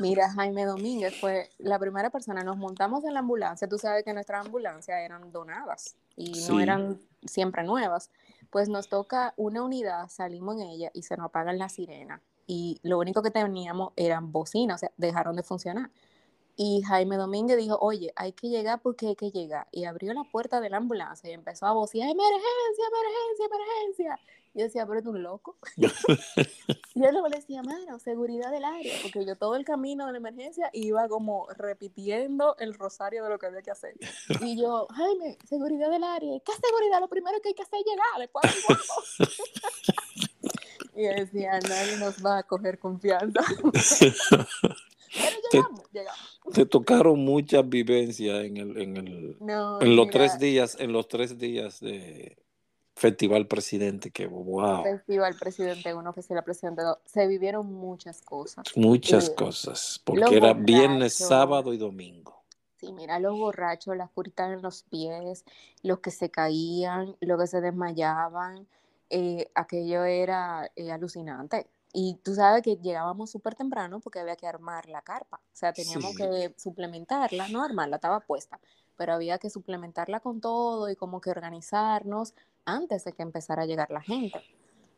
Mira, 0.00 0.30
Jaime 0.30 0.64
Domínguez 0.64 1.14
fue 1.20 1.50
la 1.58 1.78
primera 1.78 2.10
persona. 2.10 2.42
Nos 2.42 2.56
montamos 2.56 3.04
en 3.04 3.14
la 3.14 3.20
ambulancia. 3.20 3.68
Tú 3.68 3.78
sabes 3.78 4.04
que 4.04 4.14
nuestras 4.14 4.46
ambulancias 4.46 4.98
eran 5.00 5.30
donadas 5.30 5.96
y 6.16 6.32
no 6.48 6.60
eran 6.60 7.00
siempre 7.24 7.62
nuevas 7.62 8.10
pues 8.50 8.68
nos 8.68 8.88
toca 8.88 9.34
una 9.36 9.62
unidad, 9.62 10.08
salimos 10.08 10.56
en 10.60 10.68
ella 10.68 10.90
y 10.94 11.02
se 11.02 11.16
nos 11.16 11.26
apagan 11.26 11.58
las 11.58 11.72
sirenas. 11.72 12.20
Y 12.46 12.80
lo 12.82 12.98
único 12.98 13.22
que 13.22 13.30
teníamos 13.30 13.92
eran 13.96 14.32
bocinas, 14.32 14.76
o 14.76 14.78
sea, 14.78 14.92
dejaron 14.96 15.36
de 15.36 15.42
funcionar. 15.42 15.90
Y 16.60 16.82
Jaime 16.82 17.16
Domínguez 17.16 17.56
dijo, 17.56 17.78
oye, 17.80 18.12
hay 18.16 18.32
que 18.32 18.48
llegar 18.48 18.80
porque 18.82 19.06
hay 19.06 19.14
que 19.14 19.30
llegar. 19.30 19.68
Y 19.70 19.84
abrió 19.84 20.12
la 20.12 20.24
puerta 20.24 20.60
de 20.60 20.68
la 20.68 20.78
ambulancia 20.78 21.30
y 21.30 21.32
empezó 21.32 21.66
a 21.66 21.72
vocear, 21.72 22.10
emergencia, 22.10 22.84
emergencia, 22.88 23.46
emergencia. 23.46 24.20
Yo 24.54 24.64
decía, 24.64 24.84
pero 24.84 25.00
tú 25.00 25.10
un 25.10 25.22
loco. 25.22 25.56
yo 25.76 27.12
luego 27.12 27.28
le 27.28 27.36
decía, 27.36 27.62
mano, 27.62 28.00
seguridad 28.00 28.50
del 28.50 28.64
área, 28.64 28.92
porque 29.02 29.24
yo 29.24 29.36
todo 29.36 29.54
el 29.54 29.64
camino 29.64 30.06
de 30.06 30.12
la 30.12 30.18
emergencia 30.18 30.68
iba 30.72 31.08
como 31.08 31.46
repitiendo 31.56 32.56
el 32.58 32.74
rosario 32.74 33.22
de 33.22 33.30
lo 33.30 33.38
que 33.38 33.46
había 33.46 33.62
que 33.62 33.70
hacer. 33.70 33.94
Y 34.42 34.60
yo, 34.60 34.88
Jaime, 34.90 35.38
seguridad 35.48 35.90
del 35.92 36.02
área. 36.02 36.40
¿Qué 36.40 36.52
seguridad? 36.54 36.98
Lo 36.98 37.08
primero 37.08 37.40
que 37.40 37.50
hay 37.50 37.54
que 37.54 37.62
hacer 37.62 37.78
es 37.78 37.86
llegar, 37.86 38.18
después 38.18 38.44
Y 40.96 41.04
decía, 41.04 41.60
nadie 41.60 41.98
nos 41.98 42.16
va 42.16 42.38
a 42.38 42.42
coger 42.42 42.80
confianza. 42.80 43.42
Pero 45.12 45.36
llegamos, 45.52 45.82
te, 45.90 45.98
llegamos. 45.98 46.38
Te 46.52 46.66
tocaron 46.66 47.20
muchas 47.20 47.68
vivencias 47.68 48.44
en 48.44 48.56
el, 48.56 48.80
en 48.80 48.96
el, 48.96 49.36
en 49.80 49.96
los 49.96 50.08
tres 50.10 50.38
días, 50.38 50.76
en 50.78 50.92
los 50.92 51.08
tres 51.08 51.38
días 51.38 51.80
de 51.80 52.36
Festival 52.98 53.46
Presidente, 53.46 54.10
que 54.10 54.26
wow. 54.26 54.82
Festival 54.82 55.34
Presidente 55.38 55.94
1, 55.94 56.12
Festival 56.12 56.44
Presidente 56.44 56.82
2. 56.82 56.98
Se 57.04 57.26
vivieron 57.26 57.72
muchas 57.72 58.20
cosas. 58.22 58.64
Muchas 58.76 59.30
cosas, 59.30 60.00
porque 60.04 60.36
era 60.36 60.52
viernes, 60.52 61.14
sábado 61.14 61.72
y 61.72 61.78
domingo. 61.78 62.42
Sí, 62.76 62.92
mira, 62.92 63.18
los 63.18 63.36
borrachos, 63.36 63.96
las 63.96 64.10
curitas 64.10 64.52
en 64.52 64.62
los 64.62 64.84
pies, 64.84 65.44
los 65.82 65.98
que 66.00 66.10
se 66.10 66.30
caían, 66.30 67.16
los 67.20 67.40
que 67.40 67.46
se 67.46 67.60
desmayaban, 67.60 68.68
eh, 69.10 69.50
aquello 69.54 70.04
era 70.04 70.70
eh, 70.76 70.92
alucinante. 70.92 71.66
Y 72.00 72.14
tú 72.22 72.32
sabes 72.36 72.62
que 72.62 72.76
llegábamos 72.76 73.28
súper 73.28 73.56
temprano 73.56 73.98
porque 73.98 74.20
había 74.20 74.36
que 74.36 74.46
armar 74.46 74.88
la 74.88 75.02
carpa. 75.02 75.38
O 75.38 75.56
sea, 75.56 75.72
teníamos 75.72 76.14
que 76.14 76.54
suplementarla, 76.56 77.48
no 77.48 77.64
armarla, 77.64 77.96
estaba 77.96 78.20
puesta, 78.20 78.60
pero 78.96 79.14
había 79.14 79.38
que 79.38 79.50
suplementarla 79.50 80.20
con 80.20 80.40
todo 80.40 80.88
y 80.88 80.94
como 80.94 81.20
que 81.20 81.30
organizarnos 81.30 82.34
antes 82.64 83.02
de 83.02 83.14
que 83.14 83.22
empezara 83.22 83.62
a 83.62 83.66
llegar 83.66 83.90
la 83.90 84.00
gente 84.00 84.40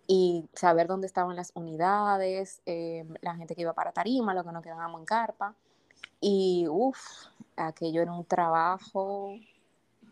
y 0.07 0.47
saber 0.53 0.89
dónde 0.89 1.07
estaban 1.07 1.37
las 1.37 1.53
unidades, 1.55 2.61
eh, 2.67 3.07
la 3.23 3.35
gente 3.35 3.55
que 3.55 3.63
iba 3.63 3.73
para 3.73 3.93
Tarima, 3.93 4.35
lo 4.35 4.45
que 4.45 4.53
nos 4.53 4.63
quedábamos 4.63 5.01
en 5.01 5.07
carpa. 5.07 5.55
Y 6.21 6.67
uff, 6.69 7.01
aquello 7.57 8.03
era 8.03 8.13
un 8.13 8.27
trabajo, 8.27 9.37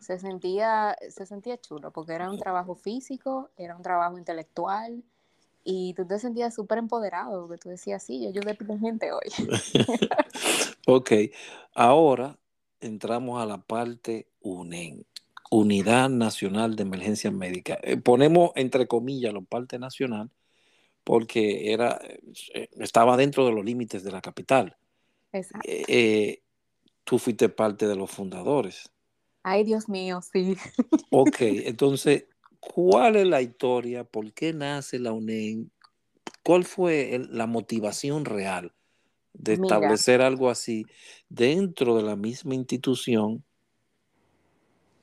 se 0.01 0.19
sentía, 0.19 0.97
se 1.11 1.27
sentía 1.27 1.61
chulo, 1.61 1.91
porque 1.91 2.15
era 2.15 2.31
un 2.31 2.39
trabajo 2.39 2.75
físico, 2.75 3.51
era 3.59 3.77
un 3.77 3.83
trabajo 3.83 4.17
intelectual, 4.17 5.05
y 5.71 5.93
tú 5.93 6.07
te 6.07 6.19
sentías 6.19 6.55
súper 6.55 6.79
empoderado, 6.79 7.47
porque 7.47 7.61
tú 7.61 7.69
decías, 7.69 8.03
sí, 8.03 8.23
yo 8.23 8.31
ayudé 8.31 8.53
a 8.53 8.79
gente 8.79 9.13
hoy. 9.13 9.29
ok, 10.87 11.13
ahora 11.75 12.39
entramos 12.81 13.39
a 13.43 13.45
la 13.45 13.59
parte 13.59 14.31
UNEN. 14.41 15.05
Unidad 15.51 16.09
Nacional 16.09 16.75
de 16.75 16.85
Emergencia 16.85 17.31
Médica. 17.31 17.79
Eh, 17.83 17.99
ponemos 17.99 18.53
entre 18.55 18.87
comillas 18.87 19.35
la 19.35 19.43
parte 19.43 19.79
nacional 19.79 20.31
porque 21.05 21.71
era, 21.75 22.01
eh, 22.55 22.71
estaba 22.79 23.19
dentro 23.19 23.45
de 23.45 23.53
los 23.53 23.63
límites 23.63 24.03
de 24.03 24.13
la 24.13 24.23
capital. 24.23 24.75
Exacto. 25.33 25.69
Eh, 25.69 26.43
tú 27.05 27.19
fuiste 27.19 27.51
parte 27.51 27.87
de 27.87 27.97
los 27.97 28.11
fundadores. 28.11 28.91
Ay, 29.43 29.65
Dios 29.65 29.87
mío, 29.87 30.21
sí. 30.23 30.57
Ok, 31.11 31.37
entonces, 31.41 32.25
¿cuál 32.61 33.17
es 33.17 33.27
la 33.27 33.43
historia? 33.43 34.05
¿Por 34.05 34.33
qué 34.33 34.53
nace 34.53 34.99
la 34.99 35.13
UNEN? 35.13 35.71
¿Cuál 36.43 36.65
fue 36.65 37.21
la 37.31 37.47
motivación 37.47 38.25
real 38.25 38.73
de 39.33 39.55
establecer 39.55 40.21
algo 40.21 40.51
así 40.51 40.85
dentro 41.29 41.97
de 41.97 42.03
la 42.03 42.17
misma 42.17 42.55
institución 42.55 43.45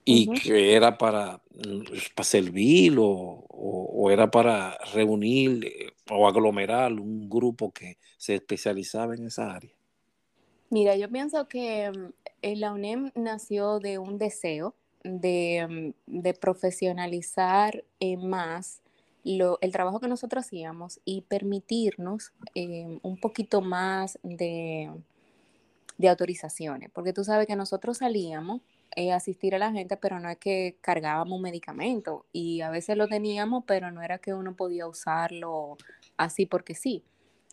y 0.04 0.32
que 0.34 0.76
era 0.76 0.98
para, 0.98 1.42
mm, 1.52 1.82
para 2.16 2.26
servir 2.26 2.96
o, 3.00 4.10
era 4.12 4.30
para 4.30 4.78
reunir 4.94 5.66
eh, 5.66 5.94
o 6.12 6.28
aglomerar 6.28 6.94
un 6.94 7.28
grupo 7.28 7.72
que 7.72 7.98
se 8.18 8.36
especializaba 8.36 9.16
en 9.16 9.26
esa 9.26 9.52
área? 9.52 9.74
Mira, 10.70 10.96
yo 10.96 11.10
pienso 11.10 11.48
que 11.48 11.92
mm, 11.92 12.54
la 12.60 12.74
UNEM 12.74 13.12
nació 13.16 13.80
de 13.80 13.98
un 13.98 14.20
deseo 14.20 14.76
de, 15.06 15.94
mm, 16.08 16.30
profesionalizar 16.40 17.84
eh, 18.00 18.18
más 18.18 18.82
el 19.24 19.72
trabajo 19.72 20.00
que 20.00 20.08
nosotros 20.08 20.46
hacíamos 20.46 21.00
y 21.04 21.22
permitirnos 21.22 22.32
eh, 22.54 23.00
un 23.02 23.18
poquito 23.20 23.60
más 23.62 24.20
de, 24.22 24.92
de 25.98 26.10
autorizaciones, 26.10 26.92
porque 26.92 27.14
tú 27.14 27.24
sabes 27.24 27.48
que 27.48 27.56
nosotros 27.56 27.98
salíamos 28.00 28.62
eh, 28.96 29.12
asistir 29.12 29.56
a 29.56 29.60
la 29.60 29.72
gente, 29.72 29.98
pero 29.98 30.20
no 30.20 30.30
es 30.30 30.38
que 30.38 30.78
cargábamos 30.82 31.36
un 31.36 31.42
medicamento 31.42 32.26
y 32.32 32.62
a 32.62 32.70
veces 32.70 32.98
lo 32.98 33.08
teníamos, 33.08 33.64
pero 33.66 33.92
no 33.92 34.02
era 34.02 34.20
que 34.20 34.34
uno 34.34 34.56
podía 34.56 34.88
usarlo 34.88 35.78
así 36.18 36.46
porque 36.46 36.76
sí. 36.76 37.04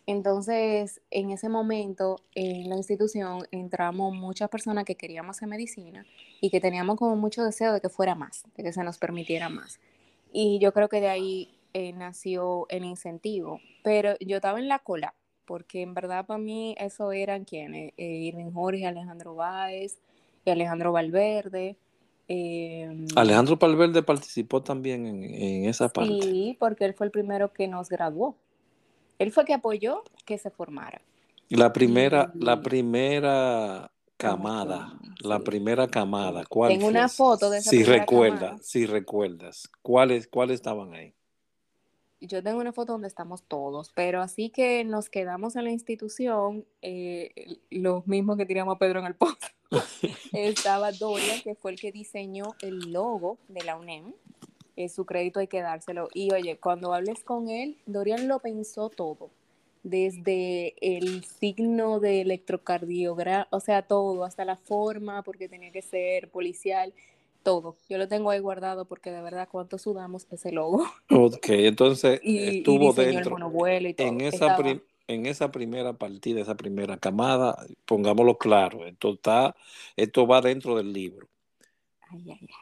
Entonces, 0.06 1.00
en 1.10 1.30
ese 1.30 1.48
momento, 1.48 2.20
en 2.34 2.68
la 2.68 2.76
institución 2.76 3.46
entramos 3.52 4.14
muchas 4.14 4.48
personas 4.48 4.84
que 4.84 4.96
queríamos 4.96 5.36
hacer 5.36 5.48
medicina 5.48 6.04
y 6.40 6.50
que 6.50 6.60
teníamos 6.60 6.96
como 6.96 7.14
mucho 7.16 7.44
deseo 7.44 7.72
de 7.72 7.80
que 7.80 7.88
fuera 7.88 8.14
más, 8.14 8.44
de 8.56 8.64
que 8.64 8.72
se 8.72 8.82
nos 8.82 8.98
permitiera 8.98 9.48
más. 9.48 9.78
Y 10.32 10.58
yo 10.60 10.72
creo 10.72 10.88
que 10.88 11.00
de 11.00 11.08
ahí 11.08 11.54
eh, 11.74 11.92
nació 11.92 12.66
el 12.68 12.84
incentivo. 12.84 13.60
Pero 13.82 14.14
yo 14.20 14.36
estaba 14.36 14.58
en 14.58 14.68
la 14.68 14.80
cola, 14.80 15.14
porque 15.46 15.82
en 15.82 15.94
verdad 15.94 16.26
para 16.26 16.38
mí 16.38 16.74
eso 16.78 17.12
eran 17.12 17.44
quienes, 17.44 17.92
eh, 17.96 18.04
Irving 18.04 18.50
Jorge, 18.52 18.86
Alejandro 18.86 19.34
Báez, 19.34 19.98
y 20.44 20.50
Alejandro 20.50 20.92
Valverde. 20.92 21.76
Em, 22.28 23.06
Alejandro 23.16 23.56
Valverde 23.56 24.02
participó 24.02 24.62
también 24.62 25.06
en, 25.06 25.64
esa 25.64 25.88
parte. 25.88 26.12
Sí, 26.22 26.56
porque 26.58 26.84
él 26.84 26.94
fue 26.94 27.06
el 27.06 27.12
primero 27.12 27.52
que 27.52 27.68
nos 27.68 27.88
graduó. 27.88 28.36
Él 29.22 29.32
fue 29.32 29.44
que 29.44 29.54
apoyó 29.54 30.02
que 30.24 30.38
se 30.38 30.50
formara. 30.50 31.00
La 31.48 31.72
primera, 31.72 32.32
la 32.34 32.60
primera 32.60 33.90
camada, 34.16 34.98
la 35.20 35.40
primera 35.40 35.86
camada. 35.88 36.44
¿cuál 36.46 36.72
Tengo 36.72 36.86
una 36.86 37.08
foto 37.08 37.50
de 37.50 37.58
esa 37.58 37.70
Si 37.70 37.84
recuerdas, 37.84 38.64
si 38.66 38.86
recuerdas, 38.86 39.68
¿cuáles, 39.82 40.26
¿cuáles 40.26 40.56
estaban 40.56 40.94
ahí? 40.94 41.14
yo 42.26 42.42
tengo 42.42 42.60
una 42.60 42.72
foto 42.72 42.92
donde 42.92 43.08
estamos 43.08 43.42
todos, 43.42 43.90
pero 43.94 44.22
así 44.22 44.50
que 44.50 44.84
nos 44.84 45.10
quedamos 45.10 45.56
en 45.56 45.64
la 45.64 45.70
institución, 45.70 46.64
eh, 46.80 47.58
los 47.70 48.06
mismos 48.06 48.36
que 48.36 48.46
tiramos 48.46 48.76
a 48.76 48.78
Pedro 48.78 49.00
en 49.00 49.06
el 49.06 49.14
pozo. 49.16 49.36
Estaba 50.32 50.92
Dorian, 50.92 51.40
que 51.42 51.54
fue 51.54 51.72
el 51.72 51.80
que 51.80 51.90
diseñó 51.90 52.54
el 52.60 52.92
logo 52.92 53.38
de 53.48 53.64
la 53.64 53.76
UNEM. 53.76 54.14
Eh, 54.76 54.88
su 54.88 55.04
crédito 55.04 55.40
hay 55.40 55.48
que 55.48 55.60
dárselo. 55.60 56.08
Y 56.14 56.32
oye, 56.32 56.56
cuando 56.58 56.94
hables 56.94 57.22
con 57.24 57.48
él, 57.48 57.76
Dorian 57.86 58.28
lo 58.28 58.38
pensó 58.40 58.88
todo. 58.88 59.30
Desde 59.82 60.74
el 60.80 61.24
signo 61.24 61.98
de 62.00 62.20
electrocardiograma, 62.20 63.48
o 63.50 63.60
sea, 63.60 63.82
todo, 63.82 64.24
hasta 64.24 64.44
la 64.44 64.56
forma, 64.56 65.22
porque 65.22 65.48
tenía 65.48 65.72
que 65.72 65.82
ser 65.82 66.30
policial. 66.30 66.92
todo. 67.42 67.76
Yo 67.88 67.98
lo 67.98 68.06
tengo 68.06 68.30
ahí 68.30 68.38
guardado 68.38 68.84
porque 68.84 69.10
de 69.10 69.20
verdad 69.20 69.48
cuánto 69.50 69.76
sudamos 69.76 70.26
ese 70.30 70.52
logo. 70.52 70.84
Ok, 71.10 71.48
entonces 71.50 72.20
estuvo 72.24 72.92
dentro. 72.92 73.36
Y 73.80 73.94
todo. 73.94 74.08
En 74.08 74.20
esa, 74.20 74.56
en 75.08 75.26
esa 75.26 75.50
primera 75.50 75.92
partida, 75.94 76.40
esa 76.40 76.56
primera 76.56 76.96
camada, 76.96 77.66
pongámoslo 77.84 78.38
claro, 78.38 78.86
esto, 78.86 79.14
está, 79.14 79.56
esto 79.96 80.26
va 80.26 80.40
dentro 80.40 80.76
del 80.76 80.92
libro. 80.92 81.28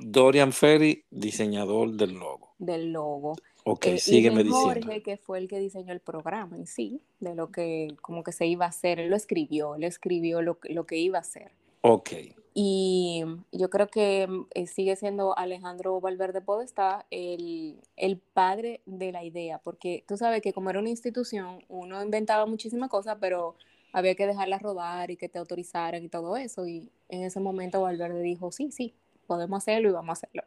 Dorian 0.00 0.52
Ferry, 0.52 1.04
diseñador 1.10 1.92
del 1.92 2.14
logo. 2.14 2.54
Del 2.58 2.92
logo. 2.92 3.36
Ok, 3.64 3.86
eh, 3.86 3.98
sígueme 3.98 4.42
diciendo. 4.42 4.60
Jorge, 4.60 5.02
que 5.02 5.16
fue 5.16 5.38
el 5.38 5.48
que 5.48 5.58
diseñó 5.58 5.92
el 5.92 6.00
programa 6.00 6.56
en 6.56 6.66
sí, 6.66 7.02
de 7.20 7.34
lo 7.34 7.50
que 7.50 7.94
como 8.00 8.22
que 8.22 8.32
se 8.32 8.46
iba 8.46 8.64
a 8.64 8.68
hacer, 8.68 8.98
él 9.00 9.10
lo 9.10 9.16
escribió, 9.16 9.74
él 9.74 9.84
escribió 9.84 10.42
lo, 10.42 10.58
lo 10.70 10.86
que 10.86 10.96
iba 10.98 11.18
a 11.18 11.22
hacer. 11.22 11.52
Ok. 11.82 12.10
Y 12.52 13.24
yo 13.52 13.70
creo 13.70 13.88
que 13.88 14.28
eh, 14.54 14.66
sigue 14.66 14.96
siendo 14.96 15.38
Alejandro 15.38 16.00
Valverde 16.00 16.40
Podestá 16.40 17.06
el, 17.10 17.76
el 17.96 18.18
padre 18.18 18.80
de 18.86 19.12
la 19.12 19.24
idea, 19.24 19.58
porque 19.58 20.04
tú 20.08 20.16
sabes 20.16 20.42
que 20.42 20.52
como 20.52 20.70
era 20.70 20.80
una 20.80 20.88
institución, 20.88 21.64
uno 21.68 22.02
inventaba 22.02 22.46
muchísimas 22.46 22.90
cosas, 22.90 23.18
pero 23.20 23.54
había 23.92 24.14
que 24.14 24.26
dejarla 24.26 24.58
rodar 24.58 25.10
y 25.10 25.16
que 25.16 25.28
te 25.28 25.38
autorizaran 25.38 26.02
y 26.02 26.08
todo 26.08 26.36
eso. 26.36 26.66
Y 26.66 26.90
en 27.08 27.22
ese 27.22 27.40
momento 27.40 27.82
Valverde 27.82 28.22
dijo, 28.22 28.50
sí, 28.50 28.70
sí, 28.72 28.94
podemos 29.30 29.62
hacerlo 29.62 29.88
y 29.88 29.92
vamos 29.92 30.08
a 30.08 30.12
hacerlo. 30.14 30.42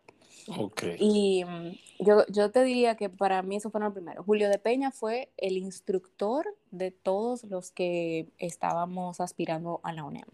Okay. 0.58 0.98
Y 1.00 1.46
mm, 1.46 2.04
yo, 2.04 2.26
yo 2.28 2.52
te 2.52 2.66
diría 2.66 2.98
que 2.98 3.08
para 3.08 3.42
mí 3.44 3.56
eso 3.56 3.70
fue 3.70 3.80
lo 3.80 3.94
primero. 3.94 4.22
Julio 4.24 4.50
de 4.50 4.60
Peña 4.60 4.92
fue 4.92 5.30
el 5.38 5.56
instructor 5.56 6.46
de 6.72 6.92
todos 6.92 7.46
los 7.46 7.72
que 7.72 8.28
estábamos 8.40 9.22
aspirando 9.22 9.80
a 9.84 9.94
la 9.94 10.04
UNEM. 10.04 10.28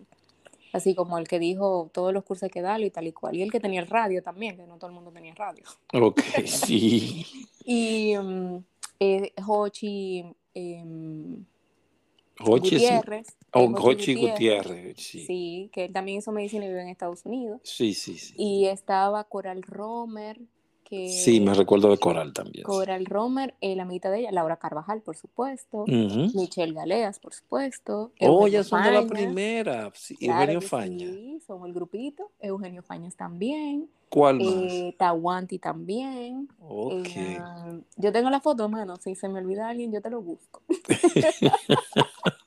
Así 0.74 0.96
como 0.96 1.20
el 1.20 1.28
que 1.28 1.38
dijo 1.38 1.92
todos 1.94 2.12
los 2.12 2.24
cursos 2.24 2.50
que 2.50 2.64
darlo 2.64 2.88
y 2.88 2.90
tal 2.90 3.06
y 3.06 3.12
cual. 3.12 3.36
Y 3.36 3.44
el 3.44 3.52
que 3.52 3.60
tenía 3.60 3.82
el 3.82 3.88
radio 3.88 4.24
también, 4.24 4.58
que 4.58 4.66
no 4.66 4.78
todo 4.78 4.88
el 4.88 4.96
mundo 4.96 5.12
tenía 5.12 5.36
radio. 5.36 5.64
Ok, 5.94 6.22
sí. 6.46 7.28
y 7.64 8.18
um, 8.18 8.64
eh, 9.00 9.32
Hochi, 9.46 10.26
em, 12.40 12.46
Gutiérrez. 12.48 13.28
Oh, 13.54 13.72
Hochi 13.76 14.16
Gutiérrez, 14.16 14.98
sí. 14.98 15.26
Sí, 15.26 15.70
que 15.74 15.86
él 15.86 15.94
también 15.94 16.20
hizo 16.20 16.32
medicina 16.32 16.66
y 16.66 16.70
vive 16.70 16.82
en 16.82 16.90
Estados 16.90 17.26
Unidos. 17.26 17.62
Sí, 17.64 17.94
sí, 17.94 18.18
sí. 18.18 18.34
Y 18.38 18.68
estaba 18.68 19.24
Coral 19.24 19.64
Romer, 19.64 20.40
sí, 20.90 21.40
me 21.40 21.54
recuerdo 21.54 21.92
de 21.92 21.98
Coral 21.98 22.34
también. 22.34 22.64
Coral 22.64 23.06
Romer, 23.06 23.56
eh, 23.62 23.76
la 23.76 23.86
mitad 23.86 24.12
de 24.12 24.20
ella, 24.20 24.32
Laura 24.32 24.58
Carvajal, 24.58 25.02
por 25.02 25.16
supuesto, 25.16 25.86
Michelle 25.88 26.74
Galeas, 26.74 27.20
por 27.20 27.34
supuesto. 27.34 28.12
Oh, 28.22 28.48
ya 28.48 28.64
son 28.64 28.84
de 28.84 28.92
la 28.92 29.06
primera, 29.06 29.92
sí, 29.96 30.18
Eugenio 30.20 30.62
Faña. 30.62 31.06
Sí, 31.06 31.40
somos 31.46 31.68
el 31.68 31.74
grupito, 31.74 32.32
Eugenio 32.40 32.84
Fañas 32.84 33.16
también. 33.16 33.90
¿Cuál 34.10 34.42
eh, 34.42 34.44
más? 34.44 34.98
Tawanti 34.98 35.60
también. 35.60 36.50
Ok. 36.60 37.08
Eh, 37.16 37.40
yo 37.98 38.12
tengo 38.12 38.30
la 38.30 38.42
foto, 38.42 38.68
mano, 38.68 38.98
si 38.98 39.16
se 39.16 39.30
me 39.30 39.40
olvida 39.40 39.70
alguien, 39.70 39.92
yo 39.92 40.02
te 40.02 40.10
lo 40.10 40.22
busco. 40.22 40.64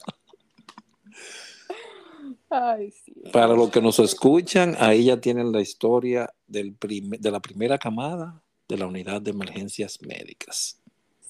Ay, 2.52 2.90
sí. 2.90 3.14
Para 3.32 3.54
los 3.54 3.70
que 3.70 3.80
nos 3.80 3.98
escuchan, 3.98 4.76
ahí 4.78 5.04
ya 5.04 5.18
tienen 5.18 5.52
la 5.52 5.62
historia 5.62 6.32
del 6.46 6.76
de 6.78 7.30
la 7.30 7.40
primera 7.40 7.78
camada 7.78 8.42
de 8.68 8.76
la 8.76 8.86
unidad 8.86 9.22
de 9.22 9.30
emergencias 9.30 9.98
médicas. 10.02 10.78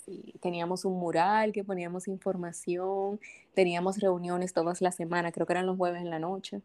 Sí, 0.05 0.35
teníamos 0.41 0.85
un 0.85 0.99
mural 0.99 1.53
que 1.53 1.63
poníamos 1.63 2.09
información, 2.09 3.21
teníamos 3.55 3.99
reuniones 3.99 4.53
todas 4.53 4.83
las 4.83 4.97
semanas, 4.97 5.33
creo 5.33 5.47
que 5.47 5.53
eran 5.53 5.67
los 5.67 5.77
jueves 5.77 6.03
en 6.03 6.11
la 6.11 6.19
noche. 6.19 6.61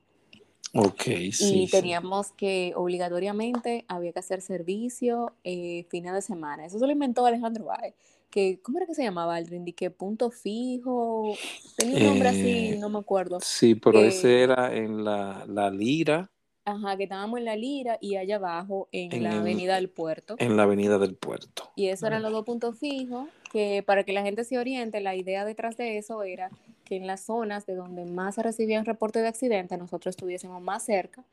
Ok, 0.74 1.04
sí. 1.32 1.64
Y 1.64 1.68
teníamos 1.68 2.32
que 2.32 2.74
obligatoriamente 2.76 3.86
había 3.88 4.12
que 4.12 4.20
hacer 4.20 4.42
servicio 4.42 5.34
eh, 5.44 5.86
fines 5.90 6.14
de 6.14 6.22
semana. 6.24 6.66
Eso 6.66 6.80
se 6.80 6.86
lo 6.88 6.92
inventó 6.92 7.28
Alejandro 7.28 7.66
Báez 7.66 7.94
que, 8.30 8.60
¿cómo 8.62 8.78
era 8.78 8.88
que 8.88 8.96
se 8.96 9.04
llamaba 9.04 9.40
el 9.40 9.74
que 9.76 9.90
punto 9.90 10.32
fijo, 10.32 11.36
tenía 11.78 11.98
un 11.98 12.04
nombre 12.04 12.30
así, 12.30 12.70
eh, 12.70 12.78
no 12.80 12.90
me 12.90 13.00
acuerdo. 13.00 13.40
Sí, 13.42 13.76
pero 13.76 14.00
ese 14.00 14.42
era 14.42 14.76
en 14.76 15.04
la, 15.04 15.46
la, 15.48 15.70
Lira. 15.70 16.30
Ajá, 16.66 16.98
que 16.98 17.04
estábamos 17.04 17.40
en 17.40 17.46
la 17.46 17.56
Lira 17.56 17.98
y 18.02 18.18
allá 18.18 18.36
abajo 18.36 18.90
en, 18.92 19.24
la 19.24 19.40
Avenida 19.40 19.76
del 19.76 19.90
Puerto. 19.90 20.36
En 20.38 20.58
la 20.58 20.64
Avenida 20.64 20.98
del 20.98 21.16
Puerto. 21.16 21.72
Y 21.76 21.88
eso 21.88 22.08
eran 22.08 22.22
los 22.22 22.32
dos 22.32 22.46
puntos 22.46 22.78
fijos, 22.78 23.30
que 23.52 23.84
para 23.84 24.04
que 24.04 24.12
la 24.12 24.22
gente 24.22 24.44
se 24.44 24.60
oriente, 24.60 25.00
la 25.00 25.16
idea 25.16 25.46
detrás 25.46 25.78
de 25.78 25.98
eso 25.98 26.24
era 26.24 26.50
que 26.84 26.98
en 26.98 27.08
las 27.08 27.22
zonas 27.22 27.66
de 27.66 27.76
donde 27.76 28.06
más 28.06 28.36
se 28.36 28.44
recibían 28.44 28.86
reportes 28.86 29.22
de 29.22 29.30
accidentes, 29.30 29.78
nosotros 29.80 30.14
estuviésemos 30.14 30.62
más 30.62 30.84
cerca 30.84 31.24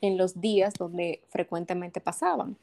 en 0.00 0.16
los 0.16 0.40
días 0.40 0.74
donde 0.74 1.20
frecuentemente 1.28 2.00
pasaban. 2.00 2.56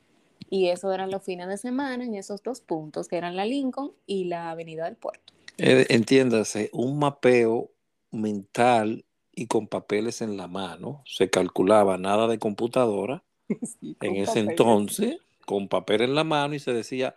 Y 0.49 0.67
eso 0.67 0.91
eran 0.93 1.11
los 1.11 1.23
fines 1.23 1.47
de 1.47 1.57
semana 1.57 2.05
en 2.05 2.15
esos 2.15 2.41
dos 2.41 2.61
puntos, 2.61 3.07
que 3.07 3.17
eran 3.17 3.35
la 3.35 3.45
Lincoln 3.45 3.91
y 4.05 4.25
la 4.25 4.51
Avenida 4.51 4.85
del 4.85 4.95
Puerto. 4.95 5.33
Eh, 5.57 5.85
entiéndase, 5.89 6.69
un 6.71 6.99
mapeo 6.99 7.71
mental 8.11 9.05
y 9.33 9.47
con 9.47 9.67
papeles 9.67 10.21
en 10.21 10.37
la 10.37 10.47
mano. 10.47 11.03
Se 11.05 11.29
calculaba 11.29 11.97
nada 11.97 12.27
de 12.27 12.39
computadora 12.39 13.23
en 14.01 14.15
ese 14.15 14.39
entonces, 14.39 15.17
con 15.45 15.67
papel 15.67 16.01
en 16.01 16.15
la 16.15 16.23
mano 16.23 16.55
y 16.55 16.59
se 16.59 16.73
decía, 16.73 17.15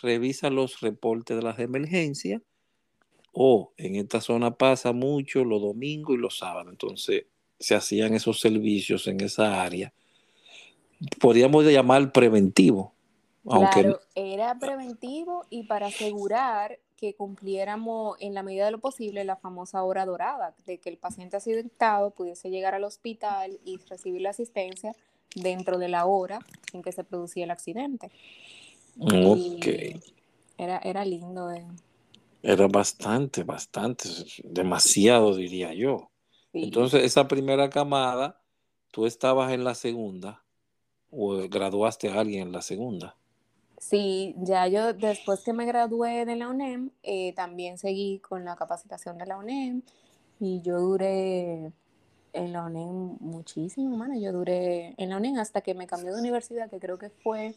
revisa 0.00 0.50
los 0.50 0.80
reportes 0.80 1.36
de 1.36 1.42
las 1.42 1.58
emergencias 1.58 2.42
o 3.32 3.72
en 3.76 3.96
esta 3.96 4.20
zona 4.20 4.56
pasa 4.56 4.92
mucho 4.92 5.44
los 5.44 5.60
domingos 5.60 6.14
y 6.14 6.18
los 6.18 6.38
sábados. 6.38 6.70
Entonces 6.70 7.26
se 7.58 7.74
hacían 7.74 8.14
esos 8.14 8.40
servicios 8.40 9.06
en 9.06 9.20
esa 9.20 9.62
área 9.62 9.92
podríamos 11.20 11.64
llamar 11.64 12.12
preventivo. 12.12 12.94
Aunque... 13.46 13.82
Claro, 13.82 14.00
era 14.14 14.58
preventivo 14.58 15.44
y 15.50 15.64
para 15.64 15.86
asegurar 15.86 16.78
que 16.96 17.14
cumpliéramos 17.14 18.16
en 18.20 18.34
la 18.34 18.42
medida 18.42 18.64
de 18.64 18.70
lo 18.70 18.78
posible 18.78 19.24
la 19.24 19.36
famosa 19.36 19.82
hora 19.82 20.06
dorada, 20.06 20.54
de 20.64 20.78
que 20.78 20.88
el 20.88 20.96
paciente 20.96 21.36
accidentado 21.36 22.10
pudiese 22.12 22.50
llegar 22.50 22.74
al 22.74 22.84
hospital 22.84 23.58
y 23.64 23.76
recibir 23.88 24.22
la 24.22 24.30
asistencia 24.30 24.94
dentro 25.34 25.78
de 25.78 25.88
la 25.88 26.06
hora 26.06 26.38
en 26.72 26.82
que 26.82 26.92
se 26.92 27.04
producía 27.04 27.44
el 27.44 27.50
accidente. 27.50 28.10
Ok. 28.98 29.66
era, 30.56 30.78
era 30.78 31.04
lindo. 31.04 31.50
Era 32.42 32.68
bastante, 32.68 33.42
bastante, 33.42 34.08
demasiado 34.44 35.34
diría 35.34 35.74
yo. 35.74 36.10
Entonces, 36.52 37.02
esa 37.02 37.26
primera 37.26 37.68
camada, 37.68 38.40
tú 38.92 39.06
estabas 39.06 39.52
en 39.52 39.64
la 39.64 39.74
segunda 39.74 40.43
o 41.16 41.48
graduaste 41.48 42.08
a 42.08 42.20
alguien 42.20 42.48
en 42.48 42.52
la 42.52 42.62
segunda? 42.62 43.16
Sí, 43.78 44.34
ya 44.38 44.66
yo 44.68 44.94
después 44.94 45.42
que 45.44 45.52
me 45.52 45.66
gradué 45.66 46.24
de 46.24 46.36
la 46.36 46.48
UNEM, 46.48 46.90
eh, 47.02 47.32
también 47.34 47.76
seguí 47.76 48.18
con 48.20 48.44
la 48.44 48.56
capacitación 48.56 49.18
de 49.18 49.26
la 49.26 49.36
UNEM 49.36 49.82
y 50.40 50.62
yo 50.62 50.80
duré 50.80 51.72
en 52.32 52.52
la 52.52 52.64
UNEM 52.64 53.16
muchísimo, 53.20 53.96
mano. 53.96 54.18
Yo 54.18 54.32
duré 54.32 54.94
en 54.96 55.10
la 55.10 55.16
UNEM 55.18 55.38
hasta 55.38 55.60
que 55.60 55.74
me 55.74 55.86
cambié 55.86 56.12
de 56.12 56.18
universidad, 56.18 56.70
que 56.70 56.80
creo 56.80 56.98
que 56.98 57.10
fue 57.10 57.54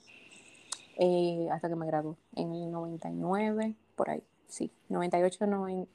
eh, 0.97 1.47
hasta 1.51 1.69
que 1.69 1.75
me 1.75 1.85
gradué, 1.85 2.15
en 2.35 2.53
el 2.53 2.71
99, 2.71 3.75
por 3.95 4.09
ahí, 4.09 4.23
sí, 4.47 4.71
98, 4.89 5.45
90, 5.45 5.91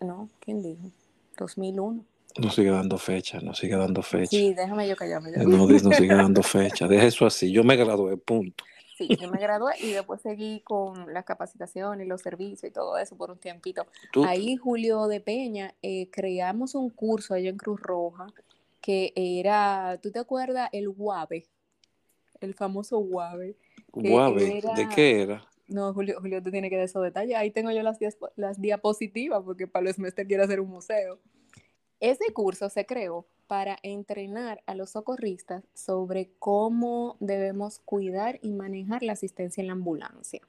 no, 0.00 0.28
¿quién 0.40 0.62
dijo? 0.62 0.90
2001. 1.38 2.04
No 2.38 2.50
sigue 2.50 2.70
dando 2.70 2.98
fecha, 2.98 3.40
no 3.40 3.54
sigue 3.54 3.76
dando 3.76 4.02
fecha. 4.02 4.30
Sí, 4.30 4.54
déjame 4.54 4.88
yo 4.88 4.96
callarme. 4.96 5.30
No, 5.32 5.66
no 5.66 5.92
sigue 5.92 6.14
dando 6.14 6.42
fecha, 6.42 6.86
deja 6.86 7.06
eso 7.06 7.26
así. 7.26 7.52
Yo 7.52 7.64
me 7.64 7.76
gradué, 7.76 8.16
punto. 8.16 8.64
Sí, 8.96 9.08
yo 9.20 9.30
me 9.30 9.38
gradué 9.40 9.72
y 9.80 9.92
después 9.92 10.20
seguí 10.20 10.60
con 10.60 11.12
las 11.12 11.24
capacitaciones, 11.24 12.06
los 12.06 12.20
servicios 12.20 12.64
y 12.64 12.70
todo 12.70 12.98
eso 12.98 13.16
por 13.16 13.30
un 13.30 13.38
tiempito. 13.38 13.86
Ahí, 14.26 14.56
Julio 14.56 15.06
de 15.08 15.20
Peña, 15.20 15.74
eh, 15.82 16.08
creamos 16.10 16.74
un 16.74 16.90
curso 16.90 17.34
allá 17.34 17.48
en 17.48 17.56
Cruz 17.56 17.80
Roja 17.80 18.26
que 18.82 19.12
era, 19.16 19.98
¿tú 20.02 20.10
te 20.10 20.18
acuerdas? 20.18 20.68
El 20.72 20.88
WAVE, 20.88 21.46
el 22.40 22.54
famoso 22.54 22.98
WAVE. 22.98 23.56
¿WAVE? 23.92 24.62
¿De 24.76 24.88
qué 24.94 25.22
era? 25.22 25.46
No, 25.68 25.94
Julio, 25.94 26.18
Julio 26.20 26.42
te 26.42 26.50
tiene 26.50 26.68
que 26.68 26.76
dar 26.76 26.84
esos 26.84 27.02
detalles. 27.02 27.36
Ahí 27.36 27.50
tengo 27.50 27.70
yo 27.70 27.82
las, 27.82 27.98
las 28.36 28.60
diapositivas 28.60 29.42
porque 29.44 29.66
Pablo 29.66 29.90
Smester 29.92 30.26
quiere 30.26 30.42
hacer 30.42 30.60
un 30.60 30.68
museo. 30.68 31.18
Ese 32.02 32.32
curso 32.32 32.68
se 32.68 32.84
creó 32.84 33.26
para 33.46 33.78
entrenar 33.84 34.60
a 34.66 34.74
los 34.74 34.90
socorristas 34.90 35.62
sobre 35.72 36.32
cómo 36.40 37.16
debemos 37.20 37.78
cuidar 37.78 38.40
y 38.42 38.50
manejar 38.50 39.04
la 39.04 39.12
asistencia 39.12 39.60
en 39.60 39.68
la 39.68 39.74
ambulancia. 39.74 40.40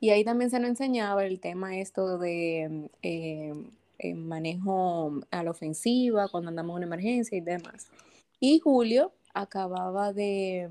Y 0.00 0.10
ahí 0.10 0.22
también 0.22 0.50
se 0.50 0.60
nos 0.60 0.68
enseñaba 0.68 1.24
el 1.24 1.40
tema 1.40 1.78
esto 1.78 2.18
de 2.18 2.90
eh, 3.00 3.54
eh, 4.00 4.14
manejo 4.14 5.20
a 5.30 5.42
la 5.42 5.50
ofensiva, 5.50 6.28
cuando 6.28 6.50
andamos 6.50 6.76
en 6.76 6.82
emergencia 6.82 7.38
y 7.38 7.40
demás. 7.40 7.86
Y 8.38 8.58
Julio 8.58 9.14
acababa 9.32 10.12
de 10.12 10.68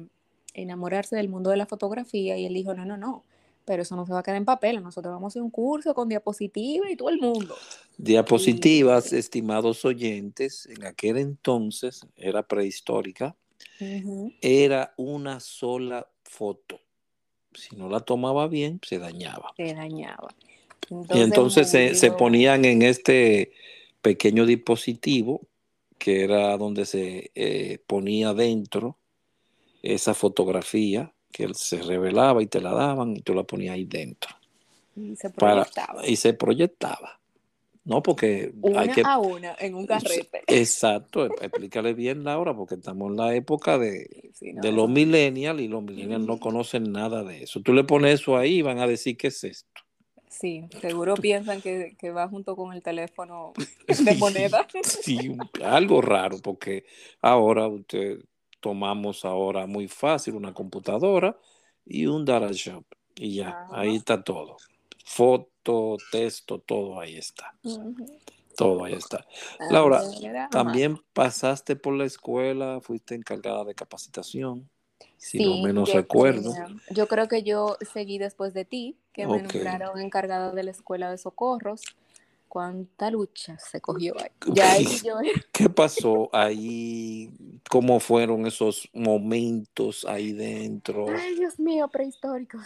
enamorarse 0.54 1.16
del 1.16 1.30
mundo 1.30 1.50
de 1.50 1.58
la 1.58 1.66
fotografía 1.66 2.38
y 2.38 2.46
él 2.46 2.54
dijo, 2.54 2.76
no, 2.76 2.86
no, 2.86 2.96
no, 2.96 3.24
pero 3.66 3.82
eso 3.82 3.95
no 3.95 4.05
se 4.05 4.14
va 4.14 4.20
a 4.20 4.24
quedar 4.24 4.38
en 4.38 4.45
papel. 4.45 4.82
Nosotros 4.82 5.14
vamos 5.14 5.26
a 5.26 5.32
hacer 5.34 5.41
un 5.41 5.51
curso 5.51 5.93
con 5.93 6.09
diapositivas 6.09 6.89
y 6.91 6.95
todo 6.95 7.09
el 7.09 7.20
mundo. 7.20 7.55
Diapositivas, 7.97 9.14
estimados 9.14 9.86
oyentes, 9.86 10.66
en 10.66 10.86
aquel 10.86 11.18
entonces 11.18 12.01
era 12.16 12.43
prehistórica. 12.43 13.36
era 14.41 14.93
una 14.97 15.39
sola 15.39 16.07
foto. 16.24 16.80
Si 17.53 17.76
no 17.76 17.89
la 17.89 17.99
tomaba 17.99 18.47
bien, 18.47 18.80
se 18.86 18.97
dañaba. 18.97 19.53
Se 19.57 19.74
dañaba. 19.74 20.34
y 20.89 21.22
entonces 21.22 21.70
se, 21.70 22.12
ponían 22.12 22.66
en 22.66 22.82
este 22.82 23.51
pequeño 24.01 24.45
dispositivo 24.45 25.47
que 25.97 26.24
era 26.24 26.57
donde 26.57 26.86
se 26.86 27.32
eh, 27.36 27.80
ponía 27.86 28.34
dentro 28.34 28.97
esa 29.84 30.16
fotografía 30.16 31.14
que 31.32 31.50
se 31.54 31.82
revelaba 31.82 32.44
y 32.44 32.48
te 32.48 32.62
la 32.62 32.74
daban 32.74 33.16
y 33.16 33.22
tú 33.22 33.34
la 33.34 33.44
ponías 33.44 33.76
ahí 33.76 33.86
dentro. 33.86 34.36
Y 34.96 35.16
se 35.16 35.30
proyectaba. 35.30 36.06
y 36.06 36.16
se 36.16 36.34
proyectaba. 36.34 37.20
No, 37.84 38.04
porque 38.04 38.54
una 38.62 38.82
hay 38.82 38.90
que... 38.90 39.02
a 39.04 39.18
una 39.18 39.56
en 39.60 39.74
un 39.74 39.88
carrete. 39.88 40.44
Exacto, 40.46 41.26
explícale 41.26 41.94
bien, 41.94 42.24
Laura, 42.24 42.56
porque 42.56 42.76
estamos 42.76 43.10
en 43.10 43.18
la 43.18 43.34
época 43.34 43.80
de, 43.80 44.32
de 44.40 44.72
los 44.72 44.90
millennials 44.90 45.62
y 45.62 45.68
los 45.68 45.82
millennials 45.82 46.26
no 46.26 46.40
conocen 46.40 46.92
nada 46.92 47.24
de 47.24 47.44
eso. 47.44 47.62
Tú 47.62 47.74
le 47.74 47.84
pones 47.84 48.22
eso 48.22 48.38
ahí 48.38 48.60
y 48.60 48.62
van 48.62 48.80
a 48.80 48.88
decir 48.88 49.18
qué 49.18 49.28
es 49.28 49.44
esto. 49.44 49.82
Sí, 50.30 50.66
seguro 50.80 51.16
piensan 51.22 51.62
que, 51.62 51.96
que 51.98 52.12
va 52.12 52.28
junto 52.28 52.56
con 52.56 52.74
el 52.74 52.84
teléfono 52.84 53.54
de 54.06 54.16
moneda. 54.16 54.68
sí, 54.84 55.36
algo 55.64 56.02
raro, 56.02 56.38
porque 56.42 56.86
ahora 57.22 57.68
usted 57.68 58.20
tomamos 58.62 59.26
ahora 59.26 59.68
muy 59.68 59.88
fácil 59.89 60.36
una 60.36 60.53
computadora 60.53 61.38
y 61.86 62.05
un 62.05 62.24
data 62.24 62.49
shop 62.51 62.86
y 63.16 63.36
ya, 63.36 63.68
ahí 63.72 63.97
está 63.97 64.24
todo. 64.24 64.57
Foto, 65.03 65.97
texto, 66.12 66.59
todo 66.59 66.99
ahí 66.99 67.18
está. 67.18 67.53
Todo 68.55 68.86
ahí 68.86 68.93
está. 68.93 69.26
Ah, 69.59 69.68
Laura, 69.70 70.01
también 70.49 70.97
pasaste 71.14 71.76
por 71.76 71.93
la 71.95 72.05
escuela, 72.05 72.80
fuiste 72.82 73.16
encargada 73.16 73.66
de 73.66 73.76
capacitación, 73.76 74.70
si 75.18 75.39
sí, 75.39 75.45
no 75.45 75.62
menos 75.66 75.93
recuerdo. 75.93 76.53
Yo 76.89 77.07
creo 77.07 77.28
que 77.28 77.43
yo 77.43 77.78
seguí 77.93 78.18
después 78.18 78.53
de 78.53 78.66
ti, 78.66 78.97
que 79.14 79.28
me 79.28 79.41
nombraron 79.41 79.99
encargada 79.99 80.51
de 80.51 80.64
la 80.64 80.72
escuela 80.72 81.12
de 81.12 81.18
socorros 81.18 81.82
cuánta 82.52 83.10
lucha 83.10 83.58
se 83.58 83.80
cogió 83.80 84.14
ahí. 84.20 84.86
¿Qué 85.54 85.70
pasó 85.70 86.30
ahí? 86.34 87.32
¿Cómo 87.70 88.02
fueron 88.02 88.45
esos 88.45 88.89
momentos 88.91 90.04
ahí 90.04 90.34
dentro? 90.34 91.06
Ay, 91.08 91.36
Dios 91.36 91.62
mío, 91.62 91.88
prehistóricos. 91.88 92.64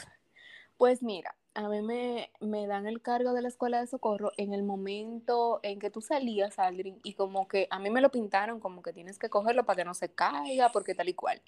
Pues 0.77 1.03
mira, 1.03 1.35
a 1.53 1.69
mí 1.69 1.83
me, 1.83 2.31
me, 2.39 2.65
dan 2.65 2.87
el 2.87 2.99
cargo 2.99 3.33
de 3.33 3.43
la 3.43 3.47
escuela 3.47 3.79
de 3.79 3.85
socorro 3.85 4.31
en 4.37 4.55
el 4.55 4.63
momento 4.63 5.59
en 5.61 5.77
que 5.77 5.91
tú 5.91 6.01
salías, 6.01 6.57
Aldrin, 6.57 6.99
y 7.03 7.13
como 7.13 7.47
que 7.47 7.67
a 7.69 7.77
mí 7.77 7.91
me 7.91 8.01
lo 8.01 8.09
pintaron 8.09 8.59
como 8.59 8.81
que 8.81 8.91
tienes 8.91 9.19
que 9.19 9.29
cogerlo 9.29 9.67
para 9.67 9.77
que 9.77 9.85
no 9.85 9.93
se 9.93 10.09
caiga, 10.09 10.71
porque 10.71 10.95
tal 10.95 11.09
y 11.09 11.13
cual. 11.13 11.43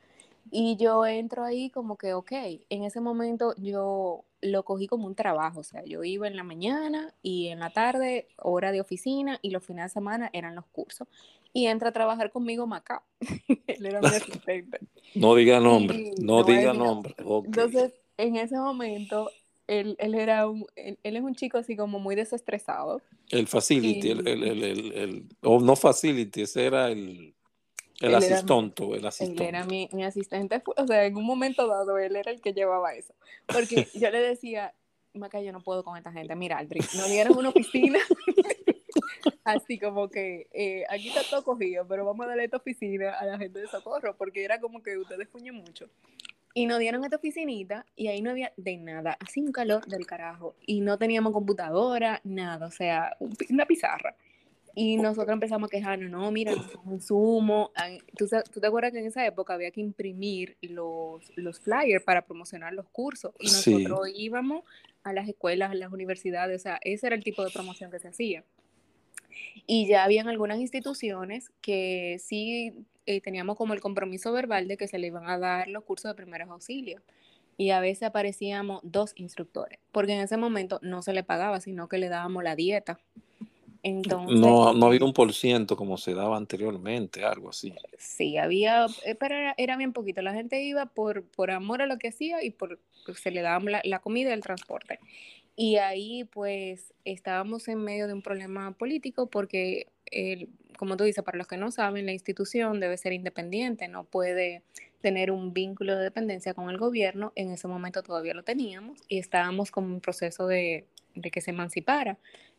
Y 0.51 0.77
yo 0.77 1.05
entro 1.05 1.43
ahí 1.43 1.69
como 1.69 1.97
que, 1.97 2.13
ok, 2.13 2.31
en 2.69 2.83
ese 2.83 3.01
momento 3.01 3.53
yo 3.57 4.25
lo 4.41 4.63
cogí 4.63 4.87
como 4.87 5.07
un 5.07 5.15
trabajo, 5.15 5.61
o 5.61 5.63
sea, 5.63 5.83
yo 5.83 6.03
iba 6.03 6.27
en 6.27 6.35
la 6.35 6.43
mañana 6.43 7.13
y 7.21 7.47
en 7.47 7.59
la 7.59 7.71
tarde, 7.71 8.27
hora 8.37 8.71
de 8.71 8.81
oficina, 8.81 9.39
y 9.41 9.49
los 9.49 9.65
fines 9.65 9.85
de 9.85 9.89
semana 9.89 10.29
eran 10.33 10.55
los 10.55 10.65
cursos. 10.67 11.07
Y 11.53 11.67
entra 11.67 11.89
a 11.89 11.93
trabajar 11.93 12.31
conmigo 12.31 12.67
Maca, 12.67 13.03
él 13.67 13.85
era 13.85 13.99
mi 13.99 14.07
asistente. 14.45 14.79
No 15.15 15.35
diga 15.35 15.59
nombre, 15.59 16.11
no, 16.19 16.43
diga 16.43 16.73
nombre. 16.73 17.15
Entonces, 17.17 17.93
en 18.17 18.35
ese 18.35 18.57
momento, 18.57 19.29
él, 19.67 19.95
él 19.99 20.15
era 20.15 20.47
un, 20.47 20.65
él, 20.75 20.97
es 21.03 21.23
un 21.23 21.35
chico 21.35 21.57
así 21.57 21.75
como 21.75 21.99
muy 21.99 22.15
desestresado. 22.15 23.01
El 23.29 23.47
facility, 23.47 24.11
el, 24.11 24.27
el, 24.27 24.43
el, 24.43 24.91
el, 24.93 25.25
o 25.41 25.59
no 25.59 25.75
facility, 25.75 26.43
ese 26.43 26.65
era 26.65 26.89
el 26.89 27.33
el 27.99 28.15
asistente, 28.15 28.83
el 28.83 29.05
asistente. 29.05 29.43
Él 29.43 29.49
era 29.49 29.65
mi, 29.65 29.89
mi, 29.91 30.03
asistente, 30.03 30.61
o 30.75 30.87
sea, 30.87 31.05
en 31.05 31.15
un 31.17 31.25
momento 31.25 31.67
dado 31.67 31.97
él 31.97 32.15
era 32.15 32.31
el 32.31 32.41
que 32.41 32.53
llevaba 32.53 32.93
eso. 32.93 33.13
Porque 33.47 33.87
yo 33.95 34.11
le 34.11 34.19
decía, 34.19 34.73
Maca, 35.13 35.41
yo 35.41 35.51
no 35.51 35.61
puedo 35.61 35.83
con 35.83 35.97
esta 35.97 36.11
gente. 36.11 36.35
Mira, 36.35 36.57
Aldrin, 36.57 36.83
nos 36.95 37.09
dieron 37.09 37.37
una 37.37 37.49
oficina, 37.49 37.99
así 39.43 39.79
como 39.79 40.09
que 40.09 40.47
eh, 40.53 40.85
aquí 40.89 41.09
está 41.09 41.21
todo 41.29 41.43
cogido, 41.43 41.87
pero 41.87 42.05
vamos 42.05 42.25
a 42.25 42.29
darle 42.29 42.45
esta 42.45 42.57
oficina 42.57 43.13
a 43.17 43.25
la 43.25 43.37
gente 43.37 43.59
de 43.59 43.67
socorro, 43.67 44.15
porque 44.15 44.43
era 44.43 44.59
como 44.59 44.83
que 44.83 44.97
ustedes 44.97 45.27
fuñen 45.29 45.55
mucho. 45.55 45.89
Y 46.53 46.65
nos 46.65 46.79
dieron 46.79 47.03
esta 47.03 47.17
oficinita 47.17 47.85
y 47.95 48.07
ahí 48.07 48.21
no 48.21 48.31
había 48.31 48.51
de 48.57 48.77
nada, 48.77 49.17
así 49.19 49.41
un 49.41 49.51
calor 49.51 49.85
del 49.85 50.07
carajo. 50.07 50.55
Y 50.65 50.81
no 50.81 50.97
teníamos 50.97 51.33
computadora, 51.33 52.19
nada, 52.23 52.65
o 52.65 52.71
sea, 52.71 53.15
una 53.49 53.65
pizarra. 53.65 54.15
Y 54.79 54.95
nosotros 54.95 55.33
empezamos 55.33 55.69
a 55.69 55.71
quejarnos, 55.71 56.11
no, 56.11 56.31
mira, 56.31 56.53
un 56.85 57.01
sumo. 57.01 57.71
¿Tú, 58.15 58.27
¿Tú, 58.53 58.59
te 58.59 58.67
acuerdas 58.67 58.91
que 58.91 58.99
en 58.99 59.07
esa 59.07 59.25
época 59.25 59.55
había 59.55 59.71
que 59.71 59.81
imprimir 59.81 60.55
los, 60.61 61.31
los 61.35 61.59
flyers 61.59 62.03
para 62.03 62.27
promocionar 62.27 62.73
los 62.73 62.87
cursos? 62.89 63.33
Y 63.39 63.47
nosotros 63.47 64.07
íbamos 64.13 64.63
a 65.01 65.13
las 65.13 65.27
escuelas, 65.27 65.71
a 65.71 65.73
las 65.73 65.91
universidades, 65.91 66.61
o 66.61 66.63
sea, 66.63 66.79
ese 66.83 67.07
era 67.07 67.15
el 67.15 67.23
tipo 67.23 67.43
de 67.43 67.49
promoción 67.49 67.89
que 67.89 67.97
se 67.97 68.09
hacía. 68.09 68.43
Y 69.65 69.87
ya 69.87 70.03
habían 70.03 70.27
algunas 70.27 70.59
instituciones 70.59 71.49
que 71.59 72.17
sí 72.19 72.85
eh, 73.07 73.19
teníamos 73.19 73.57
como 73.57 73.73
el 73.73 73.81
compromiso 73.81 74.31
verbal 74.31 74.67
de 74.67 74.77
que 74.77 74.87
se 74.87 74.99
le 74.99 75.07
iban 75.07 75.27
a 75.27 75.39
dar 75.39 75.69
los 75.69 75.85
cursos 75.85 76.11
de 76.11 76.15
primeros 76.15 76.51
auxilios. 76.51 77.01
Y 77.57 77.71
a 77.71 77.79
veces 77.79 78.03
aparecíamos 78.03 78.81
dos 78.83 79.13
instructores, 79.15 79.79
porque 79.91 80.13
en 80.13 80.19
ese 80.19 80.37
momento 80.37 80.77
no 80.83 81.01
se 81.01 81.13
le 81.13 81.23
pagaba, 81.23 81.61
sino 81.61 81.89
que 81.89 81.97
le 81.97 82.09
dábamos 82.09 82.43
la 82.43 82.55
dieta 82.55 82.99
no, 83.91 84.73
no 84.73 84.85
había 84.85 85.03
un 85.03 85.13
por 85.13 85.33
ciento 85.33 85.75
como 85.75 85.97
se 85.97 86.13
daba 86.13 86.37
anteriormente, 86.37 87.23
algo 87.23 87.49
así. 87.49 87.73
Sí, 87.97 88.37
había, 88.37 88.87
eh, 89.05 89.15
pero 89.15 89.35
era, 89.57 89.77
bien 89.77 89.93
poquito. 89.93 90.21
La 90.21 90.33
gente 90.33 90.61
iba 90.63 90.85
por, 90.87 91.23
por 91.23 91.51
amor 91.51 91.81
a 91.81 91.85
lo 91.85 91.97
que 91.97 92.09
hacía 92.09 92.43
y 92.43 92.51
por 92.51 92.79
pues, 93.05 93.19
se 93.19 93.31
le 93.31 93.41
daba 93.41 93.63
la, 93.83 93.99
comida 93.99 94.29
y 94.29 94.33
el 94.33 94.41
transporte. 94.41 94.99
Y 95.55 95.77
ahí 95.77 96.23
pues 96.25 96.93
estábamos 97.03 97.67
en 97.67 97.83
medio 97.83 98.07
de 98.07 98.13
un 98.13 98.21
problema 98.21 98.71
político 98.73 99.27
porque, 99.27 99.87
el, 100.05 100.49
como 100.77 100.97
tú 100.97 101.03
dices, 101.03 101.23
para 101.23 101.37
los 101.37 101.47
que 101.47 101.57
no 101.57 101.71
saben, 101.71 102.05
la 102.05 102.13
institución 102.13 102.79
debe 102.79 102.97
ser 102.97 103.13
independiente, 103.13 103.87
no 103.87 104.03
puede 104.03 104.61
tener 105.01 105.31
un 105.31 105.53
vínculo 105.53 105.95
de 105.95 106.03
dependencia 106.03 106.53
con 106.53 106.69
el 106.69 106.77
gobierno. 106.77 107.31
En 107.35 107.51
ese 107.51 107.67
momento 107.67 108.03
todavía 108.03 108.33
lo 108.33 108.43
teníamos 108.43 108.99
y 109.07 109.19
estábamos 109.19 109.71
como 109.71 109.93
en 109.93 110.01
proceso 110.01 110.47
de, 110.47 110.85
de 111.15 111.31
que 111.31 111.41
se 111.41 111.51
emancipara 111.51 112.17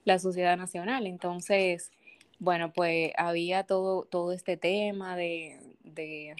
la 0.08 0.18
sociedad 0.18 0.56
nacional. 0.56 1.06
Entonces, 1.06 1.92
bueno, 2.40 2.72
pues 2.72 3.12
había 3.16 3.64
todo, 3.64 4.04
todo 4.04 4.32
este 4.32 4.56
tema 4.56 5.16
de, 5.16 5.60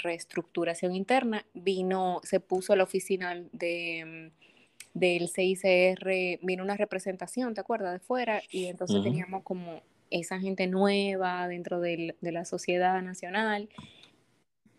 reestructuración 0.03 0.95
interna. 0.95 1.45
Vino, 1.53 2.21
se 2.23 2.39
puso 2.39 2.77
la 2.77 2.85
oficina 2.85 3.43
de, 3.53 4.31
del 4.95 5.29
CICR, 5.29 6.39
vino 6.43 6.63
una 6.63 6.77
representación, 6.77 7.55
¿te 7.55 7.61
acuerdas? 7.61 7.93
De 7.93 7.99
fuera, 7.99 8.41
y 8.53 8.67
entonces 8.67 9.03
teníamos 9.03 9.43
como 9.43 9.83
esa 10.11 10.39
gente 10.39 10.69
nueva 10.69 11.49
dentro 11.49 11.81
de 11.81 12.15
la 12.21 12.45
sociedad 12.45 13.03
nacional. 13.03 13.69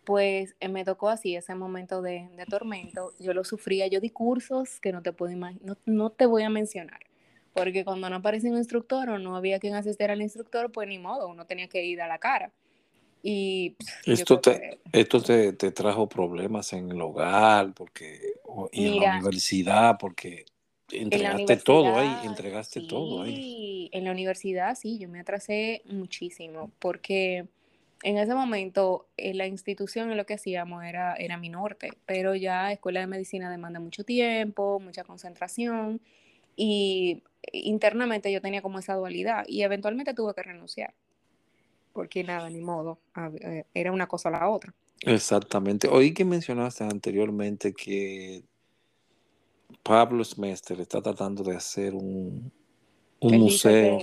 Pues 0.05 0.55
eh, 0.61 0.69
me 0.69 0.85
tocó 0.85 1.09
así 1.09 1.35
ese 1.35 1.53
momento 1.55 2.01
de, 2.01 2.29
tormento. 2.49 3.11
Yo 3.19 3.33
lo 3.33 3.43
sufría, 3.43 3.87
yo 3.87 3.99
di 3.99 4.09
cursos 4.09 4.79
que 4.79 4.93
no 4.93 5.01
te 5.01 5.11
puedo 5.11 5.33
imaginar, 5.33 5.77
no 5.85 6.09
te 6.09 6.25
voy 6.25 6.43
a 6.43 6.49
mencionar 6.49 7.08
porque 7.53 7.83
cuando 7.83 8.09
no 8.09 8.17
aparecía 8.17 8.51
un 8.51 8.57
instructor 8.57 9.09
o 9.09 9.19
no 9.19 9.35
había 9.35 9.59
quien 9.59 9.75
asistiera 9.75 10.13
al 10.13 10.21
instructor, 10.21 10.71
pues 10.71 10.87
ni 10.87 10.97
modo, 10.97 11.27
uno 11.27 11.45
tenía 11.45 11.67
que 11.67 11.83
ir 11.83 12.01
a 12.01 12.07
la 12.07 12.17
cara. 12.17 12.51
Y 13.21 13.75
esto 14.05 14.39
te, 14.39 14.79
esto 14.93 15.21
te, 15.21 15.51
te, 15.53 15.71
trajo 15.71 16.07
problemas 16.07 16.71
en 16.71 16.89
el 16.89 17.01
hogar 17.01 17.73
porque, 17.73 18.17
y 18.71 18.87
en 18.87 18.99
la 19.01 19.15
universidad, 19.15 19.97
porque 19.99 20.45
entregaste 20.91 21.57
todo 21.57 21.97
ahí, 21.97 22.15
entregaste 22.23 22.81
todo 22.81 23.23
ahí. 23.23 23.89
En 23.91 24.05
la 24.05 24.11
universidad 24.11 24.75
sí, 24.75 24.97
yo 24.99 25.09
me 25.09 25.19
atrasé 25.19 25.81
muchísimo 25.85 26.71
porque 26.79 27.45
en 28.03 28.17
ese 28.17 28.33
momento 28.33 29.07
en 29.17 29.37
la 29.37 29.47
institución 29.47 30.11
en 30.11 30.17
lo 30.17 30.25
que 30.25 30.35
hacíamos 30.35 30.85
era, 30.85 31.15
era 31.15 31.37
mi 31.37 31.49
norte, 31.49 31.91
pero 32.05 32.35
ya 32.35 32.71
escuela 32.71 33.01
de 33.01 33.07
medicina 33.07 33.51
demanda 33.51 33.81
mucho 33.81 34.05
tiempo, 34.05 34.79
mucha 34.79 35.03
concentración 35.03 35.99
y 36.61 37.23
internamente 37.53 38.29
yo 38.33 38.41
tenía 38.41 38.61
como 38.61 38.79
esa 38.79 38.93
dualidad 38.95 39.45
y 39.47 39.61
eventualmente 39.61 40.13
tuve 40.13 40.33
que 40.33 40.43
renunciar. 40.43 40.93
Porque 41.93 42.21
nada, 42.21 42.49
ni 42.49 42.59
modo, 42.59 42.99
eh, 43.41 43.63
era 43.73 43.93
una 43.93 44.07
cosa 44.07 44.27
a 44.27 44.33
la 44.33 44.49
otra. 44.49 44.75
Exactamente. 45.01 45.87
Oí 45.87 46.13
que 46.13 46.25
mencionaste 46.25 46.83
anteriormente 46.83 47.73
que 47.73 48.43
Pablo 49.83 50.21
Smester 50.25 50.81
está 50.81 51.01
tratando 51.01 51.43
de 51.43 51.55
hacer 51.55 51.95
un, 51.95 52.51
museo. 53.21 53.99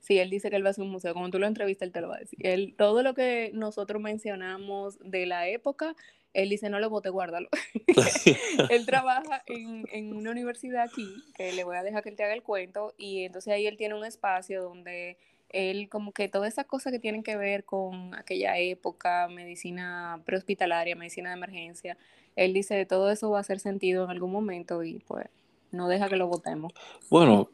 sí, 0.00 0.18
él 0.18 0.30
dice 0.30 0.50
que 0.50 0.56
él 0.56 0.64
va 0.64 0.68
a 0.68 0.70
hacer 0.72 0.82
un 0.82 0.90
museo. 0.90 1.14
Como 1.14 1.30
tú 1.30 1.38
lo 1.38 1.46
entrevistas, 1.46 1.86
él 1.86 1.92
te 1.92 2.00
lo 2.00 2.08
va 2.08 2.16
a 2.16 2.20
decir. 2.20 2.40
Él, 2.42 2.74
todo 2.76 3.04
lo 3.04 3.14
que 3.14 3.52
nosotros 3.54 4.02
mencionamos 4.02 4.98
de 4.98 5.26
la 5.26 5.46
época, 5.48 5.94
él 6.32 6.48
dice, 6.48 6.70
no 6.70 6.80
lo 6.80 6.90
bote, 6.90 7.08
guárdalo. 7.10 7.48
él 8.70 8.86
trabaja 8.86 9.42
en, 9.46 9.84
en, 9.92 10.14
una 10.14 10.30
universidad 10.30 10.82
aquí, 10.82 11.08
que 11.34 11.52
le 11.52 11.64
voy 11.64 11.76
a 11.76 11.82
dejar 11.82 12.02
que 12.02 12.10
él 12.10 12.16
te 12.16 12.24
haga 12.24 12.34
el 12.34 12.42
cuento, 12.42 12.94
y 12.96 13.24
entonces 13.24 13.52
ahí 13.52 13.66
él 13.66 13.76
tiene 13.76 13.94
un 13.94 14.04
espacio 14.04 14.62
donde 14.62 15.16
él 15.50 15.88
como 15.88 16.12
que 16.12 16.28
todas 16.28 16.52
esas 16.52 16.66
cosas 16.66 16.92
que 16.92 16.98
tienen 16.98 17.22
que 17.22 17.36
ver 17.36 17.64
con 17.64 18.14
aquella 18.14 18.56
época, 18.58 19.28
medicina 19.28 20.22
prehospitalaria, 20.24 20.96
medicina 20.96 21.30
de 21.30 21.36
emergencia, 21.36 21.96
él 22.36 22.52
dice 22.52 22.86
todo 22.86 23.10
eso 23.10 23.30
va 23.30 23.38
a 23.38 23.40
hacer 23.40 23.60
sentido 23.60 24.04
en 24.04 24.10
algún 24.10 24.32
momento 24.32 24.82
y 24.84 25.00
pues 25.00 25.26
no 25.72 25.88
deja 25.88 26.08
que 26.08 26.16
lo 26.16 26.28
votemos. 26.28 26.72
Bueno, 27.10 27.50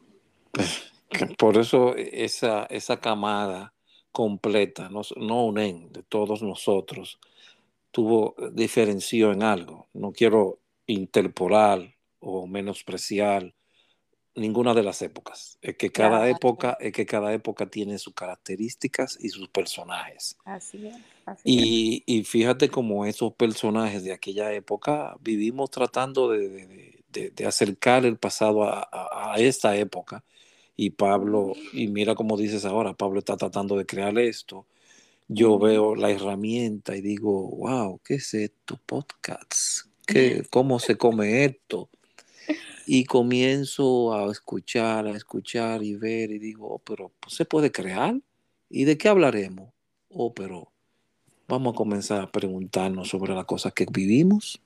por 1.37 1.57
eso 1.57 1.95
esa, 1.95 2.65
esa 2.69 2.99
camada 2.99 3.73
completa, 4.11 4.89
no, 4.89 5.01
no 5.15 5.45
unen 5.45 5.91
de 5.91 6.03
todos 6.03 6.41
nosotros, 6.41 7.19
tuvo, 7.97 8.35
diferenció 8.51 9.31
en 9.31 9.41
algo. 9.41 9.87
No 9.91 10.11
quiero 10.11 10.59
interpolar 10.85 11.95
o 12.19 12.45
menospreciar 12.45 13.55
ninguna 14.35 14.75
de 14.75 14.83
las 14.83 15.01
épocas. 15.01 15.57
Es 15.63 15.77
que 15.77 15.91
cada 15.91 16.29
época, 16.29 16.77
es 16.79 16.93
que 16.93 17.07
cada 17.07 17.33
época 17.33 17.65
tiene 17.65 17.97
sus 17.97 18.13
características 18.13 19.17
y 19.19 19.29
sus 19.29 19.49
personajes. 19.49 20.37
Así 20.45 20.85
es. 20.85 20.95
y, 21.43 22.03
y, 22.05 22.23
fíjate 22.23 22.69
cómo 22.69 23.03
esos 23.03 23.33
personajes 23.33 24.03
de 24.03 24.13
aquella 24.13 24.53
época 24.53 25.17
vivimos 25.19 25.71
tratando 25.71 26.29
de, 26.29 27.01
de, 27.09 27.31
de 27.31 27.45
acercar 27.47 28.05
el 28.05 28.17
pasado 28.17 28.63
a, 28.63 28.87
a, 28.91 29.37
esta 29.39 29.75
época. 29.75 30.23
Y 30.75 30.91
Pablo, 30.91 31.53
y 31.73 31.87
mira 31.87 32.13
cómo 32.13 32.37
dices 32.37 32.63
ahora, 32.63 32.93
Pablo 32.93 33.17
está 33.17 33.37
tratando 33.37 33.75
de 33.75 33.87
crear 33.87 34.15
esto. 34.19 34.67
Yo 35.29 35.59
veo 35.59 35.95
la 35.95 36.09
herramienta 36.09 36.95
y 36.95 37.01
digo, 37.01 37.49
wow, 37.49 37.99
¿qué 38.03 38.15
es 38.15 38.33
esto? 38.33 38.79
Podcasts. 38.85 39.89
¿Qué, 40.05 40.43
¿Cómo 40.49 40.79
se 40.79 40.97
come 40.97 41.43
esto? 41.43 41.89
Y 42.85 43.03
comienzo 43.03 44.13
a 44.13 44.31
escuchar, 44.31 45.05
a 45.05 45.11
escuchar 45.11 45.83
y 45.83 45.95
ver 45.95 46.31
y 46.31 46.39
digo, 46.39 46.75
oh, 46.75 46.79
pero 46.79 47.11
pues, 47.19 47.35
se 47.35 47.43
puede 47.43 47.73
crear. 47.73 48.17
¿Y 48.69 48.85
de 48.85 48.97
qué 48.97 49.09
hablaremos? 49.09 49.73
Oh, 50.09 50.33
pero 50.33 50.71
vamos 51.49 51.73
a 51.73 51.75
comenzar 51.75 52.21
a 52.21 52.31
preguntarnos 52.31 53.09
sobre 53.09 53.33
las 53.33 53.45
cosas 53.45 53.73
que 53.73 53.85
vivimos. 53.91 54.61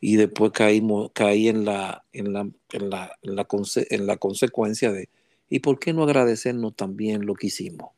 Y 0.00 0.14
después 0.14 0.52
caímos, 0.52 1.10
caí 1.12 1.48
en 1.48 1.64
la, 1.64 2.04
en 2.12 2.32
la, 2.32 2.48
en 2.70 2.90
la, 2.90 3.18
en 3.22 3.40
la, 3.40 3.46
en 3.90 4.06
la 4.06 4.16
consecuencia 4.16 4.92
de, 4.92 5.08
¿y 5.48 5.58
por 5.58 5.80
qué 5.80 5.92
no 5.92 6.04
agradecernos 6.04 6.76
también 6.76 7.26
lo 7.26 7.34
que 7.34 7.48
hicimos? 7.48 7.97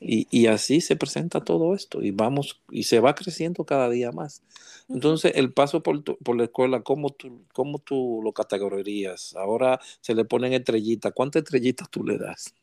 Y, 0.00 0.26
y, 0.30 0.46
así 0.46 0.80
se 0.80 0.96
presenta 0.96 1.40
todo 1.42 1.74
esto 1.74 2.02
y 2.02 2.10
vamos 2.10 2.60
y 2.70 2.84
se 2.84 3.00
va 3.00 3.14
creciendo 3.14 3.64
cada 3.64 3.88
día 3.88 4.12
más. 4.12 4.42
Entonces, 4.88 5.32
el 5.34 5.52
paso 5.52 5.82
por, 5.82 6.02
por 6.02 6.36
la 6.36 6.44
escuela, 6.44 6.82
¿cómo 6.82 7.10
tú, 7.10 7.42
¿cómo 7.52 7.78
tú 7.78 8.20
lo 8.22 8.32
categorizarías? 8.32 9.34
Ahora 9.36 9.80
se 10.00 10.14
le 10.14 10.24
ponen 10.24 10.52
estrellitas. 10.52 11.12
¿Cuántas 11.12 11.42
estrellitas 11.42 11.88
tú 11.90 12.04
le 12.04 12.18
das? 12.18 12.54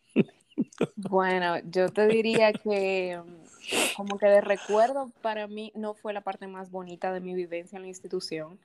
Bueno, 0.96 1.58
yo 1.70 1.90
te 1.90 2.08
diría 2.08 2.52
que 2.54 3.20
mm, 3.24 3.96
como 3.96 4.18
que 4.18 4.28
de 4.28 4.42
recuerdo 4.42 5.12
para 5.22 5.48
mí 5.48 5.72
no 5.76 5.94
fue 5.94 6.14
la 6.14 6.22
parte 6.22 6.48
más 6.48 6.72
bonita 6.72 7.14
de 7.14 7.20
mi 7.20 7.34
vivencia 7.34 7.78
en 7.78 7.84
la 7.84 7.88
institución, 7.88 8.58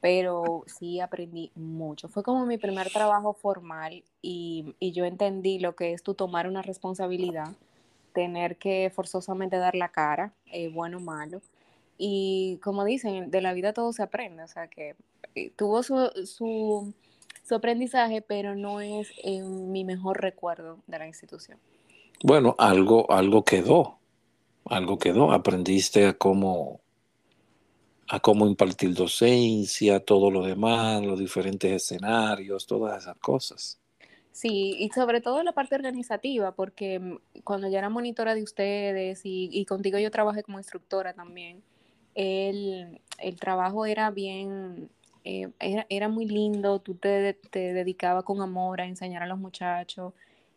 pero 0.00 0.64
sí 0.66 1.00
aprendí 1.00 1.50
mucho. 1.54 2.08
Fue 2.08 2.22
como 2.22 2.46
mi 2.46 2.58
primer 2.58 2.90
trabajo 2.90 3.34
formal 3.34 4.02
y, 4.22 4.74
y 4.78 4.92
yo 4.92 5.04
entendí 5.04 5.58
lo 5.58 5.74
que 5.76 5.92
es 5.92 6.02
tú 6.02 6.14
tomar 6.14 6.46
una 6.48 6.62
responsabilidad 6.62 7.52
tener 8.14 8.56
que 8.56 8.90
forzosamente 8.94 9.58
dar 9.58 9.74
la 9.74 9.90
cara, 9.90 10.32
eh, 10.46 10.68
bueno 10.68 10.96
o 10.98 11.00
malo. 11.00 11.42
Y 11.98 12.58
como 12.62 12.84
dicen, 12.84 13.30
de 13.30 13.40
la 13.42 13.52
vida 13.52 13.72
todo 13.74 13.92
se 13.92 14.02
aprende, 14.02 14.42
o 14.42 14.48
sea 14.48 14.68
que 14.68 14.96
eh, 15.34 15.52
tuvo 15.54 15.82
su, 15.82 16.10
su, 16.24 16.92
su, 17.46 17.54
aprendizaje, 17.54 18.22
pero 18.22 18.54
no 18.54 18.80
es 18.80 19.12
en 19.22 19.70
mi 19.70 19.84
mejor 19.84 20.20
recuerdo 20.20 20.78
de 20.86 20.98
la 20.98 21.06
institución. 21.06 21.58
Bueno, 22.22 22.54
algo, 22.58 23.10
algo 23.12 23.44
quedó, 23.44 23.98
algo 24.64 24.98
quedó. 24.98 25.32
Aprendiste 25.32 26.06
a 26.06 26.14
cómo, 26.14 26.80
a 28.08 28.20
cómo 28.20 28.46
impartir 28.46 28.94
docencia, 28.94 30.00
todo 30.00 30.30
lo 30.30 30.44
demás, 30.44 31.02
los 31.02 31.18
diferentes 31.18 31.70
escenarios, 31.70 32.66
todas 32.66 33.02
esas 33.02 33.18
cosas. 33.18 33.78
Sí, 34.34 34.74
y 34.80 34.90
sobre 34.90 35.20
todo 35.20 35.44
la 35.44 35.52
parte 35.52 35.76
organizativa, 35.76 36.52
porque 36.56 36.98
mm, 36.98 37.18
cuando 37.44 37.68
ya 37.68 37.78
era 37.78 37.88
monitora 37.88 38.34
de 38.34 38.42
ustedes 38.42 39.20
y, 39.24 39.64
contigo 39.66 39.96
yo 40.00 40.10
trabajé 40.10 40.42
como 40.42 40.58
instructora 40.58 41.12
también, 41.14 41.62
el, 42.16 43.00
trabajo 43.38 43.86
era 43.86 44.10
bien, 44.10 44.90
eh, 45.24 45.50
era, 45.88 46.08
muy 46.08 46.26
lindo, 46.26 46.80
tú 46.80 46.96
te, 46.96 47.34
te 47.50 47.72
dedicabas 47.74 48.24
con 48.24 48.42
amor 48.42 48.80
a 48.80 48.86
enseñar 48.86 49.22
a 49.22 49.28
los 49.28 49.38
muchachos 49.38 50.12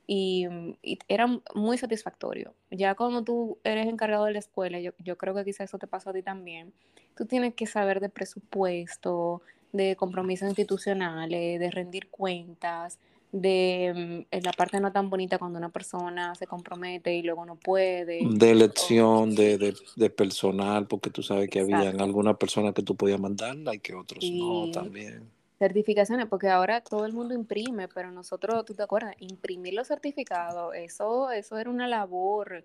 y, 0.07 0.47
mm, 0.47 0.73
era 1.07 1.27
muy 1.53 1.77
satisfactorio. 1.77 2.55
Ya 2.71 2.95
cuando 2.95 3.23
tú 3.23 3.59
eres 3.63 3.87
encargado 3.87 4.25
de 4.25 4.33
la 4.33 4.39
escuela, 4.39 4.79
yo, 4.79 4.91
yo 5.03 5.17
creo 5.19 5.35
que 5.35 5.45
quizás 5.45 5.69
eso 5.69 5.77
te 5.77 5.85
pasó 5.87 6.09
a 6.09 6.13
ti 6.13 6.23
también, 6.23 6.73
tú 7.15 7.27
tienes 7.27 7.53
que 7.53 7.67
saber 7.67 7.99
de 7.99 8.09
presupuesto, 8.09 9.43
de 9.71 9.95
compromisos 9.95 10.47
institucionales, 10.47 11.59
de 11.59 11.69
rendir 11.71 12.09
cuentas 12.09 12.97
de 13.31 14.25
mm, 14.31 14.37
la 14.43 14.51
parte 14.53 14.79
no 14.79 14.91
tan 14.91 15.09
bonita 15.09 15.37
cuando 15.37 15.57
una 15.59 15.69
persona 15.69 16.33
se 16.35 16.47
compromete 16.47 17.15
y 17.15 17.23
luego 17.23 17.45
no 17.45 17.55
puede. 17.55 18.19
De 18.23 18.51
elección, 18.51 19.35
de, 19.35 19.57
de, 19.95 20.09
personal, 20.09 20.87
porque 20.87 21.09
tú 21.09 21.21
sabes 21.21 21.49
que 21.49 21.59
había 21.59 21.89
alguna 21.89 22.37
persona 22.37 22.73
que 22.73 22.83
tú 22.83 22.95
podías 22.95 23.19
mandarla 23.19 23.75
y 23.75 23.79
que 23.79 23.93
otros 23.93 24.23
no 24.31 24.71
también. 24.71 25.29
Certificaciones, 25.59 26.27
porque 26.27 26.49
ahora 26.49 26.81
todo 26.81 27.05
el 27.05 27.13
mundo 27.13 27.33
imprime, 27.33 27.87
pero 27.87 28.11
nosotros, 28.11 28.63
tú 28.63 28.75
te 28.75 28.83
acuerdas, 28.83 29.15
imprimir 29.19 29.73
los 29.73 29.87
certificados, 29.87 30.75
eso, 30.75 31.31
eso 31.31 31.57
era 31.57 31.69
una 31.69 31.87
labor 31.87 32.63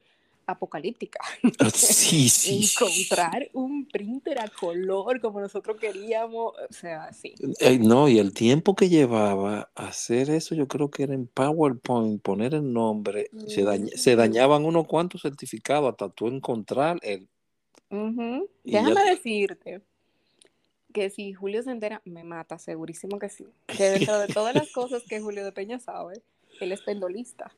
apocalíptica. 0.52 1.20
Ah, 1.58 1.70
sí, 1.74 2.28
sí. 2.28 2.70
Encontrar 2.72 3.48
un 3.52 3.86
printer 3.86 4.40
a 4.40 4.48
color 4.48 5.20
como 5.20 5.40
nosotros 5.40 5.76
queríamos, 5.78 6.54
o 6.54 6.72
sea, 6.72 7.12
sí. 7.12 7.34
Eh, 7.60 7.78
no, 7.78 8.08
y 8.08 8.18
el 8.18 8.32
tiempo 8.32 8.74
que 8.74 8.88
llevaba 8.88 9.70
hacer 9.74 10.30
eso, 10.30 10.54
yo 10.54 10.68
creo 10.68 10.90
que 10.90 11.04
era 11.04 11.14
en 11.14 11.26
PowerPoint, 11.26 12.22
poner 12.22 12.54
el 12.54 12.72
nombre, 12.72 13.30
se, 13.46 14.16
dañaban 14.16 14.64
unos 14.64 14.86
cuantos 14.86 15.22
certificados 15.22 15.90
hasta 15.90 16.08
tú 16.08 16.28
encontrar 16.28 16.98
el... 17.02 17.28
Déjame 18.64 19.04
decirte 19.04 19.82
que 20.92 21.10
si 21.10 21.32
Julio 21.32 21.62
se 21.62 21.70
entera, 21.70 22.00
me 22.04 22.22
mata, 22.22 22.58
segurísimo 22.58 23.18
que 23.18 23.28
sí. 23.28 23.46
Que 23.66 23.84
dentro 23.84 24.18
de 24.18 24.28
todas 24.28 24.54
las 24.54 24.70
cosas 24.70 25.02
que 25.02 25.20
Julio 25.20 25.44
de 25.44 25.52
Peña 25.52 25.78
sabe, 25.78 26.22
él 26.60 26.72
es 26.72 26.82
pendolista. 26.82 27.52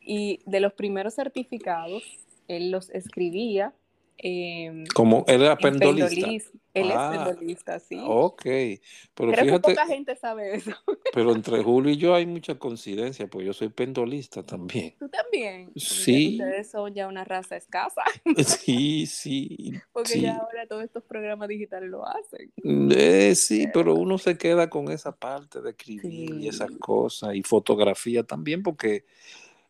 Y 0.00 0.40
de 0.46 0.60
los 0.60 0.72
primeros 0.72 1.14
certificados 1.14 2.02
él 2.48 2.70
los 2.70 2.90
escribía. 2.90 3.74
Eh, 4.20 4.84
Como 4.94 5.24
él 5.28 5.42
era 5.42 5.56
pendolista. 5.56 6.28
Él 6.74 6.90
es 6.90 6.96
ah, 6.96 7.24
pendolista, 7.24 7.78
sí. 7.78 7.98
Ok. 8.00 8.42
Pero 8.42 9.32
Creo 9.32 9.60
que 9.60 9.60
poca 9.60 9.86
gente 9.86 10.16
sabe 10.16 10.56
eso. 10.56 10.72
pero 11.14 11.32
entre 11.32 11.62
Julio 11.62 11.92
y 11.92 11.96
yo 11.96 12.14
hay 12.14 12.26
mucha 12.26 12.56
coincidencia, 12.56 13.26
pues 13.26 13.46
yo 13.46 13.52
soy 13.52 13.68
pendolista 13.68 14.42
también. 14.42 14.94
¿Tú 14.98 15.08
también? 15.08 15.72
Sí. 15.76 16.38
Ustedes 16.40 16.70
son 16.70 16.94
ya 16.94 17.08
una 17.08 17.24
raza 17.24 17.56
escasa. 17.56 18.02
sí, 18.44 19.06
sí. 19.06 19.72
Porque 19.92 20.20
ya 20.20 20.36
ahora 20.36 20.66
todos 20.66 20.84
estos 20.84 21.04
programas 21.04 21.48
digitales 21.48 21.88
lo 21.90 22.06
hacen. 22.06 22.52
Eh, 22.64 23.34
sí, 23.34 23.68
pero 23.72 23.94
uno 23.94 24.18
se 24.18 24.36
queda 24.36 24.68
con 24.68 24.90
esa 24.90 25.16
parte 25.16 25.60
de 25.60 25.70
escribir 25.70 26.34
y 26.40 26.48
esas 26.48 26.70
cosas 26.78 27.34
y 27.34 27.42
fotografía 27.42 28.24
también, 28.24 28.62
porque 28.62 29.04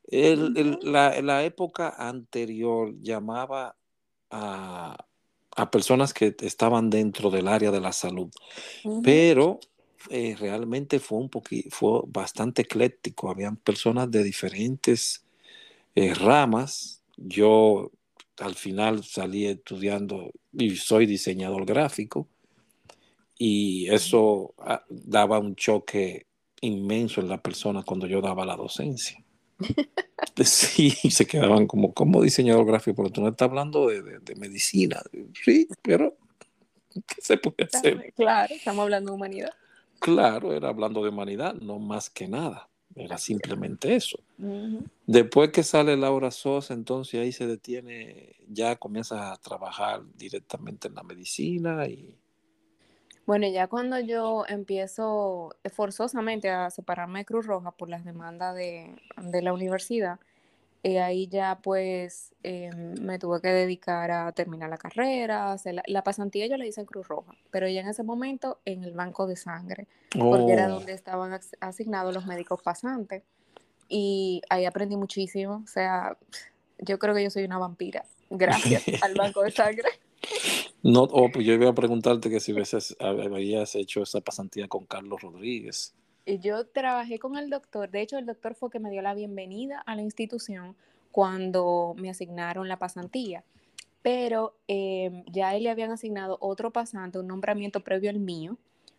el, 0.09 0.79
la, 0.83 1.21
la, 1.21 1.45
época 1.45 1.95
anterior 1.99 2.95
llamaba 3.01 3.77
a, 4.31 4.97
a, 5.57 5.71
personas 5.71 6.15
que 6.15 6.35
estaban 6.41 6.91
dentro 6.91 7.31
del 7.31 7.49
área 7.49 7.71
de 7.71 7.81
la 7.81 7.93
salud, 7.93 8.31
pero 9.03 9.61
eh, 10.11 10.37
realmente 10.39 11.01
fue 11.01 11.19
un 11.19 11.31
fue 11.71 12.01
bastante 12.07 12.63
ecléctico. 12.63 13.31
Habían 13.31 13.57
personas 13.57 14.11
de 14.11 14.23
diferentes 14.23 15.25
eh, 15.95 16.15
ramas. 16.15 17.03
Yo 17.17 17.91
al 18.39 18.55
final 18.55 19.05
salí 19.05 19.47
estudiando 19.47 20.31
y 20.53 20.77
soy 20.77 21.07
diseñador 21.07 21.67
gráfico 21.67 22.29
y 23.37 23.89
eso 23.91 24.55
ah, 24.59 24.85
daba 24.89 25.39
un 25.39 25.55
choque 25.55 26.27
inmenso 26.61 27.21
en 27.21 27.29
la 27.29 27.41
persona 27.41 27.83
cuando 27.83 28.07
yo 28.07 28.21
daba 28.21 28.45
la 28.47 28.57
docencia. 28.57 29.25
Sí, 30.45 30.91
se 30.91 31.27
quedaban 31.27 31.67
como, 31.67 31.93
como 31.93 32.23
diseñador 32.23 32.65
gráfico, 32.65 32.97
pero 32.97 33.11
tú 33.11 33.21
no 33.21 33.29
estás 33.29 33.49
hablando 33.49 33.89
de, 33.89 34.21
de, 34.21 34.35
medicina. 34.37 35.01
Sí, 35.45 35.69
pero 35.83 36.17
¿qué 36.93 37.21
se 37.21 37.37
puede 37.39 37.69
hacer? 37.73 38.13
Claro, 38.15 38.55
estamos 38.55 38.85
hablando 38.85 39.11
de 39.11 39.17
humanidad. 39.17 39.53
Claro, 39.99 40.53
era 40.55 40.69
hablando 40.69 41.03
de 41.03 41.09
humanidad, 41.09 41.55
no 41.55 41.79
más 41.79 42.09
que 42.09 42.29
nada. 42.29 42.69
Era 42.95 43.19
simplemente 43.19 43.95
eso. 43.95 44.19
Después 45.07 45.51
que 45.51 45.63
sale 45.63 45.97
Laura 45.97 46.31
Sosa, 46.31 46.75
entonces 46.75 47.21
ahí 47.21 47.33
se 47.33 47.47
detiene, 47.47 48.37
ya 48.49 48.77
comienza 48.77 49.33
a 49.33 49.37
trabajar 49.37 50.03
directamente 50.17 50.89
en 50.89 50.95
la 50.95 51.03
medicina 51.03 51.87
y... 51.87 52.15
Bueno, 53.29 53.47
ya 53.47 53.66
cuando 53.66 54.01
yo 54.01 54.47
empiezo 54.49 55.55
forzosamente 55.74 56.49
a 56.49 56.70
separarme 56.70 57.18
de 57.18 57.24
Cruz 57.26 57.45
Roja 57.45 57.72
por 57.72 57.91
las 57.91 58.03
demandas 58.03 58.57
de, 58.57 58.97
la 59.43 59.53
universidad, 59.53 60.18
eh, 60.83 60.99
ahí 61.01 61.29
ya 61.29 61.59
pues 61.62 62.35
em, 62.43 62.95
me 63.03 63.18
tuve 63.18 63.43
que 63.43 63.49
dedicar 63.49 64.11
a 64.11 64.33
terminar 64.33 64.70
la 64.70 64.79
carrera, 64.79 65.57
la, 65.87 66.03
pasantía 66.03 66.47
yo 66.47 66.57
la 66.57 66.64
hice 66.64 66.81
en 66.81 66.87
Cruz 66.87 67.07
Roja, 67.07 67.35
pero 67.51 67.68
ya 67.68 67.83
en 67.83 67.89
ese 67.89 68.03
momento 68.03 68.61
en 68.64 68.83
el 68.83 68.93
banco 68.93 69.26
de 69.26 69.37
sangre, 69.37 69.87
porque 70.18 70.55
era 70.55 70.68
oh. 70.68 70.76
donde 70.76 70.95
estaban 70.95 71.39
asignados 71.61 72.14
los 72.14 72.24
médicos 72.24 72.62
pasantes. 72.62 73.24
Y 73.91 74.41
ahí 74.49 74.64
aprendí 74.64 74.97
muchísimo, 74.97 75.61
o 75.64 75.68
sea, 75.68 76.16
yo 76.79 76.99
creo 76.99 77.14
que 77.14 77.24
yo 77.24 77.29
soy 77.29 77.45
una 77.45 77.59
vampira, 77.59 78.07
gracias 78.31 78.85
al 79.03 79.14
banco 79.14 79.43
de 79.43 79.51
sangre. 79.51 79.91
No, 80.83 81.03
oh, 81.03 81.31
pues 81.33 81.45
yo 81.45 81.55
iba 81.55 81.69
a 81.69 81.75
preguntarte 81.75 82.31
que 82.31 82.41
si 82.41 82.53
veces 82.53 82.97
habías 83.01 83.75
hecho 83.75 84.03
esa 84.03 84.21
pasantía 84.21 84.69
con 84.69 84.87
Carlos 84.87 85.21
Rodríguez. 85.21 85.95
Yo 86.27 86.66
trabajé 86.66 87.19
con 87.19 87.37
el 87.37 87.49
doctor, 87.49 87.91
de 87.91 88.03
hecho 88.03 88.19
el 88.19 88.27
doctor 88.27 88.55
fue 88.55 88.71
que 88.71 88.79
me 88.79 88.91
dio 88.91 89.01
la 89.01 89.14
bienvenida 89.14 89.81
a 89.81 89.97
la 89.97 90.03
institución 90.03 90.77
cuando 91.11 91.95
me 91.97 92.11
asignaron 92.11 92.69
la 92.69 92.79
pasantía, 92.79 93.45
pero 94.03 94.55
em, 94.69 95.25
ya 95.27 95.57
él 95.57 95.62
le 95.64 95.71
habían 95.71 95.91
asignado 95.91 96.37
otro 96.41 96.71
pasante, 96.71 97.19
un 97.19 97.27
nombramiento 97.27 97.81
previo 97.81 98.11
al 98.11 98.19
mío, 98.19 98.59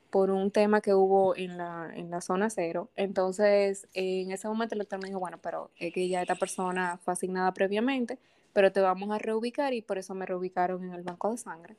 por 0.10 0.32
un 0.32 0.50
tema 0.50 0.82
que 0.82 0.94
hubo 0.94 1.36
en 1.36 1.58
la, 1.58 1.92
en 1.96 2.10
la 2.10 2.22
zona 2.22 2.50
cero. 2.50 2.90
Entonces, 2.96 3.88
en 3.94 4.32
ese 4.32 4.48
momento 4.48 4.76
el 4.76 4.80
doctor 4.80 5.00
me 5.02 5.10
dijo, 5.10 5.20
bueno, 5.20 5.38
pero 5.42 5.70
es 5.78 5.94
que 5.94 6.08
ya 6.10 6.22
esta 6.22 6.36
persona 6.36 6.98
fue 7.04 7.14
asignada 7.14 7.54
previamente, 7.54 8.18
pero 8.60 8.74
te 8.74 8.82
vamos 8.82 9.10
a 9.12 9.18
reubicar 9.18 9.74
y 9.74 9.82
por 9.82 9.98
eso 9.98 10.14
me 10.14 10.26
reubicaron 10.26 10.84
en 10.84 10.92
el 10.92 11.02
banco 11.02 11.32
de 11.32 11.38
sangre. 11.38 11.78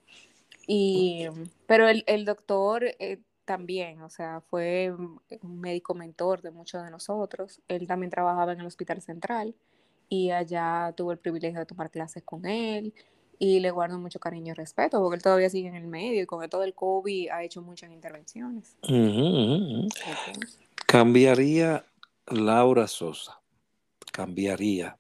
Y, 0.67 1.27
pero 1.67 1.87
el, 1.87 2.05
el 2.07 2.25
doctor 2.25 2.85
eh, 2.99 3.19
también, 3.45 4.01
o 4.01 4.09
sea, 4.09 4.41
fue 4.49 4.91
un 4.91 5.61
médico 5.61 5.93
mentor 5.93 6.41
de 6.41 6.51
muchos 6.51 6.83
de 6.83 6.91
nosotros. 6.91 7.61
Él 7.69 7.87
también 7.87 8.11
trabajaba 8.11 8.55
en 8.55 8.61
el 8.61 8.67
hospital 8.67 9.03
central 9.03 9.55
y 10.09 10.31
allá 10.31 10.95
tuve 10.97 11.13
el 11.13 11.19
privilegio 11.19 11.59
de 11.61 11.67
tomar 11.67 11.91
clases 11.91 12.23
con 12.23 12.47
él 12.47 12.95
y 13.39 13.61
le 13.61 13.71
guardo 13.71 13.99
mucho 13.99 14.19
cariño 14.19 14.53
y 14.53 14.55
respeto 14.55 15.03
porque 15.03 15.17
él 15.17 15.23
todavía 15.23 15.51
sigue 15.51 15.69
en 15.69 15.75
el 15.75 15.87
medio 15.87 16.23
y 16.23 16.25
con 16.25 16.49
todo 16.49 16.65
el 16.65 16.73
COVID 16.73 17.29
ha 17.29 17.45
hecho 17.45 17.61
muchas 17.61 17.91
intervenciones. 17.91 18.75
Cambiaría 20.87 21.85
Laura 22.27 22.89
Sosa, 22.89 23.39
cambiaría 24.13 24.97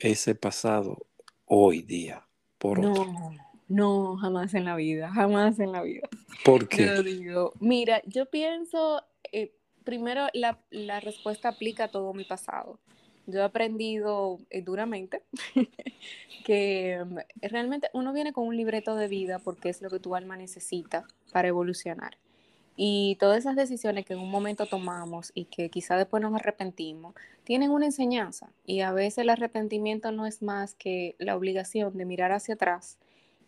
ese 0.00 0.34
pasado 0.34 1.06
hoy 1.44 1.82
día 1.82 2.26
por 2.58 2.78
no, 2.78 3.34
No, 3.68 4.16
jamás 4.16 4.54
en 4.54 4.64
la 4.64 4.76
vida, 4.76 5.10
jamás 5.10 5.58
en 5.58 5.72
la 5.72 5.82
vida. 5.82 6.08
¿Por 6.44 6.68
qué? 6.68 7.02
digo, 7.02 7.52
mira, 7.60 8.02
yo 8.06 8.26
pienso, 8.26 9.02
eh, 9.32 9.54
primero 9.84 10.28
la, 10.32 10.58
la, 10.70 11.00
respuesta 11.00 11.48
aplica 11.48 11.84
a 11.84 11.88
todo 11.88 12.12
mi 12.14 12.24
pasado. 12.24 12.80
Yo 13.26 13.40
he 13.40 13.44
aprendido 13.44 14.38
eh, 14.50 14.62
duramente 14.62 15.22
que 16.44 17.04
mm, 17.04 17.18
realmente 17.42 17.90
uno 17.92 18.12
viene 18.12 18.32
con 18.32 18.46
un 18.46 18.56
libreto 18.56 18.96
de 18.96 19.08
vida 19.08 19.38
porque 19.38 19.68
es 19.68 19.82
lo 19.82 19.90
que 19.90 20.00
tu 20.00 20.14
alma 20.14 20.36
necesita 20.36 21.04
para 21.32 21.48
evolucionar. 21.48 22.16
Y 22.80 23.16
todas 23.16 23.38
esas 23.38 23.56
decisiones 23.56 24.06
que 24.06 24.12
en 24.12 24.20
un 24.20 24.30
momento 24.30 24.64
tomamos 24.66 25.32
y 25.34 25.46
que 25.46 25.68
quizá 25.68 25.96
después 25.96 26.22
nos 26.22 26.32
arrepentimos, 26.32 27.12
tienen 27.42 27.72
una 27.72 27.86
enseñanza. 27.86 28.52
Y 28.64 28.82
a 28.82 28.92
veces 28.92 29.18
el 29.18 29.30
arrepentimiento 29.30 30.12
no 30.12 30.26
es 30.26 30.42
más 30.42 30.76
que 30.76 31.16
la 31.18 31.36
obligación 31.36 31.96
de 31.96 32.04
mirar 32.04 32.30
hacia 32.30 32.54
atrás 32.54 32.96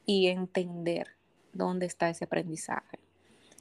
y 0.05 0.27
entender 0.27 1.15
dónde 1.53 1.87
está 1.87 2.11
ese 2.11 2.25
aprendizaje. 2.25 2.99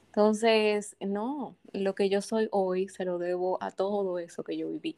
Entonces, 0.07 0.95
no, 1.01 1.55
lo 1.71 1.93
que 1.93 2.09
yo 2.09 2.23
soy 2.23 2.47
hoy 2.51 2.89
se 2.89 3.05
lo 3.05 3.19
debo 3.19 3.61
a 3.61 3.69
todo 3.69 4.17
eso 4.17 4.43
que 4.43 4.57
yo 4.57 4.71
viví. 4.71 4.97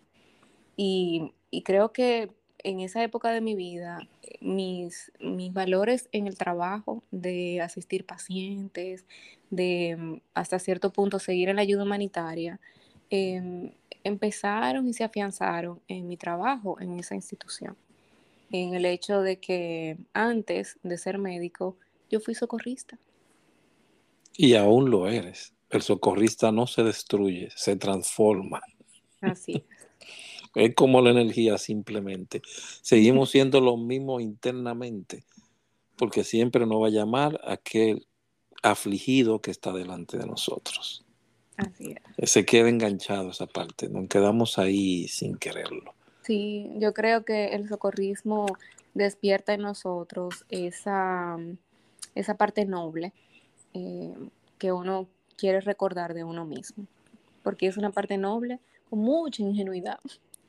Y, 0.78 1.34
y 1.49 1.63
creo 1.63 1.91
que 1.91 2.32
en 2.64 2.80
esa 2.80 3.03
época 3.03 3.32
de 3.32 3.41
mi 3.41 3.55
vida, 3.55 4.07
mis, 4.39 5.12
mis 5.20 5.53
valores 5.53 6.09
en 6.12 6.28
el 6.28 6.38
trabajo, 6.38 7.03
de 7.12 7.62
asistir 7.62 8.05
pacientes, 8.05 9.05
de 9.49 9.95
mm, 9.97 10.22
hasta 10.34 10.59
cierto 10.59 10.91
punto 10.91 11.20
seguir 11.20 11.49
en 11.49 11.57
la 11.57 11.62
ayuda 11.62 11.84
humanitaria, 11.84 12.59
em, 13.09 13.72
empezaron 14.03 14.88
y 14.88 14.93
se 14.93 15.03
afianzaron 15.03 15.82
en 15.88 16.07
mi 16.07 16.18
trabajo 16.18 16.80
en 16.80 16.99
esa 16.99 17.16
institución. 17.16 17.76
En 18.51 18.74
el 18.74 18.86
hecho 18.86 19.22
de 19.22 19.38
que 19.38 19.97
antes 20.14 20.78
de 20.84 20.97
ser 20.97 21.18
médico, 21.18 21.78
yo 22.09 22.20
fui 22.20 22.36
socorrista. 22.36 22.97
Y 24.36 24.55
aún 24.55 24.89
lo 24.89 25.07
eres. 25.07 25.53
El 25.70 25.82
socorrista 25.82 26.51
no 26.51 26.68
se 26.68 26.84
destruye, 26.84 27.49
se 27.55 27.76
transforma. 27.76 28.62
Así 29.22 29.64
Es 29.78 29.80
como 30.76 31.02
la 31.02 31.12
energía 31.12 31.58
simplemente. 31.58 32.41
Seguimos 32.82 33.30
siendo 33.32 33.62
los 33.62 33.80
mismos 33.80 34.22
internamente, 34.22 35.24
porque 35.97 36.24
siempre 36.24 36.66
nos 36.66 36.82
va 36.82 36.88
a 36.88 36.91
llamar 36.91 37.39
aquel 37.43 38.08
afligido 38.64 39.41
que 39.41 39.52
está 39.52 39.74
delante 39.74 40.18
de 40.18 40.28
nosotros. 40.28 41.06
Así 41.58 41.95
es. 42.18 42.32
Se 42.32 42.45
queda 42.45 42.70
enganchado 42.70 43.30
esa 43.30 43.47
parte, 43.47 43.89
nos 43.89 44.08
quedamos 44.08 44.58
ahí 44.58 45.08
sin 45.08 45.38
quererlo. 45.38 45.93
Sí, 46.24 46.70
yo 46.78 46.93
creo 46.93 47.26
que 47.26 47.47
el 47.47 47.68
socorrismo 47.68 48.45
despierta 48.93 49.54
en 49.54 49.62
nosotros 49.62 50.45
esa, 50.49 51.38
esa 52.16 52.36
parte 52.36 52.66
noble 52.66 53.14
eh, 53.74 54.14
que 54.58 54.72
uno 54.72 55.08
quiere 55.38 55.62
recordar 55.62 56.14
de 56.14 56.24
uno 56.24 56.45
mismo, 56.45 56.86
porque 57.43 57.68
es 57.68 57.78
una 57.78 57.91
parte 57.91 58.18
noble 58.18 58.60
con 58.89 58.99
mucha 58.99 59.41
ingenuidad. 59.41 59.99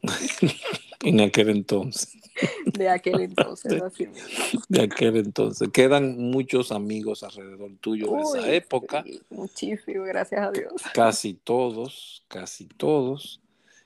en 1.03 1.21
aquel 1.21 1.51
entonces. 1.51 2.17
De 2.65 2.89
aquel 2.89 3.21
entonces, 3.21 3.73
de, 4.69 4.83
aquel 4.83 5.17
entonces. 5.17 5.69
Quedan 5.73 6.19
muchos 6.31 6.73
amigos 6.73 7.23
alrededor 7.23 7.73
tuyo 7.81 8.13
de 8.13 8.23
esa 8.23 8.53
época. 8.53 9.05
muchísimo, 9.31 10.05
gracias 10.05 10.41
a 10.41 10.51
Dios. 10.51 10.73
Casi 10.95 11.35
todos, 11.35 12.25
casi 12.29 12.67
todos. 12.67 13.41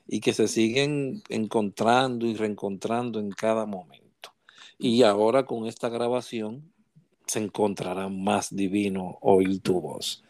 Y 0.09 0.21
que 0.21 0.33
se 0.33 0.47
siguen 0.47 1.23
encontrando 1.29 2.27
y 2.27 2.35
reencontrando 2.35 3.19
en 3.19 3.31
cada 3.31 3.67
momento. 3.67 4.33
Y 4.79 5.03
ahora 5.03 5.45
con 5.45 5.67
esta 5.67 5.89
grabación 5.89 6.71
se 7.27 7.41
encontrará 7.41 8.09
más 8.09 8.55
divino 8.55 9.18
oír 9.20 9.61
tu 9.61 9.81
voz. 9.81 10.22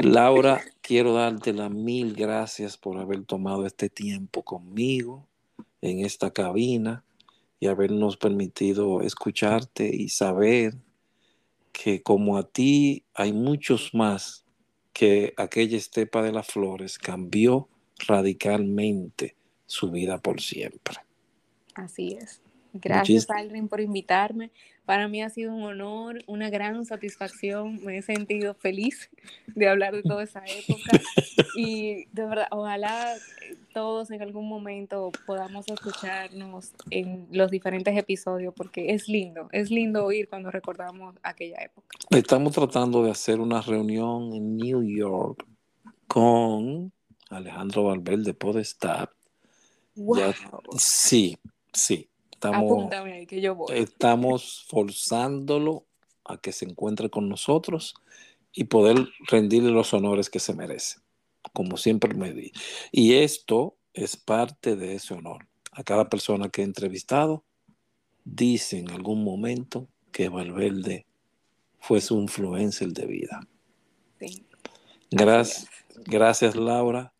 Laura, 0.00 0.62
quiero 0.80 1.14
darte 1.14 1.52
las 1.52 1.70
mil 1.70 2.14
gracias 2.14 2.76
por 2.76 2.98
haber 2.98 3.24
tomado 3.24 3.66
este 3.66 3.88
tiempo 3.90 4.42
conmigo 4.42 5.26
en 5.80 6.04
esta 6.04 6.30
cabina 6.30 7.04
y 7.58 7.66
habernos 7.66 8.16
permitido 8.16 9.02
escucharte 9.02 9.94
y 9.94 10.08
saber 10.08 10.74
que 11.72 12.02
como 12.02 12.36
a 12.36 12.44
ti 12.44 13.04
hay 13.14 13.32
muchos 13.32 13.94
más 13.94 14.44
que 14.92 15.32
aquella 15.36 15.76
estepa 15.76 16.22
de 16.22 16.32
las 16.32 16.46
flores 16.46 16.98
cambió 16.98 17.68
radicalmente 18.06 19.36
su 19.66 19.90
vida 19.90 20.18
por 20.18 20.40
siempre. 20.40 20.96
Así 21.74 22.18
es. 22.20 22.41
Gracias, 22.72 23.28
Aldrin, 23.28 23.68
por 23.68 23.80
invitarme. 23.80 24.50
Para 24.84 25.06
mí 25.06 25.22
ha 25.22 25.30
sido 25.30 25.54
un 25.54 25.62
honor, 25.62 26.22
una 26.26 26.50
gran 26.50 26.84
satisfacción. 26.84 27.82
Me 27.84 27.98
he 27.98 28.02
sentido 28.02 28.54
feliz 28.54 29.10
de 29.46 29.68
hablar 29.68 29.94
de 29.94 30.02
toda 30.02 30.22
esa 30.24 30.42
época. 30.44 30.90
Y 31.54 32.06
de 32.12 32.24
verdad, 32.24 32.46
ojalá 32.50 33.14
todos 33.74 34.10
en 34.10 34.22
algún 34.22 34.48
momento 34.48 35.12
podamos 35.26 35.68
escucharnos 35.68 36.72
en 36.88 37.28
los 37.30 37.50
diferentes 37.50 37.94
episodios, 37.96 38.54
porque 38.54 38.94
es 38.94 39.06
lindo, 39.06 39.48
es 39.52 39.70
lindo 39.70 40.04
oír 40.04 40.28
cuando 40.30 40.50
recordamos 40.50 41.14
aquella 41.22 41.58
época. 41.58 41.88
Estamos 42.08 42.54
tratando 42.54 43.02
de 43.04 43.10
hacer 43.10 43.38
una 43.38 43.60
reunión 43.60 44.32
en 44.32 44.56
New 44.56 44.82
York 44.82 45.44
con 46.06 46.90
Alejandro 47.28 47.84
Valverde 47.84 48.32
Podestad. 48.32 49.10
Wow. 49.94 50.32
sí, 50.78 51.36
sí. 51.70 52.08
Estamos, 52.42 52.90
que 53.28 53.40
yo 53.40 53.54
voy. 53.54 53.76
estamos 53.76 54.64
forzándolo 54.68 55.86
a 56.24 56.38
que 56.38 56.50
se 56.50 56.64
encuentre 56.64 57.08
con 57.08 57.28
nosotros 57.28 57.94
y 58.52 58.64
poder 58.64 59.08
rendirle 59.28 59.70
los 59.70 59.94
honores 59.94 60.28
que 60.28 60.40
se 60.40 60.52
merece, 60.54 60.98
como 61.52 61.76
siempre 61.76 62.14
me 62.14 62.32
di. 62.32 62.50
Y 62.90 63.14
esto 63.14 63.76
es 63.94 64.16
parte 64.16 64.74
de 64.74 64.94
ese 64.96 65.14
honor. 65.14 65.46
A 65.70 65.84
cada 65.84 66.08
persona 66.08 66.48
que 66.48 66.62
he 66.62 66.64
entrevistado, 66.64 67.44
dice 68.24 68.78
en 68.78 68.90
algún 68.90 69.22
momento 69.22 69.88
que 70.10 70.28
Valverde 70.28 71.06
fue 71.78 72.00
su 72.00 72.20
influencer 72.20 72.88
de 72.88 73.06
vida. 73.06 73.40
Gracias, 75.10 75.68
gracias 76.06 76.56
Laura 76.56 77.12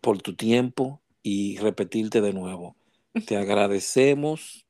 por 0.00 0.20
tu 0.22 0.34
tiempo 0.34 1.00
y 1.22 1.58
repetirte 1.58 2.20
de 2.20 2.32
nuevo. 2.32 2.76
Te 3.26 3.36
agradecemos 3.36 4.66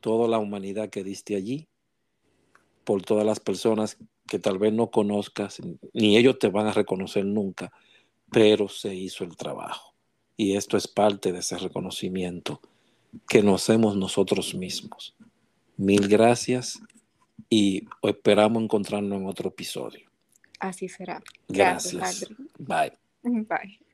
toda 0.00 0.28
la 0.28 0.38
humanidad 0.38 0.90
que 0.90 1.04
diste 1.04 1.36
allí, 1.36 1.68
por 2.84 3.02
todas 3.02 3.26
las 3.26 3.40
personas 3.40 3.98
que 4.26 4.38
tal 4.38 4.58
vez 4.58 4.72
no 4.72 4.90
conozcas, 4.90 5.58
ni 5.92 6.16
ellos 6.16 6.38
te 6.38 6.48
van 6.48 6.66
a 6.66 6.72
reconocer 6.72 7.24
nunca, 7.24 7.72
pero 8.30 8.68
se 8.68 8.94
hizo 8.94 9.24
el 9.24 9.36
trabajo. 9.36 9.94
Y 10.36 10.56
esto 10.56 10.76
es 10.76 10.86
parte 10.86 11.32
de 11.32 11.40
ese 11.40 11.58
reconocimiento 11.58 12.60
que 13.28 13.42
nos 13.42 13.62
hacemos 13.62 13.96
nosotros 13.96 14.54
mismos. 14.54 15.16
Mil 15.76 16.08
gracias 16.08 16.80
y 17.50 17.84
esperamos 18.02 18.62
encontrarnos 18.62 19.20
en 19.20 19.26
otro 19.26 19.48
episodio. 19.48 20.08
Así 20.60 20.88
será. 20.88 21.22
Gracias. 21.48 22.26
Bye. 22.58 22.92
Bye. 23.22 23.87